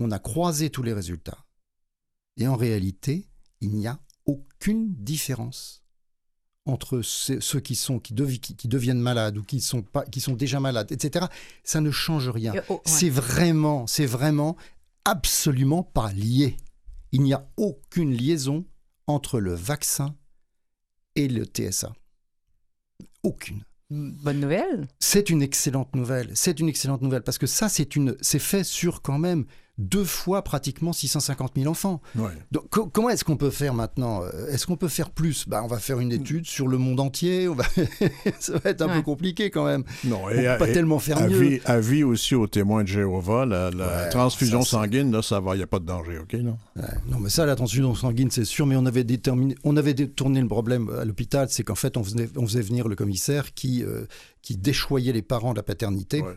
On 0.00 0.10
a 0.10 0.18
croisé 0.18 0.70
tous 0.70 0.82
les 0.82 0.92
résultats. 0.92 1.44
Et 2.36 2.46
en 2.46 2.56
réalité, 2.56 3.28
il 3.60 3.70
n'y 3.74 3.86
a 3.86 4.00
aucune 4.26 4.94
différence 4.94 5.82
entre 6.64 7.02
ceux 7.02 7.58
qui, 7.60 7.74
sont, 7.74 7.98
qui, 7.98 8.14
devi- 8.14 8.38
qui- 8.38 8.54
qui 8.54 8.68
deviennent 8.68 9.00
malades 9.00 9.36
ou 9.36 9.42
qui 9.42 9.60
sont, 9.60 9.82
pas, 9.82 10.04
qui 10.04 10.20
sont 10.20 10.34
déjà 10.34 10.60
malades, 10.60 10.92
etc. 10.92 11.26
Ça 11.64 11.80
ne 11.80 11.90
change 11.90 12.28
rien. 12.28 12.54
Et- 12.54 12.60
oh, 12.68 12.74
ouais. 12.74 12.80
C'est 12.84 13.10
vraiment, 13.10 13.86
c'est 13.88 14.06
vraiment 14.06 14.56
absolument 15.04 15.82
pas 15.82 16.12
lié. 16.12 16.56
Il 17.12 17.22
n'y 17.22 17.34
a 17.34 17.48
aucune 17.56 18.12
liaison 18.12 18.64
entre 19.06 19.40
le 19.40 19.54
vaccin 19.54 20.16
et 21.14 21.28
le 21.28 21.44
TSA. 21.44 21.92
Aucune. 23.22 23.64
Bonne 23.90 24.40
nouvelle. 24.40 24.88
C'est 25.00 25.28
une 25.28 25.42
excellente 25.42 25.94
nouvelle. 25.94 26.30
C'est 26.34 26.60
une 26.60 26.68
excellente 26.68 27.02
nouvelle 27.02 27.22
parce 27.22 27.36
que 27.38 27.46
ça, 27.46 27.68
c'est 27.68 27.94
une, 27.94 28.16
c'est 28.22 28.38
fait 28.38 28.64
sur 28.64 29.02
quand 29.02 29.18
même 29.18 29.44
deux 29.78 30.04
fois 30.04 30.42
pratiquement 30.44 30.92
650 30.92 31.52
000 31.56 31.66
enfants. 31.70 32.02
Ouais. 32.14 32.30
Donc, 32.52 32.68
co- 32.68 32.86
comment 32.86 33.08
est-ce 33.08 33.24
qu'on 33.24 33.38
peut 33.38 33.50
faire 33.50 33.72
maintenant 33.72 34.22
Euh, 34.22 34.46
Est-ce 34.48 34.66
qu'on 34.66 34.76
peut 34.76 34.86
faire 34.88 35.08
plus? 35.10 35.48
Bah, 35.48 35.62
On 35.64 35.66
va 35.66 35.78
faire 35.78 35.98
une 35.98 36.12
étude 36.12 36.46
sur 36.46 36.68
le 36.68 36.76
monde 36.76 37.00
entier. 37.00 37.48
On 37.48 37.54
va... 37.54 37.64
ça 38.38 38.58
va 38.58 38.70
être 38.70 38.82
un 38.82 38.88
peu 38.90 39.02
compliqué 39.02 39.50
quand 39.50 39.64
même. 39.64 39.82
Non, 40.04 40.20
On 40.24 40.28
peut 40.28 40.58
pas 40.58 40.68
et- 40.68 40.72
tellement 40.72 40.98
faire 40.98 41.26
mieux. 41.26 41.58
avis, 41.64 42.04
aussi 42.04 42.34
aux 42.34 42.46
témoins 42.46 42.82
de 42.82 42.88
Jéhovah, 42.88 43.46
la, 43.46 43.70
la 43.70 43.86
Ouais, 43.86 44.08
transfusion 44.10 44.60
ça, 44.62 44.72
sanguine, 44.72 45.10
là, 45.10 45.22
ça 45.22 45.40
va, 45.40 45.54
il 45.54 45.58
n'y 45.58 45.64
a 45.64 45.66
pas 45.66 45.78
de 45.78 45.86
danger, 45.86 46.18
OK? 46.18 46.34
Ouais, 46.34 46.42
non, 47.08 47.18
mais 47.18 47.30
ça, 47.30 47.46
la 47.46 47.56
transfusion 47.56 47.94
sanguine, 47.94 48.30
c'est 48.30 48.44
sûr, 48.44 48.66
mais 48.66 48.76
on 48.76 48.84
avait, 48.84 49.04
déterminé, 49.04 49.54
on 49.64 49.76
avait 49.78 49.94
détourné 49.94 50.42
le 50.42 50.48
problème 50.48 50.90
à 51.00 51.04
l'hôpital, 51.06 51.48
c'est 51.50 51.62
qu'en 51.62 51.74
fait, 51.74 51.96
on 51.96 52.04
faisait, 52.04 52.28
on 52.36 52.46
faisait 52.46 52.60
venir 52.62 52.88
le 52.88 52.94
commissaire 52.94 53.54
qui, 53.54 53.82
euh, 53.84 54.04
qui 54.42 54.58
déchoyait 54.58 55.12
les 55.14 55.22
parents 55.22 55.52
de 55.52 55.56
la 55.58 55.62
paternité 55.62 56.20
Ouais. 56.20 56.36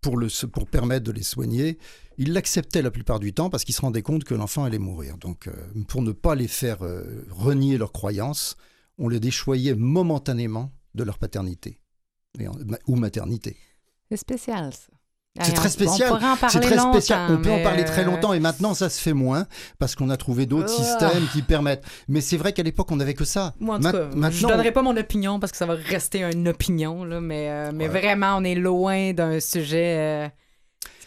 pour, 0.00 0.16
le, 0.16 0.26
pour 0.48 0.66
permettre 0.66 1.04
de 1.04 1.12
les 1.12 1.22
soigner. 1.22 1.78
Il 2.18 2.32
l'acceptait 2.32 2.82
la 2.82 2.90
plupart 2.90 3.20
du 3.20 3.32
temps 3.32 3.50
parce 3.50 3.64
qu'il 3.64 3.74
se 3.74 3.80
rendait 3.80 4.02
compte 4.02 4.24
que 4.24 4.34
l'enfant 4.34 4.64
allait 4.64 4.78
mourir. 4.78 5.16
Donc, 5.18 5.48
euh, 5.48 5.52
pour 5.88 6.02
ne 6.02 6.12
pas 6.12 6.34
les 6.34 6.48
faire 6.48 6.82
euh, 6.82 7.24
renier 7.30 7.78
leurs 7.78 7.92
croyances, 7.92 8.56
on 8.98 9.08
les 9.08 9.20
déchoyait 9.20 9.74
momentanément 9.74 10.70
de 10.94 11.04
leur 11.04 11.18
paternité 11.18 11.78
et 12.38 12.48
en- 12.48 12.54
ma- 12.66 12.78
ou 12.86 12.96
maternité. 12.96 13.56
C'est 14.10 14.16
spécial, 14.18 14.72
ça. 14.72 14.92
C'est 15.40 15.54
très 15.54 15.70
spécial. 15.70 16.12
C'est 16.50 16.60
très 16.60 16.76
spécial. 16.78 17.30
On 17.32 17.40
peut 17.40 17.50
en 17.50 17.62
parler 17.62 17.86
très 17.86 18.02
euh, 18.02 18.04
longtemps 18.04 18.34
et 18.34 18.40
maintenant 18.40 18.74
ça 18.74 18.90
se 18.90 19.00
fait 19.00 19.14
moins 19.14 19.46
parce 19.78 19.94
qu'on 19.94 20.10
a 20.10 20.18
trouvé 20.18 20.44
d'autres 20.44 20.70
Ah. 20.78 20.82
systèmes 20.84 21.26
qui 21.32 21.40
permettent. 21.40 21.84
Mais 22.06 22.20
c'est 22.20 22.36
vrai 22.36 22.52
qu'à 22.52 22.62
l'époque 22.62 22.90
on 22.90 22.96
n'avait 22.96 23.14
que 23.14 23.24
ça. 23.24 23.54
Moi, 23.58 23.76
en 23.76 23.78
tout 23.78 23.84
Ma- 23.84 23.92
cas, 23.92 24.10
je 24.12 24.16
maintenant, 24.18 24.48
donnerai 24.50 24.72
pas 24.72 24.82
mon 24.82 24.94
opinion 24.94 25.40
parce 25.40 25.50
que 25.50 25.56
ça 25.56 25.64
va 25.64 25.72
rester 25.72 26.22
une 26.22 26.48
opinion, 26.48 27.04
là, 27.06 27.22
mais, 27.22 27.48
euh, 27.48 27.70
mais 27.74 27.88
Ouais. 27.88 27.98
vraiment, 28.00 28.36
on 28.36 28.44
est 28.44 28.54
loin 28.56 29.14
d'un 29.14 29.40
sujet 29.40 30.26
euh, 30.26 30.28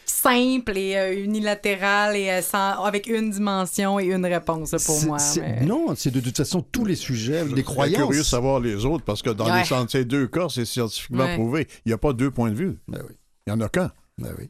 simple 0.06 0.78
et 0.78 0.96
euh, 0.96 1.24
unilatéral 1.24 2.16
et 2.16 2.30
euh, 2.30 2.42
sans- 2.42 2.84
avec 2.84 3.08
une 3.08 3.32
dimension 3.32 4.00
et 4.00 4.06
une 4.06 4.26
réponse 4.26 4.72
pour 4.86 5.02
moi. 5.06 5.18
mais- 5.38 5.62
Non, 5.66 5.94
c'est 5.96 6.12
de 6.12 6.20
toute 6.20 6.38
façon 6.38 6.62
tous 6.62 6.86
les 6.86 6.96
sujets, 6.96 7.44
les 7.44 7.50
Je 7.50 7.50
serais 7.52 7.64
croyances. 7.64 7.96
curieux 8.04 8.20
de 8.20 8.26
savoir 8.26 8.60
les 8.60 8.86
autres 8.86 9.04
parce 9.04 9.22
que 9.22 9.30
dans 9.30 9.46
Ouais. 9.52 9.64
les, 9.64 9.88
ces 9.90 10.06
deux 10.06 10.28
cas, 10.28 10.48
c'est 10.50 10.66
scientifiquement 10.66 11.26
Ouais. 11.26 11.36
prouvé. 11.36 11.68
Il 11.86 11.90
n'y 11.90 11.94
a 11.94 11.98
pas 11.98 12.14
deux 12.14 12.32
points 12.32 12.50
de 12.52 12.56
vue. 12.56 12.78
Ben 12.88 13.02
oui, 13.08 13.16
Il 13.48 13.50
y 13.50 13.54
en 13.54 13.62
a 13.62 13.70
qu'un. 13.70 13.92
ben 14.18 14.34
oui. 14.38 14.50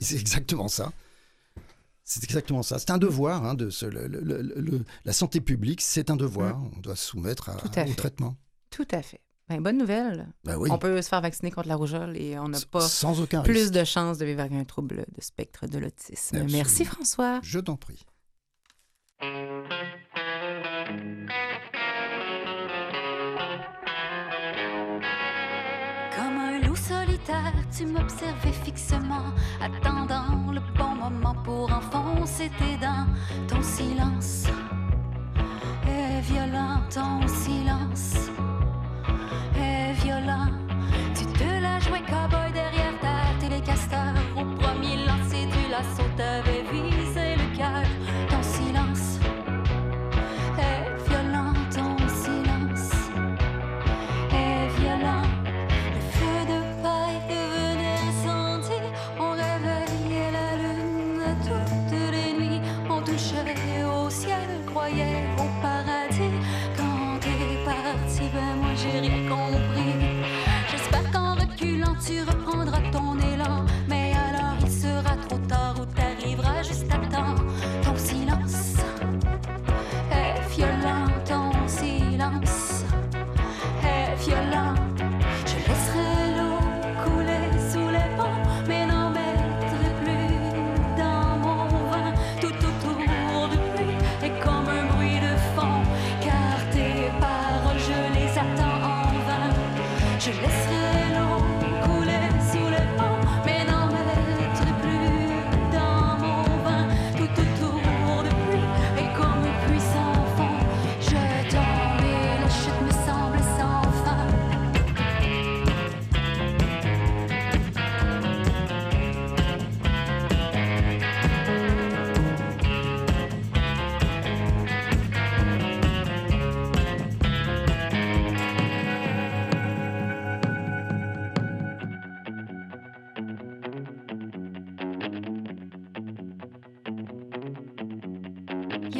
C'est- 0.00 0.18
exactement 0.18 0.68
ça. 0.68 0.92
C'est 2.04 2.24
exactement 2.24 2.62
ça. 2.62 2.78
C'est 2.78 2.90
un 2.90 2.98
devoir. 2.98 3.44
hein, 3.44 3.54
de 3.54 3.70
se- 3.70 3.86
le- 3.86 4.06
le- 4.08 4.20
le- 4.20 4.42
le- 4.42 4.84
la 5.04 5.12
santé 5.12 5.40
publique, 5.40 5.80
c'est 5.80 6.10
un 6.10 6.16
devoir. 6.16 6.60
On 6.76 6.80
doit 6.80 6.96
se 6.96 7.06
soumettre 7.06 7.48
à, 7.50 7.54
Tout 7.54 7.70
à 7.76 7.84
au 7.84 7.86
fait. 7.86 7.94
traitement. 7.94 8.36
Tout 8.70 8.86
à 8.90 9.02
fait. 9.02 9.20
Ben, 9.48 9.60
bonne 9.60 9.76
nouvelle. 9.78 10.28
Ben 10.44 10.56
oui. 10.56 10.70
On 10.72 10.78
peut 10.78 11.02
se 11.02 11.08
faire 11.08 11.20
vacciner 11.20 11.50
contre 11.50 11.68
la 11.68 11.76
rougeole 11.76 12.16
et 12.16 12.38
on 12.38 12.48
n'a 12.48 12.58
pas 12.70 12.80
Sans 12.80 13.20
aucun 13.20 13.42
plus 13.42 13.54
risque. 13.62 13.72
de 13.74 13.84
chances 13.84 14.18
de 14.18 14.24
vivre 14.24 14.40
avec 14.40 14.52
un 14.52 14.64
trouble 14.64 15.04
de 15.14 15.20
spectre 15.20 15.66
de 15.66 15.78
l'autisme. 15.78 16.44
Merci 16.50 16.84
François. 16.84 17.40
Je 17.42 17.58
t'en 17.58 17.76
prie. 17.76 18.04
Comme 26.16 26.36
un 26.38 26.60
loup 26.60 26.76
solitaire, 26.76 27.52
tu 27.76 27.86
m'observais 27.86 28.52
fixement, 28.64 29.32
attendant 29.60 30.52
le 30.52 30.60
bon 30.78 30.94
moment 30.94 31.34
pour 31.44 31.72
enfoncer 31.72 32.50
tes 32.58 32.76
dents. 32.78 33.06
Ton 33.48 33.62
silence 33.62 34.44
est 35.88 36.20
violent, 36.20 36.80
ton 36.92 37.26
silence 37.26 38.28
jouais 41.92 42.02
cowboy 42.08 42.50
derrière 42.52 42.98
ta 43.00 43.38
télécaster. 43.40 44.21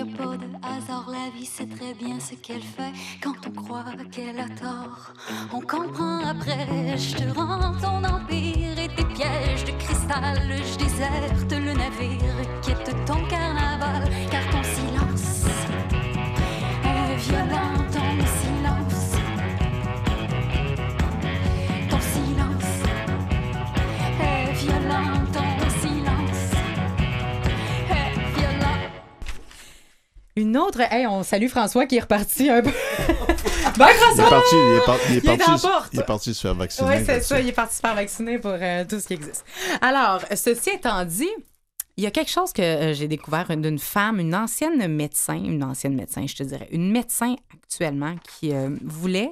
Pas 0.04 0.36
de 0.36 0.46
hasard, 0.62 1.08
la 1.08 1.30
vie 1.36 1.46
sait 1.46 1.66
très 1.66 1.94
bien 1.94 2.18
ce 2.18 2.34
qu'elle 2.34 2.62
fait 2.62 2.92
quand 3.22 3.34
on 3.46 3.50
croit 3.50 3.84
qu'elle 4.10 4.40
a 4.40 4.48
tort. 4.48 5.12
On 5.52 5.60
comprend 5.60 6.20
après, 6.26 6.96
je 6.96 7.16
te 7.16 7.38
rends 7.38 7.74
ton 7.80 8.02
empire 8.04 8.78
et 8.78 8.88
tes 8.88 9.04
pièges 9.04 9.64
de 9.64 9.72
cristal. 9.72 10.38
Je 10.48 10.78
déserte 10.78 11.52
le 11.52 11.72
navire, 11.72 12.36
quitte 12.62 12.94
ton 13.06 13.24
carnaval, 13.26 14.10
car 14.30 14.44
ton 14.50 14.62
silence 14.62 15.01
Une 30.74 30.80
autre. 30.82 30.92
Hey, 30.92 31.06
on 31.06 31.22
salue 31.22 31.48
François 31.48 31.86
qui 31.86 31.96
est 31.96 32.00
reparti 32.00 32.48
un 32.50 32.62
peu. 32.62 32.70
ben, 33.78 33.88
Il 33.90 33.94
François! 33.96 34.26
est 34.26 34.30
parti, 34.30 34.54
il 34.54 34.76
est, 34.76 34.84
par- 34.86 34.96
il 35.08 35.14
est 35.14 35.18
Il 35.18 35.22
parti, 35.38 35.66
il 35.92 36.00
est 36.00 36.04
parti 36.04 36.34
se 36.34 36.40
faire 36.40 36.54
vacciner. 36.54 36.88
Oui, 36.88 37.04
c'est 37.04 37.20
ça. 37.22 37.40
Il 37.40 37.48
est 37.48 37.52
parti 37.52 37.76
se 37.76 37.80
faire 37.80 37.94
vacciner 37.94 38.38
pour 38.38 38.52
euh, 38.54 38.84
tout 38.88 39.00
ce 39.00 39.06
qui 39.06 39.14
existe. 39.14 39.44
Alors, 39.80 40.20
ceci 40.34 40.70
étant 40.70 41.04
dit, 41.04 41.28
il 41.96 42.04
y 42.04 42.06
a 42.06 42.10
quelque 42.10 42.30
chose 42.30 42.52
que 42.52 42.62
euh, 42.62 42.94
j'ai 42.94 43.08
découvert 43.08 43.54
d'une 43.56 43.78
femme, 43.78 44.18
une 44.18 44.34
ancienne 44.34 44.86
médecin, 44.88 45.34
une 45.34 45.62
ancienne 45.62 45.94
médecin, 45.94 46.26
je 46.26 46.34
te 46.36 46.42
dirais, 46.42 46.68
une 46.72 46.90
médecin 46.90 47.36
actuellement 47.54 48.14
qui 48.38 48.52
euh, 48.54 48.70
voulait 48.84 49.30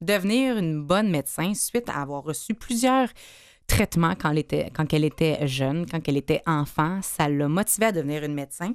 devenir 0.00 0.58
une 0.58 0.82
bonne 0.82 1.08
médecin 1.10 1.54
suite 1.54 1.88
à 1.88 2.02
avoir 2.02 2.22
reçu 2.24 2.54
plusieurs 2.54 3.08
traitements 3.66 4.14
quand 4.20 4.30
elle 4.30 4.38
était, 4.38 4.70
quand 4.74 4.92
elle 4.92 5.04
était 5.04 5.46
jeune, 5.46 5.86
quand 5.90 6.00
elle 6.08 6.16
était 6.16 6.42
enfant. 6.46 7.00
Ça 7.02 7.28
l'a 7.28 7.48
motivée 7.48 7.86
à 7.86 7.92
devenir 7.92 8.22
une 8.24 8.34
médecin. 8.34 8.72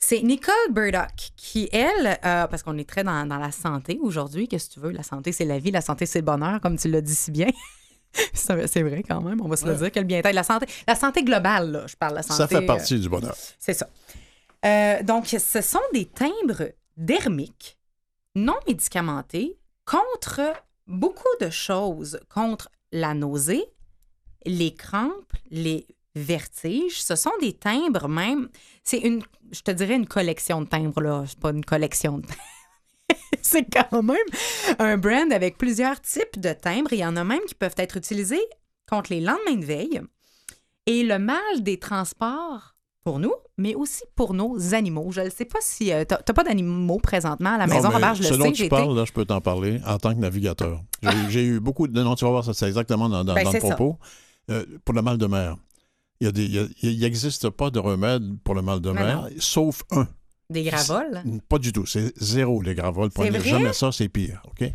C'est 0.00 0.22
Nicole 0.22 0.54
Burdock 0.70 1.32
qui, 1.36 1.68
elle, 1.72 2.18
euh, 2.24 2.46
parce 2.46 2.62
qu'on 2.62 2.78
est 2.78 2.88
très 2.88 3.02
dans, 3.02 3.26
dans 3.26 3.38
la 3.38 3.50
santé 3.50 3.98
aujourd'hui, 4.00 4.46
qu'est-ce 4.46 4.68
que 4.68 4.74
tu 4.74 4.80
veux? 4.80 4.90
La 4.90 5.02
santé, 5.02 5.32
c'est 5.32 5.44
la 5.44 5.58
vie, 5.58 5.70
la 5.70 5.80
santé, 5.80 6.06
c'est 6.06 6.20
le 6.20 6.24
bonheur, 6.24 6.60
comme 6.60 6.78
tu 6.78 6.88
l'as 6.88 7.00
dit 7.00 7.14
si 7.14 7.30
bien. 7.30 7.48
c'est 8.32 8.82
vrai 8.82 9.02
quand 9.02 9.20
même, 9.20 9.40
on 9.40 9.48
va 9.48 9.56
se 9.56 9.66
le 9.66 9.74
dire 9.74 9.90
que 9.90 9.98
le 9.98 10.06
bien-être, 10.06 10.32
la 10.32 10.42
santé, 10.42 10.66
la 10.86 10.94
santé 10.94 11.22
globale, 11.22 11.70
là, 11.70 11.86
je 11.86 11.96
parle 11.96 12.12
de 12.12 12.16
la 12.16 12.22
santé. 12.22 12.38
Ça 12.38 12.48
fait 12.48 12.62
euh, 12.62 12.66
partie 12.66 12.98
du 12.98 13.08
bonheur. 13.08 13.36
c'est 13.58 13.74
ça. 13.74 13.88
Euh, 14.64 15.02
donc, 15.02 15.26
ce 15.26 15.60
sont 15.60 15.80
des 15.92 16.06
timbres 16.06 16.72
dermiques 16.96 17.78
non 18.34 18.56
médicamentés 18.66 19.58
contre 19.84 20.40
beaucoup 20.86 21.24
de 21.40 21.50
choses, 21.50 22.20
contre 22.28 22.70
la 22.92 23.14
nausée, 23.14 23.64
les 24.46 24.74
crampes, 24.74 25.32
les 25.50 25.86
vertiges. 26.14 27.02
Ce 27.02 27.16
sont 27.16 27.32
des 27.40 27.52
timbres 27.52 28.08
même. 28.08 28.48
C'est 28.84 28.98
une, 28.98 29.22
je 29.52 29.60
te 29.60 29.70
dirais, 29.70 29.94
une 29.96 30.06
collection 30.06 30.60
de 30.62 30.66
timbres, 30.66 31.00
là. 31.00 31.24
C'est 31.26 31.38
pas 31.38 31.50
une 31.50 31.64
collection 31.64 32.18
de 32.18 32.26
timbres. 32.26 32.38
C'est 33.42 33.64
quand 33.72 34.02
même 34.02 34.16
un 34.78 34.96
brand 34.98 35.32
avec 35.32 35.56
plusieurs 35.58 36.00
types 36.00 36.38
de 36.38 36.52
timbres. 36.52 36.92
Il 36.92 36.98
y 36.98 37.04
en 37.06 37.16
a 37.16 37.24
même 37.24 37.40
qui 37.46 37.54
peuvent 37.54 37.74
être 37.78 37.96
utilisés 37.96 38.44
contre 38.90 39.12
les 39.12 39.20
lendemains 39.20 39.56
de 39.56 39.64
veille 39.64 40.00
et 40.86 41.02
le 41.02 41.18
mal 41.18 41.38
des 41.60 41.78
transports 41.78 42.74
pour 43.04 43.18
nous, 43.18 43.32
mais 43.56 43.74
aussi 43.74 44.02
pour 44.16 44.34
nos 44.34 44.74
animaux. 44.74 45.10
Je 45.12 45.22
ne 45.22 45.30
sais 45.30 45.44
pas 45.46 45.60
si. 45.62 45.92
euh, 45.92 46.04
t'as 46.04 46.16
t'as 46.18 46.32
pas 46.34 46.44
d'animaux 46.44 46.98
présentement 46.98 47.54
à 47.54 47.58
la 47.58 47.66
Non, 47.66 47.76
maison, 47.76 47.88
mais 47.88 47.94
Robert, 47.94 48.14
je 48.16 48.22
le 48.22 48.28
ce 48.28 48.34
sais. 48.34 48.38
dont 48.38 48.52
tu 48.52 48.68
parles, 48.68 48.94
là, 48.96 49.04
je 49.06 49.12
peux 49.12 49.24
t'en 49.24 49.40
parler 49.40 49.80
en 49.86 49.98
tant 49.98 50.14
que 50.14 50.18
navigateur. 50.20 50.80
J'ai 51.30 51.44
eu- 51.44 51.60
beaucoup 51.60 51.86
de... 51.88 52.02
Non, 52.02 52.14
tu 52.16 52.24
vas 52.26 52.30
voir, 52.32 52.44
ça, 52.44 52.52
c'est 52.52 52.66
exactement 52.66 53.08
dans, 53.08 53.24
dans- 53.24 53.34
Ben, 53.34 53.44
dans 53.44 53.52
le 53.52 53.58
propos. 53.60 53.98
Euh, 54.50 54.64
pour 54.84 54.94
le 54.94 55.00
mal 55.02 55.16
de 55.16 55.26
mer, 55.26 55.56
il 56.20 56.24
y 56.24 56.28
a 56.28 56.32
des- 56.32 56.44
il 56.46 56.54
y 56.54 56.58
a- 56.58 56.66
il 56.82 57.00
n'existe 57.00 57.50
pas 57.50 57.70
de 57.70 57.78
remède 57.78 58.38
pour 58.44 58.54
le 58.54 58.62
mal 58.62 58.80
de 58.80 58.90
Mais 58.90 59.02
mer, 59.02 59.22
non. 59.22 59.28
sauf 59.38 59.82
un. 59.90 60.06
Des 60.50 60.62
gravoles? 60.64 61.22
Pas 61.48 61.58
du 61.58 61.72
tout. 61.72 61.84
C'est 61.86 62.12
zéro, 62.18 62.62
les 62.62 62.74
gravoles. 62.74 63.10
Prenez 63.10 63.38
vrai? 63.38 63.48
jamais 63.50 63.72
ça, 63.72 63.92
c'est 63.92 64.08
pire. 64.08 64.42
OK? 64.46 64.72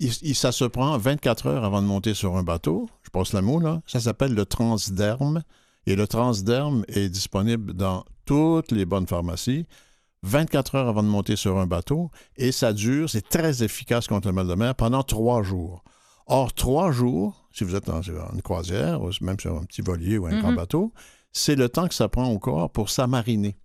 il- 0.00 0.12
il- 0.22 0.34
ça 0.36 0.52
se 0.52 0.64
prend 0.64 0.96
24 0.98 1.46
heures 1.46 1.64
avant 1.64 1.82
de 1.82 1.86
monter 1.88 2.14
sur 2.14 2.36
un 2.36 2.42
bateau. 2.44 2.88
Je 3.02 3.10
passe 3.10 3.32
le 3.32 3.40
mot, 3.40 3.58
là. 3.58 3.82
Ça 3.86 3.98
s'appelle 4.00 4.32
le 4.34 4.46
transderme. 4.46 5.42
Et 5.86 5.96
le 5.96 6.06
transderme 6.06 6.84
est 6.88 7.08
disponible 7.08 7.72
dans 7.72 8.04
toutes 8.26 8.70
les 8.70 8.84
bonnes 8.84 9.06
pharmacies. 9.08 9.66
24 10.22 10.74
heures 10.74 10.88
avant 10.88 11.02
de 11.02 11.08
monter 11.08 11.34
sur 11.36 11.58
un 11.58 11.66
bateau. 11.66 12.10
Et 12.36 12.52
ça 12.52 12.72
dure, 12.72 13.08
c'est 13.08 13.26
très 13.28 13.62
efficace 13.64 14.06
contre 14.06 14.28
le 14.28 14.34
mal 14.34 14.46
de 14.46 14.54
mer 14.54 14.74
pendant 14.74 15.02
trois 15.02 15.42
jours. 15.42 15.82
Or, 16.28 16.52
trois 16.52 16.92
jours, 16.92 17.48
si 17.52 17.64
vous 17.64 17.74
êtes 17.74 17.86
dans 17.86 18.02
une 18.02 18.42
croisière, 18.42 19.02
ou 19.02 19.10
même 19.22 19.40
sur 19.40 19.56
un 19.56 19.64
petit 19.64 19.80
voilier 19.82 20.18
ou 20.18 20.26
un 20.26 20.38
grand 20.38 20.50
Mhm. 20.50 20.56
bateau, 20.56 20.92
c'est 21.32 21.56
le 21.56 21.68
temps 21.68 21.88
que 21.88 21.94
ça 21.94 22.08
prend 22.08 22.28
au 22.30 22.38
corps 22.38 22.70
pour 22.70 22.90
s'amariner. 22.90 23.56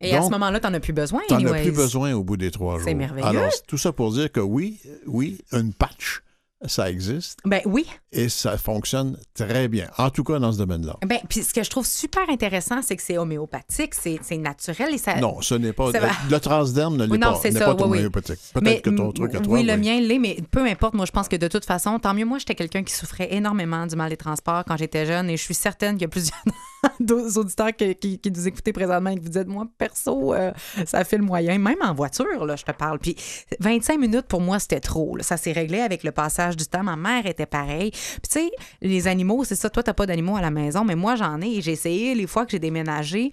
Et 0.00 0.12
à 0.12 0.16
ce 0.18 0.22
Donc, 0.22 0.32
moment-là, 0.32 0.60
t'en 0.60 0.72
as 0.74 0.80
plus 0.80 0.92
besoin. 0.92 1.22
Tu 1.26 1.34
n'en 1.34 1.52
as 1.52 1.60
plus 1.62 1.72
besoin 1.72 2.12
au 2.12 2.22
bout 2.22 2.36
des 2.36 2.50
trois 2.50 2.74
jours. 2.76 2.84
C'est 2.86 2.94
merveilleux. 2.94 3.26
Alors, 3.26 3.50
tout 3.66 3.78
ça 3.78 3.92
pour 3.92 4.12
dire 4.12 4.30
que 4.30 4.40
oui, 4.40 4.78
oui, 5.06 5.38
une 5.52 5.72
patch, 5.72 6.20
ça 6.64 6.88
existe 6.90 7.38
Ben 7.44 7.60
oui. 7.66 7.86
et 8.12 8.28
ça 8.30 8.56
fonctionne 8.56 9.18
très 9.34 9.68
bien. 9.68 9.88
En 9.98 10.08
tout 10.10 10.24
cas, 10.24 10.38
dans 10.38 10.52
ce 10.52 10.58
domaine-là. 10.58 10.96
Ben, 11.06 11.18
puis 11.28 11.42
ce 11.42 11.52
que 11.52 11.62
je 11.62 11.68
trouve 11.68 11.86
super 11.86 12.28
intéressant, 12.30 12.80
c'est 12.82 12.96
que 12.96 13.02
c'est 13.02 13.18
homéopathique, 13.18 13.94
c'est 13.94 14.36
naturel 14.38 14.94
et 14.94 14.98
ça. 14.98 15.16
Non, 15.16 15.40
ce 15.42 15.54
n'est 15.54 15.74
pas. 15.74 15.92
ça 15.92 16.00
Le 16.30 16.38
transderme 16.40 16.96
ne 16.96 17.04
l'est 17.04 17.12
Oui, 17.12 17.18
non, 17.18 17.32
pas. 17.34 17.38
c'est 17.42 17.50
ça, 17.52 17.66
pas 17.66 17.72
oui, 17.74 17.82
oui. 17.90 17.98
homéopathique. 17.98 18.38
Peut-être 18.54 18.62
Mais, 18.64 18.80
que 18.80 18.90
ton 18.90 19.12
truc 19.12 19.34
à 19.34 19.40
toi. 19.40 19.52
oui, 19.54 19.64
le 19.64 19.76
mien 19.76 20.00
l'est, 20.00 20.18
mais 20.18 20.38
peu 20.50 20.64
importe. 20.64 20.94
Moi, 20.94 21.04
je 21.04 21.12
pense 21.12 21.28
que 21.28 21.36
de 21.36 21.48
toute 21.48 21.64
façon, 21.66 21.98
tant 21.98 22.14
mieux. 22.14 22.24
Moi, 22.24 22.38
j'étais 22.38 22.54
quelqu'un 22.54 22.82
qui 22.82 22.94
souffrait 22.94 23.34
énormément 23.34 23.86
du 23.86 23.94
mal 23.96 24.08
des 24.08 24.16
transports 24.16 24.64
quand 24.66 24.76
j'étais 24.78 25.04
jeune 25.04 25.28
et 25.28 25.36
je 25.36 25.42
suis 25.42 25.54
certaine 25.54 25.94
qu'il 25.96 26.02
y 26.02 26.04
a 26.06 26.08
plusieurs 26.08 26.42
auditeurs 27.36 27.74
qui, 27.76 27.94
qui- 27.96 28.18
qui 28.18 28.30
nous 28.30 28.48
écoutez 28.48 28.72
présentement 28.72 29.10
et 29.10 29.16
qui 29.16 29.22
vous 29.22 29.28
dites, 29.30 29.46
moi, 29.48 29.66
perso, 29.78 30.34
euh, 30.34 30.52
ça 30.86 31.04
fait 31.04 31.18
le 31.18 31.24
moyen. 31.24 31.58
Même 31.58 31.76
en 31.82 31.92
voiture, 31.94 32.44
là, 32.46 32.56
je 32.56 32.64
te 32.64 32.72
parle. 32.72 32.98
Puis 32.98 33.16
25 33.60 33.98
minutes, 33.98 34.26
pour 34.26 34.40
moi, 34.40 34.58
c'était 34.58 34.80
trop. 34.80 35.16
là. 35.16 35.22
Ça 35.22 35.36
s'est 35.36 35.52
réglé 35.52 35.80
avec 35.80 36.02
le 36.04 36.12
passage 36.12 36.45
du 36.54 36.66
temps. 36.66 36.84
Ma 36.84 36.94
mère 36.94 37.26
était 37.26 37.46
pareille. 37.46 37.90
Puis 37.90 38.30
tu 38.30 38.40
sais, 38.40 38.50
les 38.80 39.08
animaux, 39.08 39.42
c'est 39.42 39.56
ça. 39.56 39.70
Toi, 39.70 39.82
t'as 39.82 39.94
pas 39.94 40.06
d'animaux 40.06 40.36
à 40.36 40.42
la 40.42 40.50
maison, 40.50 40.84
mais 40.84 40.94
moi, 40.94 41.16
j'en 41.16 41.40
ai 41.40 41.56
et 41.56 41.62
j'ai 41.62 41.72
essayé 41.72 42.14
les 42.14 42.26
fois 42.26 42.44
que 42.44 42.52
j'ai 42.52 42.58
déménagé. 42.60 43.32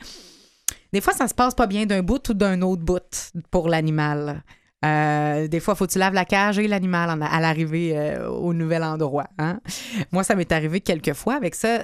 Des 0.91 1.01
fois, 1.01 1.13
ça 1.13 1.27
se 1.27 1.33
passe 1.33 1.53
pas 1.53 1.67
bien 1.67 1.85
d'un 1.85 2.01
bout 2.01 2.29
ou 2.29 2.33
d'un 2.33 2.61
autre 2.61 2.81
bout 2.81 3.31
pour 3.51 3.67
l'animal. 3.67 4.43
Euh, 4.85 5.47
des 5.47 5.59
fois, 5.59 5.75
faut 5.75 5.85
que 5.87 5.91
tu 5.91 5.99
laves 5.99 6.13
la 6.13 6.25
cage 6.25 6.59
et 6.59 6.67
l'animal 6.67 7.21
à 7.21 7.39
l'arrivée 7.39 7.97
euh, 7.97 8.29
au 8.29 8.53
nouvel 8.53 8.83
endroit. 8.83 9.27
hein. 9.37 9.59
Moi, 10.11 10.23
ça 10.23 10.35
m'est 10.35 10.51
arrivé 10.51 10.81
quelques 10.81 11.13
fois 11.13 11.35
avec 11.35 11.55
ça. 11.55 11.83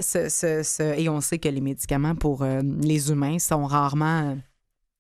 et 0.98 1.10
on 1.10 1.22
sait 1.22 1.40
que 1.40 1.48
les 1.48 1.62
médicaments 1.62 2.16
pour 2.16 2.44
euh, 2.44 2.62
les 2.82 3.10
humains 3.10 3.40
sont 3.40 3.66
rarement. 3.66 4.38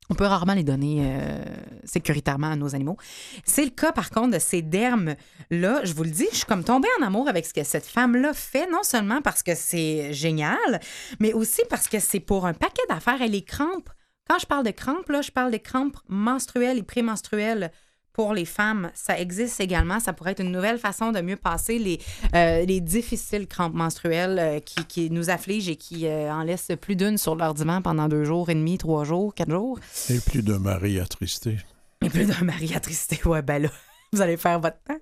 On 0.09 0.15
peut 0.15 0.25
rarement 0.25 0.55
les 0.55 0.63
donner 0.63 1.03
euh, 1.03 1.43
sécuritairement 1.83 2.51
à 2.51 2.55
nos 2.55 2.73
animaux. 2.73 2.97
C'est 3.43 3.63
le 3.63 3.69
cas, 3.69 3.91
par 3.91 4.09
contre, 4.09 4.33
de 4.33 4.39
ces 4.39 4.63
dermes-là. 4.63 5.81
Je 5.83 5.93
vous 5.93 6.03
le 6.03 6.09
dis, 6.09 6.27
je 6.31 6.37
suis 6.37 6.45
comme 6.45 6.63
tombée 6.63 6.87
en 6.99 7.05
amour 7.05 7.29
avec 7.29 7.45
ce 7.45 7.53
que 7.53 7.63
cette 7.63 7.85
femme-là 7.85 8.33
fait, 8.33 8.67
non 8.71 8.83
seulement 8.83 9.21
parce 9.21 9.43
que 9.43 9.53
c'est 9.53 10.11
génial, 10.11 10.79
mais 11.19 11.33
aussi 11.33 11.61
parce 11.69 11.87
que 11.87 11.99
c'est 11.99 12.19
pour 12.19 12.47
un 12.47 12.53
paquet 12.53 12.81
d'affaires. 12.89 13.21
Et 13.21 13.27
les 13.27 13.43
crampes, 13.43 13.89
quand 14.27 14.39
je 14.39 14.47
parle 14.47 14.65
de 14.65 14.71
crampes, 14.71 15.09
là, 15.09 15.21
je 15.21 15.31
parle 15.31 15.51
des 15.51 15.59
crampes 15.59 15.97
menstruelles 16.07 16.79
et 16.79 16.83
prémenstruelles 16.83 17.71
pour 18.19 18.33
les 18.33 18.43
femmes. 18.43 18.91
Ça 18.95 19.17
existe 19.17 19.61
également. 19.61 20.01
Ça 20.01 20.11
pourrait 20.11 20.33
être 20.33 20.41
une 20.41 20.51
nouvelle 20.51 20.77
façon 20.77 21.13
de 21.13 21.21
mieux 21.21 21.37
passer 21.37 21.79
les, 21.79 22.01
euh, 22.35 22.65
les 22.65 22.81
difficiles 22.81 23.47
crampes 23.47 23.73
menstruelles 23.73 24.37
euh, 24.37 24.59
qui, 24.59 24.83
qui 24.83 25.09
nous 25.09 25.29
affligent 25.29 25.69
et 25.69 25.77
qui 25.77 26.05
euh, 26.05 26.29
en 26.29 26.43
laissent 26.43 26.73
plus 26.81 26.97
d'une 26.97 27.17
sur 27.17 27.35
leur 27.37 27.53
divan 27.53 27.81
pendant 27.81 28.09
deux 28.09 28.25
jours 28.25 28.49
et 28.49 28.55
demi, 28.55 28.77
trois 28.77 29.05
jours, 29.05 29.33
quatre 29.33 29.51
jours. 29.51 29.79
Et 30.09 30.19
plus 30.19 30.43
de 30.43 30.55
mari 30.55 30.99
attristé. 30.99 31.59
Et 32.03 32.09
plus 32.09 32.25
d'un 32.25 32.43
mari 32.43 32.73
attristé. 32.75 33.21
Ouais, 33.25 33.41
ben 33.41 33.61
là, 33.61 33.69
vous 34.11 34.19
allez 34.19 34.35
faire 34.35 34.59
votre 34.59 34.83
temps. 34.83 34.99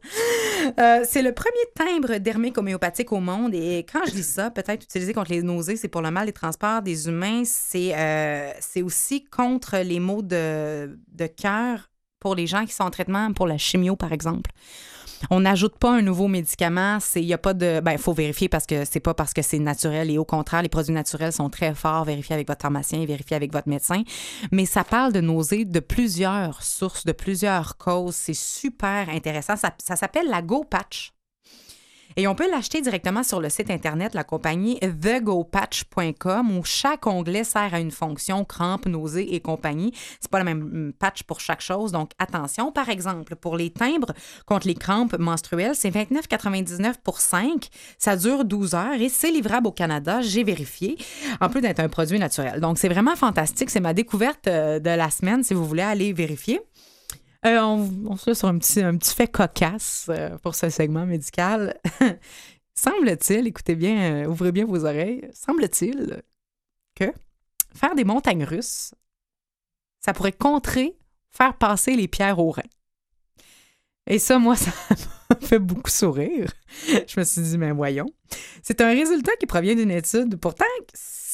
Euh, 0.78 1.04
c'est 1.04 1.24
le 1.24 1.34
premier 1.34 1.56
timbre 1.74 2.18
dermique 2.18 2.60
homéopathique 2.60 3.12
au 3.12 3.20
monde. 3.20 3.56
Et 3.56 3.80
quand 3.92 4.06
je 4.06 4.12
dis 4.12 4.22
ça, 4.22 4.52
peut-être 4.52 4.84
utilisé 4.84 5.14
contre 5.14 5.32
les 5.32 5.42
nausées, 5.42 5.76
c'est 5.76 5.88
pour 5.88 6.04
le 6.04 6.12
mal 6.12 6.28
des 6.28 6.34
transports 6.34 6.84
des 6.84 7.08
humains. 7.08 7.42
C'est 7.46 7.98
euh, 7.98 8.52
c'est 8.60 8.84
aussi 8.84 9.26
contre 9.26 9.78
les 9.78 10.00
maux 10.00 10.22
de, 10.22 11.00
de 11.14 11.26
cœur 11.26 11.90
pour 12.28 12.36
les 12.36 12.46
gens 12.46 12.66
qui 12.66 12.74
sont 12.74 12.84
en 12.84 12.92
traitement 12.92 13.32
pour 13.32 13.48
la 13.48 13.58
chimio, 13.58 13.96
par 13.96 14.12
exemple. 14.12 14.52
On 15.30 15.40
n'ajoute 15.40 15.78
pas 15.78 15.92
un 15.92 16.02
nouveau 16.02 16.28
médicament. 16.28 16.98
Il 17.16 17.24
y 17.24 17.34
a 17.34 17.38
pas 17.38 17.54
de. 17.54 17.80
Ben, 17.80 17.94
il 17.94 17.98
faut 17.98 18.12
vérifier 18.12 18.50
parce 18.50 18.66
que 18.66 18.84
c'est 18.84 19.00
pas 19.00 19.14
parce 19.14 19.34
que 19.34 19.42
c'est 19.42 19.60
naturel. 19.60 20.12
Et 20.12 20.18
au 20.18 20.26
contraire, 20.26 20.62
les 20.62 20.68
produits 20.68 20.94
naturels 20.94 21.32
sont 21.32 21.50
très 21.50 21.74
forts. 21.74 22.04
Vérifiez 22.04 22.36
avec 22.36 22.50
votre 22.50 22.62
pharmacien, 22.62 23.06
vérifiez 23.06 23.38
avec 23.38 23.54
votre 23.54 23.70
médecin. 23.70 24.04
Mais 24.52 24.66
ça 24.66 24.84
parle 24.84 25.14
de 25.14 25.22
nausées 25.22 25.64
de 25.64 25.80
plusieurs 25.80 26.62
sources, 26.64 27.06
de 27.06 27.14
plusieurs 27.14 27.78
causes. 27.78 28.16
C'est 28.16 28.36
super 28.36 29.08
intéressant. 29.08 29.56
Ça, 29.56 29.72
ça 29.82 29.96
s'appelle 29.96 30.28
la 30.30 30.42
Go 30.42 30.66
Patch. 30.70 31.14
Et 32.20 32.28
on 32.28 32.34
peut 32.34 32.50
l'acheter 32.50 32.82
directement 32.82 33.22
sur 33.22 33.40
le 33.40 33.48
site 33.48 33.70
Internet, 33.70 34.16
la 34.16 34.24
compagnie 34.24 34.80
thegopatch.com, 34.80 36.58
où 36.58 36.64
chaque 36.64 37.06
onglet 37.06 37.44
sert 37.44 37.76
à 37.76 37.80
une 37.80 37.92
fonction, 37.92 38.44
crampes, 38.44 38.88
nausées 38.88 39.36
et 39.36 39.40
compagnie. 39.40 39.94
C'est 40.20 40.32
pas 40.32 40.40
la 40.40 40.44
même 40.44 40.64
mm, 40.64 40.94
patch 40.94 41.22
pour 41.24 41.40
chaque 41.40 41.62
chose, 41.62 41.92
donc 41.92 42.10
attention. 42.18 42.72
Par 42.72 42.90
exemple, 42.90 43.36
pour 43.36 43.56
les 43.56 43.70
timbres 43.70 44.14
contre 44.48 44.66
les 44.66 44.74
crampes 44.74 45.16
menstruelles, 45.20 45.76
c'est 45.76 45.92
29,99 45.92 46.96
pour 47.04 47.20
5. 47.20 47.68
Ça 48.00 48.16
dure 48.16 48.46
12 48.46 48.74
heures 48.74 49.00
et 49.00 49.10
c'est 49.10 49.30
livrable 49.30 49.68
au 49.68 49.72
Canada, 49.72 50.20
j'ai 50.22 50.44
vérifié, 50.44 50.98
en 51.40 51.50
plus 51.50 51.62
d'être 51.62 51.80
un 51.80 51.90
produit 51.90 52.18
naturel. 52.18 52.60
Donc, 52.62 52.80
c'est 52.80 52.90
vraiment 52.90 53.16
fantastique. 53.16 53.70
C'est 53.70 53.80
ma 53.80 53.94
découverte 53.94 54.48
euh, 54.48 54.80
de 54.80 54.90
la 54.90 55.12
semaine, 55.12 55.44
si 55.44 55.54
vous 55.54 55.66
voulez 55.66 55.84
aller 55.84 56.14
vérifier. 56.14 56.62
Euh, 57.46 57.60
on, 57.60 58.18
se 58.18 58.30
laisse 58.30 58.40
sur 58.40 58.48
un 58.48 58.58
petit, 58.58 58.82
fait 59.16 59.28
cocasse 59.28 60.08
euh, 60.10 60.38
pour 60.40 60.56
ce 60.56 60.70
segment 60.70 61.06
médical. 61.06 61.80
Semble-t-il, 62.74 63.48
écoutez 63.48 63.76
bien, 63.76 64.26
euh, 64.26 64.28
ouvrez 64.28 64.52
bien 64.52 64.66
vos 64.66 64.86
oreilles, 64.86 65.28
semble-t-il 65.34 66.22
que 66.96 67.12
faire 67.74 67.96
des 67.96 68.04
montagnes 68.04 68.44
russes, 68.44 68.94
ça 70.00 70.14
pourrait 70.14 70.32
contrer, 70.32 70.96
faire 71.32 71.58
passer 71.58 71.96
les 71.96 72.08
pierres 72.08 72.40
au 72.40 72.52
rein. 72.52 72.64
Et 74.08 74.20
ça, 74.20 74.40
moi, 74.40 74.56
ça 74.56 74.72
m'a 75.30 75.36
fait 75.42 75.60
beaucoup 75.60 75.90
sourire. 75.90 76.52
Je 76.88 77.20
me 77.20 77.26
suis 77.26 77.42
dit, 77.42 77.58
mais 77.58 77.72
voyons. 77.72 78.08
C'est 78.64 78.82
un 78.82 78.90
résultat 78.90 79.36
qui 79.40 79.46
provient 79.46 79.76
d'une 79.76 79.92
étude 79.92 80.38
pourtant 80.38 80.66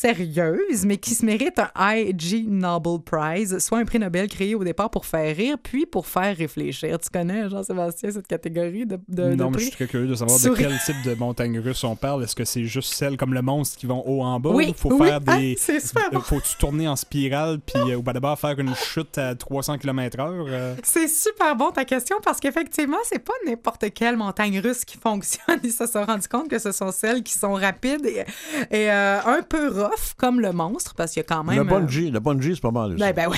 sérieuse, 0.03 0.85
mais 0.85 0.97
qui 0.97 1.15
se 1.15 1.25
mérite 1.25 1.59
un 1.75 1.95
IG 1.95 2.45
Nobel 2.49 2.99
Prize, 3.03 3.57
soit 3.59 3.77
un 3.77 3.85
prix 3.85 3.99
Nobel 3.99 4.27
créé 4.27 4.53
au 4.53 4.63
départ 4.63 4.89
pour 4.89 5.05
faire 5.05 5.33
rire, 5.35 5.55
puis 5.61 5.85
pour 5.85 6.07
faire 6.07 6.35
réfléchir. 6.35 6.99
Tu 6.99 7.09
connais, 7.09 7.49
Jean-Sébastien, 7.49 8.11
cette 8.11 8.27
catégorie 8.27 8.85
de, 8.85 8.97
de, 9.07 9.29
de 9.29 9.35
non, 9.35 9.45
mais 9.45 9.51
prix? 9.53 9.59
je 9.61 9.67
suis 9.67 9.75
très 9.75 9.87
curieux 9.87 10.07
de 10.07 10.15
savoir 10.15 10.37
de 10.39 10.49
quel 10.49 10.77
type 10.85 11.01
de 11.05 11.13
montagne 11.15 11.57
russe 11.59 11.83
on 11.85 11.95
parle. 11.95 12.23
Est-ce 12.23 12.35
que 12.35 12.43
c'est 12.43 12.65
juste 12.65 12.93
celles 12.93 13.15
comme 13.15 13.33
le 13.33 13.41
monstre 13.41 13.77
qui 13.77 13.85
vont 13.85 14.03
haut 14.05 14.21
en 14.23 14.39
bas? 14.39 14.49
Oui, 14.49 14.65
Il 14.69 14.73
faut 14.73 14.91
oui, 14.93 15.07
faire 15.07 15.19
ah, 15.25 15.37
des. 15.37 15.55
c'est 15.57 15.79
super 15.79 16.09
bon. 16.11 16.17
Euh, 16.19 16.21
Faut-tu 16.21 16.57
tourner 16.57 16.87
en 16.87 16.95
spirale 16.97 17.59
puis 17.65 17.91
euh, 17.91 17.95
ou 17.95 18.01
ben 18.03 18.11
d'abord 18.13 18.37
faire 18.37 18.59
une 18.59 18.75
chute 18.75 19.17
à 19.17 19.35
300 19.35 19.77
km/h? 19.77 20.45
euh? 20.49 20.75
C'est 20.83 21.07
super 21.07 21.55
bon 21.55 21.71
ta 21.71 21.85
question 21.85 22.17
parce 22.23 22.39
qu'effectivement, 22.41 22.97
c'est 23.05 23.19
pas 23.23 23.33
n'importe 23.45 23.85
quelle 23.93 24.17
montagne 24.17 24.59
russe 24.59 24.83
qui 24.83 24.97
fonctionne. 24.97 25.59
Ils 25.63 25.71
se 25.71 25.85
sont 25.85 26.03
rendus 26.03 26.27
compte 26.27 26.49
que 26.49 26.59
ce 26.59 26.71
sont 26.73 26.91
celles 26.91 27.23
qui 27.23 27.33
sont 27.33 27.53
rapides 27.53 28.05
et, 28.05 28.25
et, 28.71 28.91
euh, 28.91 29.19
un 29.25 29.41
peu 29.43 29.69
rough, 29.69 29.92
comme 30.17 30.39
le 30.39 30.51
monstre, 30.51 30.93
parce 30.95 31.11
qu'il 31.13 31.21
y 31.21 31.25
a 31.25 31.27
quand 31.27 31.43
même. 31.43 31.55
Le 31.55 31.61
euh, 31.61 31.63
bungee, 31.65 32.11
le 32.11 32.19
bungee, 32.19 32.55
c'est 32.55 32.61
pas 32.61 32.71
mal. 32.71 32.95
ben, 32.97 33.13
ben 33.13 33.27
ouais. 33.29 33.37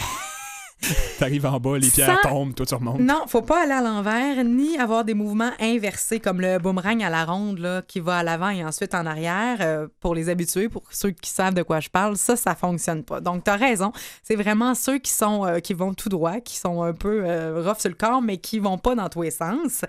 T'arrives 1.20 1.46
en 1.46 1.60
bas, 1.60 1.78
les 1.78 1.90
pierres 1.90 2.20
Sans- 2.24 2.30
tombent, 2.30 2.56
toi 2.56 2.66
tu 2.66 2.76
remontes. 2.76 3.00
Non, 3.00 3.24
faut 3.28 3.42
pas 3.42 3.64
aller 3.64 3.72
à 3.72 3.82
l'envers 3.82 4.44
ni 4.44 4.78
avoir 4.78 5.04
des 5.06 5.14
mouvements 5.14 5.52
inversés 5.60 6.20
comme 6.20 6.42
le 6.42 6.58
boomerang 6.60 7.02
à 7.04 7.10
la 7.10 7.26
ronde 7.26 7.60
là, 7.60 7.82
qui 7.88 8.00
va 8.00 8.18
à 8.18 8.24
l'avant 8.24 8.50
et 8.50 8.64
ensuite 8.64 8.94
en 8.96 9.06
arrière. 9.06 9.58
euh, 9.62 9.88
pour 10.00 10.16
les 10.16 10.30
habitués, 10.30 10.70
pour 10.70 10.84
ceux 10.92 11.12
qui 11.12 11.30
savent 11.30 11.54
de 11.54 11.64
quoi 11.64 11.80
je 11.80 11.90
parle, 11.90 12.18
ça, 12.18 12.36
ça 12.36 12.56
fonctionne 12.56 13.04
pas. 13.04 13.22
Donc, 13.22 13.44
tu 13.44 13.52
as 13.52 13.56
raison. 13.56 13.92
C'est 14.24 14.36
vraiment 14.36 14.76
ceux 14.76 14.98
qui 14.98 15.12
sont 15.12 15.46
euh, 15.46 15.60
qui 15.60 15.74
vont 15.74 15.94
tout 15.94 16.10
droit, 16.10 16.40
qui 16.40 16.58
sont 16.58 16.84
un 16.84 16.94
peu 16.94 17.24
euh, 17.26 17.62
rough 17.66 17.80
sur 17.80 17.90
le 17.90 17.96
corps, 17.96 18.22
mais 18.22 18.38
qui 18.38 18.60
vont 18.60 18.78
pas 18.78 18.96
dans 18.96 19.10
tous 19.10 19.24
les 19.24 19.32
sens. 19.32 19.84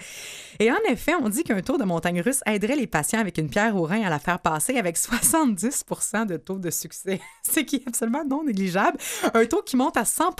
Et 0.59 0.71
en 0.71 0.79
effet, 0.89 1.13
on 1.21 1.29
dit 1.29 1.45
qu'un 1.45 1.61
tour 1.61 1.79
de 1.79 1.85
montagne 1.85 2.21
russe 2.21 2.41
aiderait 2.47 2.77
les 2.77 2.87
patients 2.87 3.21
avec 3.21 3.39
une 3.39 3.49
pierre 3.49 3.77
au 3.77 3.83
rein 3.83 4.03
à 4.03 4.11
la 4.11 4.19
faire 4.19 4.39
passer 4.39 4.77
avec 4.77 4.97
70 4.97 5.85
de 6.29 6.37
taux 6.37 6.59
de 6.59 6.71
succès. 6.71 7.21
C'est 7.43 7.65
qui 7.65 7.77
est 7.77 7.89
absolument 7.89 8.25
non 8.25 8.45
négligeable. 8.45 8.99
Un 9.35 9.45
taux 9.47 9.63
qui 9.63 9.77
monte 9.77 9.97
à 9.97 10.05
100 10.05 10.33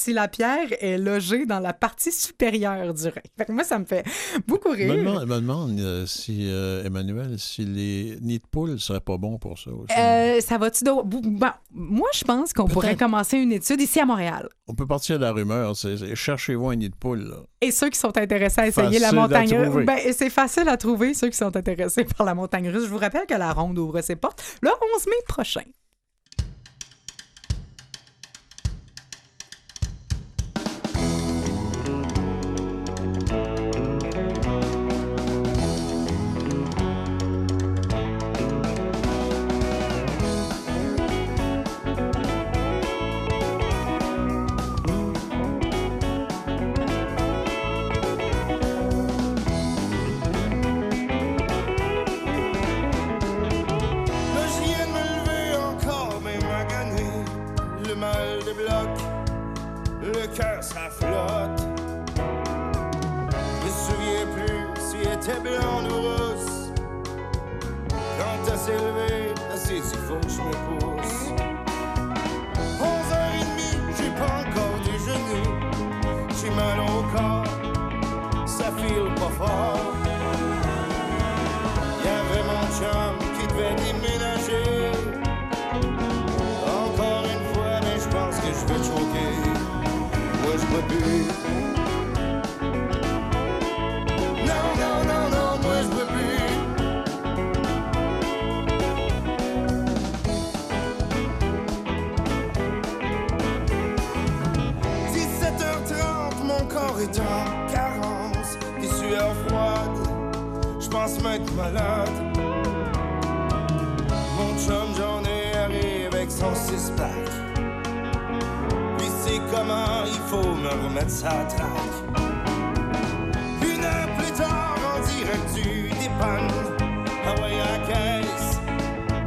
si 0.00 0.12
la 0.12 0.28
pierre 0.28 0.66
est 0.80 0.96
logée 0.98 1.44
dans 1.46 1.60
la 1.60 1.72
partie 1.72 2.10
supérieure 2.12 2.94
du 2.94 3.04
rein. 3.04 3.20
Fait 3.38 3.44
que 3.44 3.52
moi, 3.52 3.64
ça 3.64 3.78
me 3.78 3.84
fait 3.84 4.04
beaucoup 4.46 4.74
Je 4.74 4.84
me 4.84 4.92
rire. 4.92 5.04
demande, 5.04 5.20
je 5.20 5.26
me 5.26 5.34
demande, 5.40 5.80
euh, 5.80 6.06
si, 6.06 6.46
euh, 6.50 6.84
Emmanuel, 6.84 7.38
si 7.38 7.64
les 7.64 8.16
nids 8.22 8.38
de 8.38 8.46
poules 8.50 8.80
seraient 8.80 9.00
pas 9.00 9.18
bons 9.18 9.38
pour 9.38 9.58
ça 9.58 9.70
aussi. 9.70 9.92
Euh, 9.98 10.40
ça 10.40 10.58
va-tu 10.58 10.84
donc- 10.84 11.06
Bon, 11.06 11.48
moi, 11.72 12.08
je 12.14 12.24
pense 12.24 12.52
qu'on 12.52 12.66
pourrait 12.66 12.96
commencer 12.96 13.36
une 13.36 13.52
étude 13.52 13.80
ici 13.80 14.00
à 14.00 14.06
Montréal. 14.06 14.48
On 14.66 14.74
peut 14.74 14.86
partir 14.86 15.18
de 15.18 15.24
la 15.24 15.32
rumeur. 15.32 15.74
Cherchez-vous 16.14 16.68
un 16.70 16.76
nid 16.76 16.88
de 16.88 16.94
poule. 16.94 17.24
là. 17.28 17.36
Et 17.60 17.70
ceux 17.70 17.90
qui 17.90 17.98
sont 17.98 18.16
intéressés 18.16 18.60
à 18.62 18.66
essayer 18.68 18.98
la 18.98 19.08
Facile 19.10 19.18
montagne 19.18 19.54
russe, 19.54 19.86
ben, 19.86 19.98
c'est 20.12 20.30
facile 20.30 20.68
à 20.68 20.76
trouver, 20.76 21.12
ceux 21.12 21.28
qui 21.28 21.36
sont 21.36 21.54
intéressés 21.56 22.04
par 22.04 22.24
la 22.26 22.34
montagne 22.34 22.68
russe. 22.70 22.84
Je 22.84 22.88
vous 22.88 22.98
rappelle 22.98 23.26
que 23.26 23.34
la 23.34 23.52
ronde 23.52 23.78
ouvre 23.78 24.00
ses 24.00 24.16
portes 24.16 24.42
le 24.62 24.70
11 24.70 25.06
mai 25.06 25.12
prochain. 25.28 25.60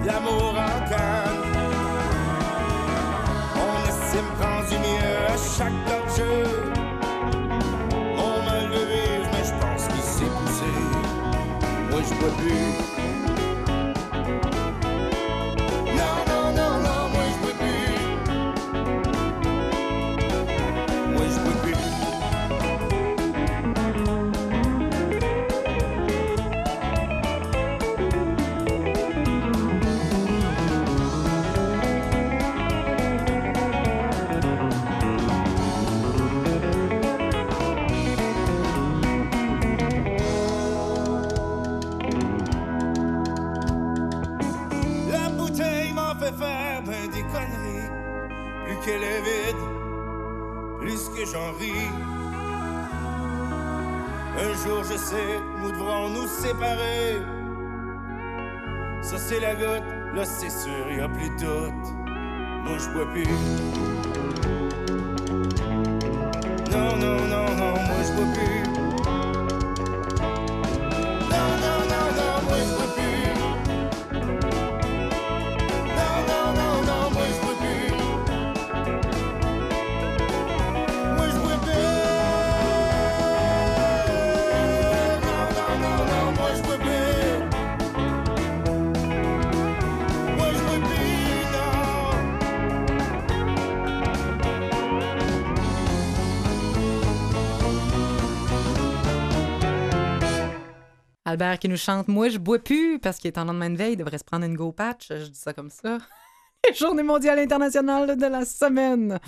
L'amour 0.06 0.56
en 0.58 0.80
canne. 0.90 1.44
On 3.56 3.88
estime 3.88 4.32
rendu 4.42 4.76
mieux 4.78 5.18
à 5.28 5.38
chaque 5.38 5.93
qu'elle 48.86 49.04
est 49.04 49.22
vide, 49.22 49.64
plus 50.80 51.10
que 51.10 51.26
j'en 51.26 51.52
ris. 51.60 51.90
Un 54.38 54.54
jour, 54.64 54.84
je 54.84 54.98
sais, 54.98 55.40
nous 55.62 55.72
devrons 55.72 56.10
nous 56.10 56.28
séparer. 56.28 57.22
Ça, 59.02 59.18
c'est 59.18 59.40
la 59.40 59.56
goutte, 59.56 59.88
là, 60.16 60.26
c'est 60.26 60.50
sûr, 60.50 60.92
y 60.92 61.00
a 61.00 61.08
plus 61.08 61.30
doute. 61.30 61.88
Moi, 62.64 62.78
je 62.78 62.90
bois 62.90 63.06
plus. 63.12 63.28
Non, 66.72 66.98
non, 66.98 67.18
non, 67.28 67.56
non, 67.56 67.74
moi, 67.88 68.02
je 68.06 68.14
bois 68.14 68.34
plus. 68.34 68.73
Albert 101.34 101.58
qui 101.58 101.68
nous 101.68 101.78
chante 101.78 102.08
Moi, 102.10 102.30
je 102.30 102.38
bois 102.38 102.60
plus 102.60 103.00
parce 103.00 103.18
qu'il 103.18 103.28
est 103.28 103.40
en 103.40 103.46
lendemain 103.46 103.72
de 103.72 103.76
veille, 103.76 103.94
il 103.94 103.98
devrait 103.98 104.20
se 104.20 104.24
prendre 104.24 104.46
une 104.46 104.56
go 104.56 104.72
patch. 104.72 105.08
Je 105.10 105.26
dis 105.26 105.40
ça 105.40 105.52
comme 105.52 105.72
ça. 105.72 105.98
Les 106.70 106.76
Journées 106.76 107.02
mondiales 107.02 107.40
internationales 107.40 108.16
de 108.16 108.26
la 108.28 108.46
semaine 108.46 109.20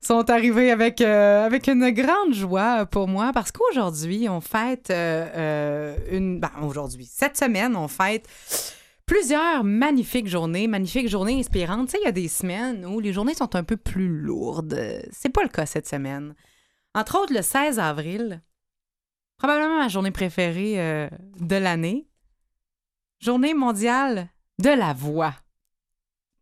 sont 0.00 0.28
arrivées 0.30 0.72
avec, 0.72 1.00
euh, 1.00 1.46
avec 1.46 1.68
une 1.68 1.90
grande 1.90 2.34
joie 2.34 2.86
pour 2.86 3.06
moi 3.06 3.30
parce 3.32 3.52
qu'aujourd'hui, 3.52 4.28
on 4.28 4.40
fête 4.40 4.90
euh, 4.90 5.26
euh, 5.36 5.96
une. 6.10 6.40
Ben, 6.40 6.50
aujourd'hui, 6.62 7.08
cette 7.08 7.36
semaine, 7.36 7.76
on 7.76 7.86
fête 7.86 8.26
plusieurs 9.06 9.62
magnifiques 9.62 10.26
journées, 10.26 10.66
magnifiques 10.66 11.08
journées 11.08 11.38
inspirantes. 11.38 11.86
Tu 11.86 11.92
sais, 11.92 11.98
il 12.02 12.06
y 12.06 12.08
a 12.08 12.12
des 12.12 12.28
semaines 12.28 12.84
où 12.84 12.98
les 12.98 13.12
journées 13.12 13.34
sont 13.34 13.54
un 13.54 13.62
peu 13.62 13.76
plus 13.76 14.08
lourdes. 14.08 14.76
C'est 15.12 15.32
pas 15.32 15.44
le 15.44 15.48
cas 15.48 15.66
cette 15.66 15.86
semaine. 15.86 16.34
Entre 16.96 17.16
autres, 17.16 17.32
le 17.32 17.42
16 17.42 17.78
avril, 17.78 18.42
probablement 19.38 19.78
ma 19.78 19.88
journée 19.88 20.10
préférée 20.10 20.74
euh, 20.80 21.08
de 21.40 21.56
l'année, 21.56 22.06
journée 23.20 23.54
mondiale 23.54 24.28
de 24.58 24.70
la 24.70 24.92
voix. 24.92 25.34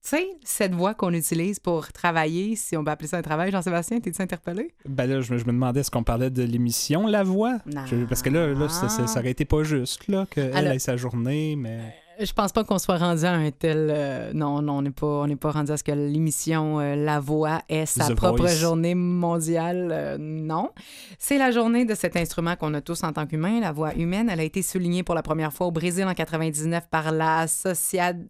Tu 0.03 0.11
sais, 0.11 0.27
cette 0.45 0.73
voix 0.73 0.95
qu'on 0.95 1.13
utilise 1.13 1.59
pour 1.59 1.93
travailler, 1.93 2.55
si 2.55 2.77
on 2.77 2.85
peut 2.85 2.93
appeler 2.93 3.09
ça 3.09 3.19
un 3.19 3.23
travail, 3.23 3.51
Jean-Sébastien, 3.51 3.99
t'es-tu 3.99 4.23
interpellé? 4.23 4.73
Ben 4.89 5.07
là, 5.07 5.21
je 5.21 5.33
me, 5.33 5.39
je 5.39 5.45
me 5.45 5.51
demandais 5.53 5.81
est-ce 5.81 5.91
qu'on 5.91 6.05
parlait 6.05 6.31
de 6.31 6.45
l'émission 6.45 7.09
La 7.09 7.25
Voix? 7.25 7.59
Non. 7.67 7.85
Je- 7.87 8.05
Parce 8.05 8.23
que 8.23 8.31
là, 8.31 8.47
là 8.55 8.69
ça, 8.69 8.89
ça- 8.89 9.09
ça 9.09 9.19
aurait 9.21 9.33
été 9.33 9.45
pas 9.45 9.65
juste 9.65 10.07
là, 10.07 10.25
qu'elle 10.31 10.57
Alors- 10.57 10.73
ait 10.73 10.79
sa 10.79 10.97
journée, 10.97 11.57
mais. 11.57 11.93
Je 12.19 12.33
pense 12.33 12.51
pas 12.53 12.65
qu'on 12.65 12.79
soit 12.79 12.97
rendu 12.97 13.25
à 13.25 13.33
un 13.33 13.51
tel. 13.51 13.89
euh, 13.91 14.33
non, 14.33 14.63
non, 14.63 14.79
on 14.79 14.83
n'est 14.83 14.91
pas, 14.91 15.07
on 15.07 15.27
n'est 15.27 15.37
pas 15.37 15.51
rendu 15.51 15.71
à 15.73 15.77
ce 15.77 15.85
que 15.85 15.93
l'émission 15.93 16.81
euh, 16.81 16.95
La 16.97 17.21
Voix 17.21 17.61
ait 17.69 17.85
sa 17.85 18.09
The 18.09 18.15
propre 18.15 18.39
Voice. 18.43 18.55
journée 18.57 18.95
mondiale. 18.95 19.91
euh, 19.93 20.17
non. 20.19 20.71
C'est 21.19 21.37
la 21.37 21.51
journée 21.51 21.85
de 21.85 21.95
cet 21.95 22.17
instrument 22.17 22.57
qu'on 22.57 22.73
a 22.75 22.81
tous 22.81 23.03
en 23.05 23.13
tant 23.13 23.27
qu'humains, 23.27 23.61
la 23.61 23.73
voix 23.73 23.95
humaine. 23.95 24.31
Elle 24.31 24.41
a 24.41 24.45
été 24.45 24.63
soulignée 24.63 25.03
pour 25.03 25.15
la 25.15 25.23
première 25.23 25.53
fois 25.53 25.67
au 25.67 25.71
Brésil 25.73 26.05
en 26.07 26.15
99 26.15 26.89
par 26.91 27.13
la 27.13 27.47
Sociedad. 27.49 28.27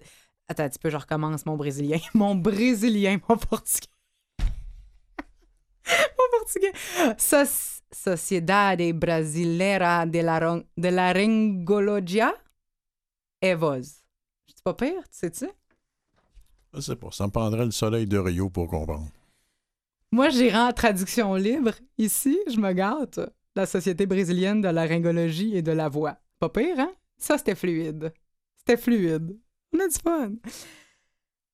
Attends 0.49 0.65
un 0.65 0.69
petit 0.69 0.79
peu, 0.79 0.91
je 0.91 0.97
recommence 0.97 1.47
mon 1.47 1.57
brésilien. 1.57 1.99
Mon 2.15 2.35
brésilien, 2.35 3.19
mon 3.29 3.37
portugais. 3.37 3.87
mon 5.89 6.39
portugais. 6.39 6.73
Soc- 7.19 7.83
Sociedade 7.93 8.83
Brasileira 8.95 10.07
de 10.07 10.19
la, 10.21 10.61
de 10.77 10.89
la 10.89 11.13
Ringologia. 11.13 12.35
Evos. 13.43 14.03
C'est 14.47 14.63
pas 14.65 14.75
pire, 14.75 15.03
tu 15.05 15.19
sais-tu? 15.19 15.47
Je 16.75 16.81
sais 16.81 16.97
pas, 16.97 17.11
ça 17.11 17.27
me 17.27 17.33
prendrait 17.33 17.65
le 17.65 17.71
soleil 17.71 18.07
de 18.07 18.19
Rio 18.19 18.51
pour 18.51 18.69
comprendre. 18.69 19.09
Moi, 20.13 20.29
j'irai 20.31 20.59
en 20.59 20.73
traduction 20.73 21.35
libre. 21.35 21.73
Ici, 21.99 22.39
je 22.49 22.59
me 22.59 22.73
gâte. 22.73 23.21
La 23.55 23.67
Société 23.67 24.07
brésilienne 24.07 24.61
de 24.61 24.69
la 24.69 24.87
ringologie 24.87 25.57
et 25.57 25.63
de 25.63 25.73
la 25.73 25.89
voix. 25.89 26.19
Pas 26.39 26.49
pire, 26.49 26.79
hein? 26.79 26.93
Ça, 27.17 27.39
c'était 27.39 27.55
fluide. 27.55 28.13
C'était 28.57 28.77
fluide. 28.77 29.39
On 29.73 29.81
a 29.81 29.89
du 29.89 29.95
fun. 29.95 30.33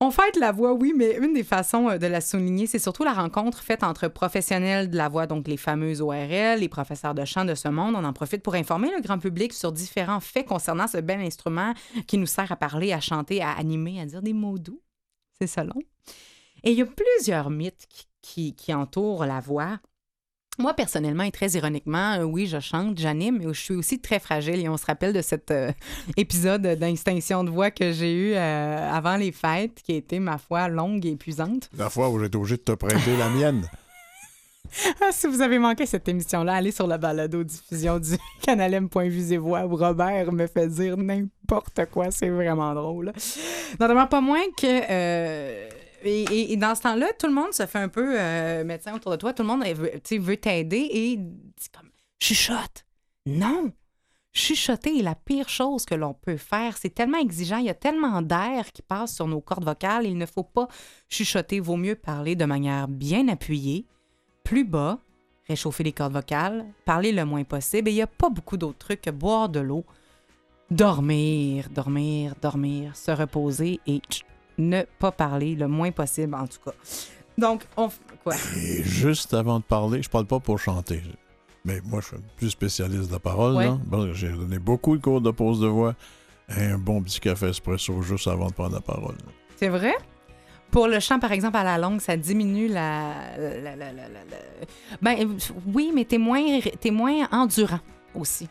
On 0.05 0.11
fête 0.11 0.34
la 0.34 0.50
voix, 0.50 0.72
oui, 0.72 0.92
mais 0.96 1.16
une 1.22 1.32
des 1.32 1.44
façons 1.44 1.88
euh, 1.88 1.96
de 1.96 2.09
la 2.09 2.20
souligner, 2.20 2.66
c'est 2.66 2.80
surtout 2.80 3.05
la 3.05 3.12
rencontre 3.12 3.62
faite 3.62 3.84
entre 3.84 4.09
professionnels 4.09 4.90
de 4.90 4.96
la 4.96 5.09
voix, 5.09 5.28
donc 5.28 5.46
les 5.46 5.57
fameux 5.57 6.03
ORL, 6.03 6.59
les 6.59 6.68
professeurs 6.68 7.14
de 7.14 7.24
chant 7.24 7.44
de 7.44 7.55
ce 7.55 7.68
monde. 7.68 7.94
On 7.96 8.03
en 8.03 8.12
profite 8.12 8.42
pour 8.42 8.57
informer 8.57 8.90
le 8.90 9.00
grand 9.00 9.20
public 9.20 9.53
sur 9.53 9.70
différents 9.70 10.18
faits 10.18 10.46
concernant 10.46 10.88
ce 10.88 10.98
bel 10.98 11.20
instrument 11.20 11.72
qui 12.09 12.18
nous 12.18 12.26
sert 12.26 12.50
à 12.50 12.57
parler, 12.57 12.92
à 12.92 12.98
chanter, 12.98 13.42
à 13.42 13.53
animer, 13.53 14.00
à 14.00 14.07
dire 14.07 14.22
des 14.22 14.32
mots 14.32 14.59
doux. 14.59 14.82
C'est 15.40 15.46
ça 15.46 15.62
long. 15.62 15.80
Et 16.64 16.72
il 16.72 16.78
y 16.78 16.82
a 16.82 16.86
plusieurs 16.86 17.48
mythes 17.50 17.86
qui, 18.22 18.57
entourent 18.74 19.24
la 19.24 19.38
voix. 19.38 19.78
Moi, 20.59 20.74
personnellement 20.74 21.22
et 21.22 21.30
très 21.30 21.48
ironiquement, 21.53 22.18
euh, 22.18 22.24
oui, 22.24 22.46
je 22.46 22.61
chante, 22.61 22.98
j'anime, 22.98 23.38
mais 23.38 23.55
je 23.55 23.59
suis 23.59 23.74
aussi 23.74 24.00
très 24.00 24.18
fragile. 24.18 24.61
Et 24.61 24.68
on 24.68 24.76
se 24.76 24.84
rappelle 24.84 25.14
de 25.14 25.22
cet 25.22 25.50
euh, 25.50 25.72
épisode 26.18 26.62
d'extinction 26.62 27.42
de 27.42 27.50
voix 27.50 27.70
que 27.70 27.90
j'ai 27.92 28.12
eu 28.12 28.32
euh, 28.34 28.92
avant 28.92 29.16
les 29.16 29.32
fêtes, 29.32 29.80
qui 29.82 29.92
a 29.92 29.96
été, 29.96 30.18
ma 30.18 30.36
foi, 30.36 30.68
longue 30.68 31.07
et 31.07 31.12
épuisante. 31.12 31.70
La 31.76 31.88
fois 31.88 32.11
où 32.11 32.20
j'étais 32.20 32.36
obligé 32.36 32.57
de 32.57 32.62
te 32.62 32.72
prêter 32.72 33.16
la 33.16 33.28
mienne. 33.30 33.62
Ah, 35.03 35.11
si 35.12 35.26
vous 35.26 35.42
avez 35.42 35.59
manqué 35.59 35.84
cette 35.84 36.09
émission-là, 36.09 36.55
allez 36.55 36.70
sur 36.70 36.86
la 36.86 36.96
balado-diffusion 36.96 37.98
du 37.98 38.16
Canal 38.42 38.72
M.Visez-Voix 38.72 39.66
où 39.66 39.76
Robert 39.76 40.32
me 40.32 40.46
fait 40.46 40.66
dire 40.66 40.96
n'importe 40.96 41.78
quoi. 41.90 42.11
C'est 42.11 42.30
vraiment 42.30 42.72
drôle. 42.72 43.12
Notamment 43.78 44.07
pas 44.07 44.22
moins 44.22 44.40
que... 44.57 45.82
et, 46.05 46.57
dans 46.57 46.74
ce 46.74 46.82
temps-là, 46.82 47.07
tout 47.18 47.26
le 47.26 47.32
monde 47.32 47.53
se 47.53 47.66
fait 47.66 47.78
un 47.78 47.88
peu 47.88 48.18
euh, 48.18 48.64
médecin 48.64 48.94
autour 48.94 49.12
de 49.12 49.16
toi. 49.16 49.32
Tout 49.32 49.42
le 49.42 49.48
monde 49.48 49.64
veut, 49.64 50.36
t'aider 50.36 50.88
et 50.90 51.18
c'est 51.57 51.72
comme 51.72 51.90
chuchote. 52.20 52.84
Non! 53.26 53.72
Chuchoter 54.34 54.98
est 54.98 55.03
la 55.03 55.14
pire 55.14 55.48
chose 55.48 55.84
que 55.84 55.94
l'on 55.94 56.14
peut 56.14 56.38
faire. 56.38 56.78
C'est 56.78 56.94
tellement 56.94 57.18
exigeant. 57.18 57.59
Il 57.59 57.66
y 57.66 57.70
a 57.70 57.74
tellement 57.74 58.22
d'air 58.22 58.72
qui 58.72 58.80
passe 58.80 59.14
sur 59.14 59.28
nos 59.28 59.42
cordes 59.42 59.64
vocales. 59.64 60.07
Il 60.07 60.16
ne 60.16 60.24
faut 60.24 60.42
pas 60.42 60.68
chuchoter. 61.11 61.61
Vaut 61.61 61.76
mieux 61.76 61.96
parler 61.96 62.34
de 62.34 62.46
manière 62.46 62.88
bien 62.88 63.28
appuyée, 63.28 63.84
plus 64.42 64.64
bas, 64.64 64.98
réchauffer 65.48 65.84
les 65.84 65.92
cordes 65.92 66.14
vocales, 66.14 66.64
parler 66.86 67.12
le 67.12 67.26
moins 67.26 67.44
possible. 67.44 67.88
Et 67.88 67.92
il 67.92 67.96
n'y 67.96 68.03
a 68.03 68.07
pas 68.07 68.30
beaucoup 68.30 68.57
d'autres 68.57 68.78
trucs 68.78 69.03
que 69.03 69.11
boire 69.11 69.50
de 69.50 69.61
l'eau, 69.61 69.84
dormir, 70.70 71.68
dormir, 71.68 72.34
dormir, 72.40 72.96
se 72.96 73.11
reposer 73.11 73.80
et 73.86 74.00
ne 74.59 74.82
pas 74.98 75.12
parler 75.12 75.55
le 75.55 75.68
moins 75.68 75.90
possible, 75.90 76.34
en 76.34 76.46
tout 76.46 76.59
cas. 76.64 76.72
Donc, 77.38 77.62
on. 77.76 77.88
Quoi? 78.22 78.34
Et 78.57 78.82
juste 78.84 79.34
avant 79.34 79.59
de 79.59 79.64
parler, 79.64 80.03
je 80.03 80.09
parle 80.09 80.26
pas 80.26 80.38
pour 80.38 80.59
chanter. 80.59 81.03
Mais 81.64 81.80
moi, 81.84 82.00
je 82.00 82.07
suis 82.09 82.16
plus 82.36 82.50
spécialiste 82.50 83.09
de 83.09 83.12
la 83.12 83.18
parole. 83.18 83.57
Ouais. 83.57 83.70
Bon, 83.86 84.12
J'ai 84.12 84.28
donné 84.30 84.59
beaucoup 84.59 84.96
de 84.96 85.03
cours 85.03 85.20
de 85.20 85.30
pause 85.30 85.61
de 85.61 85.66
voix 85.66 85.94
et 86.57 86.64
un 86.64 86.78
bon 86.78 87.03
petit 87.03 87.20
café 87.20 87.48
espresso 87.48 88.00
juste 88.03 88.26
avant 88.28 88.48
de 88.48 88.53
prendre 88.53 88.74
la 88.74 88.80
parole. 88.80 89.14
C'est 89.57 89.68
vrai? 89.68 89.94
Pour 90.70 90.86
le 90.88 91.00
chant, 91.00 91.18
par 91.18 91.32
exemple, 91.32 91.57
à 91.57 91.64
la 91.64 91.78
longue, 91.78 92.00
ça 92.00 92.16
diminue 92.16 92.66
la. 92.68 93.12
la- 93.38 93.61
la- 93.61 93.76
la- 93.76 93.92
la- 93.92 94.09
la- 94.09 94.96
Ben 95.03 95.16
euh, 95.20 95.36
oui, 95.66 95.90
mais 95.94 96.05
t'es 96.05 96.18
moins, 96.18 96.42
t'es 96.80 96.90
moins 96.90 97.28
endurant 97.30 97.80
aussi. 98.14 98.48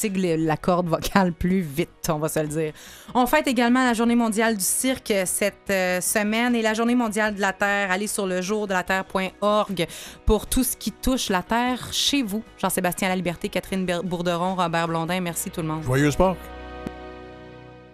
Tu 0.00 0.08
la 0.36 0.56
corde 0.56 0.88
vocale 0.88 1.32
plus 1.32 1.60
vite, 1.60 2.08
on 2.08 2.18
va 2.18 2.28
se 2.28 2.40
le 2.40 2.48
dire. 2.48 2.72
On 3.14 3.26
fête 3.26 3.46
également 3.46 3.84
la 3.84 3.94
Journée 3.94 4.16
mondiale 4.16 4.56
du 4.56 4.64
cirque 4.64 5.12
cette 5.24 5.70
euh, 5.70 6.00
semaine 6.00 6.54
et 6.54 6.62
la 6.62 6.74
Journée 6.74 6.94
mondiale 6.94 7.34
de 7.34 7.40
la 7.40 7.52
Terre. 7.52 7.90
Allez 7.90 8.06
sur 8.06 8.26
le 8.26 8.42
jour 8.42 8.66
de 8.66 8.72
la 8.72 8.82
Terre.org 8.82 9.86
pour 10.26 10.46
tout 10.46 10.64
ce 10.64 10.76
qui 10.76 10.92
touche 10.92 11.28
la 11.28 11.42
Terre 11.42 11.92
chez 11.92 12.22
vous. 12.22 12.42
Jean-Sébastien 12.58 13.08
La 13.08 13.16
Liberté, 13.16 13.48
Catherine 13.48 13.86
Bourderon, 14.04 14.54
Robert 14.56 14.88
Blondin. 14.88 15.20
Merci 15.20 15.50
tout 15.50 15.62
le 15.62 15.68
monde. 15.68 15.82
Joyeux 15.82 16.10
sport! 16.10 16.36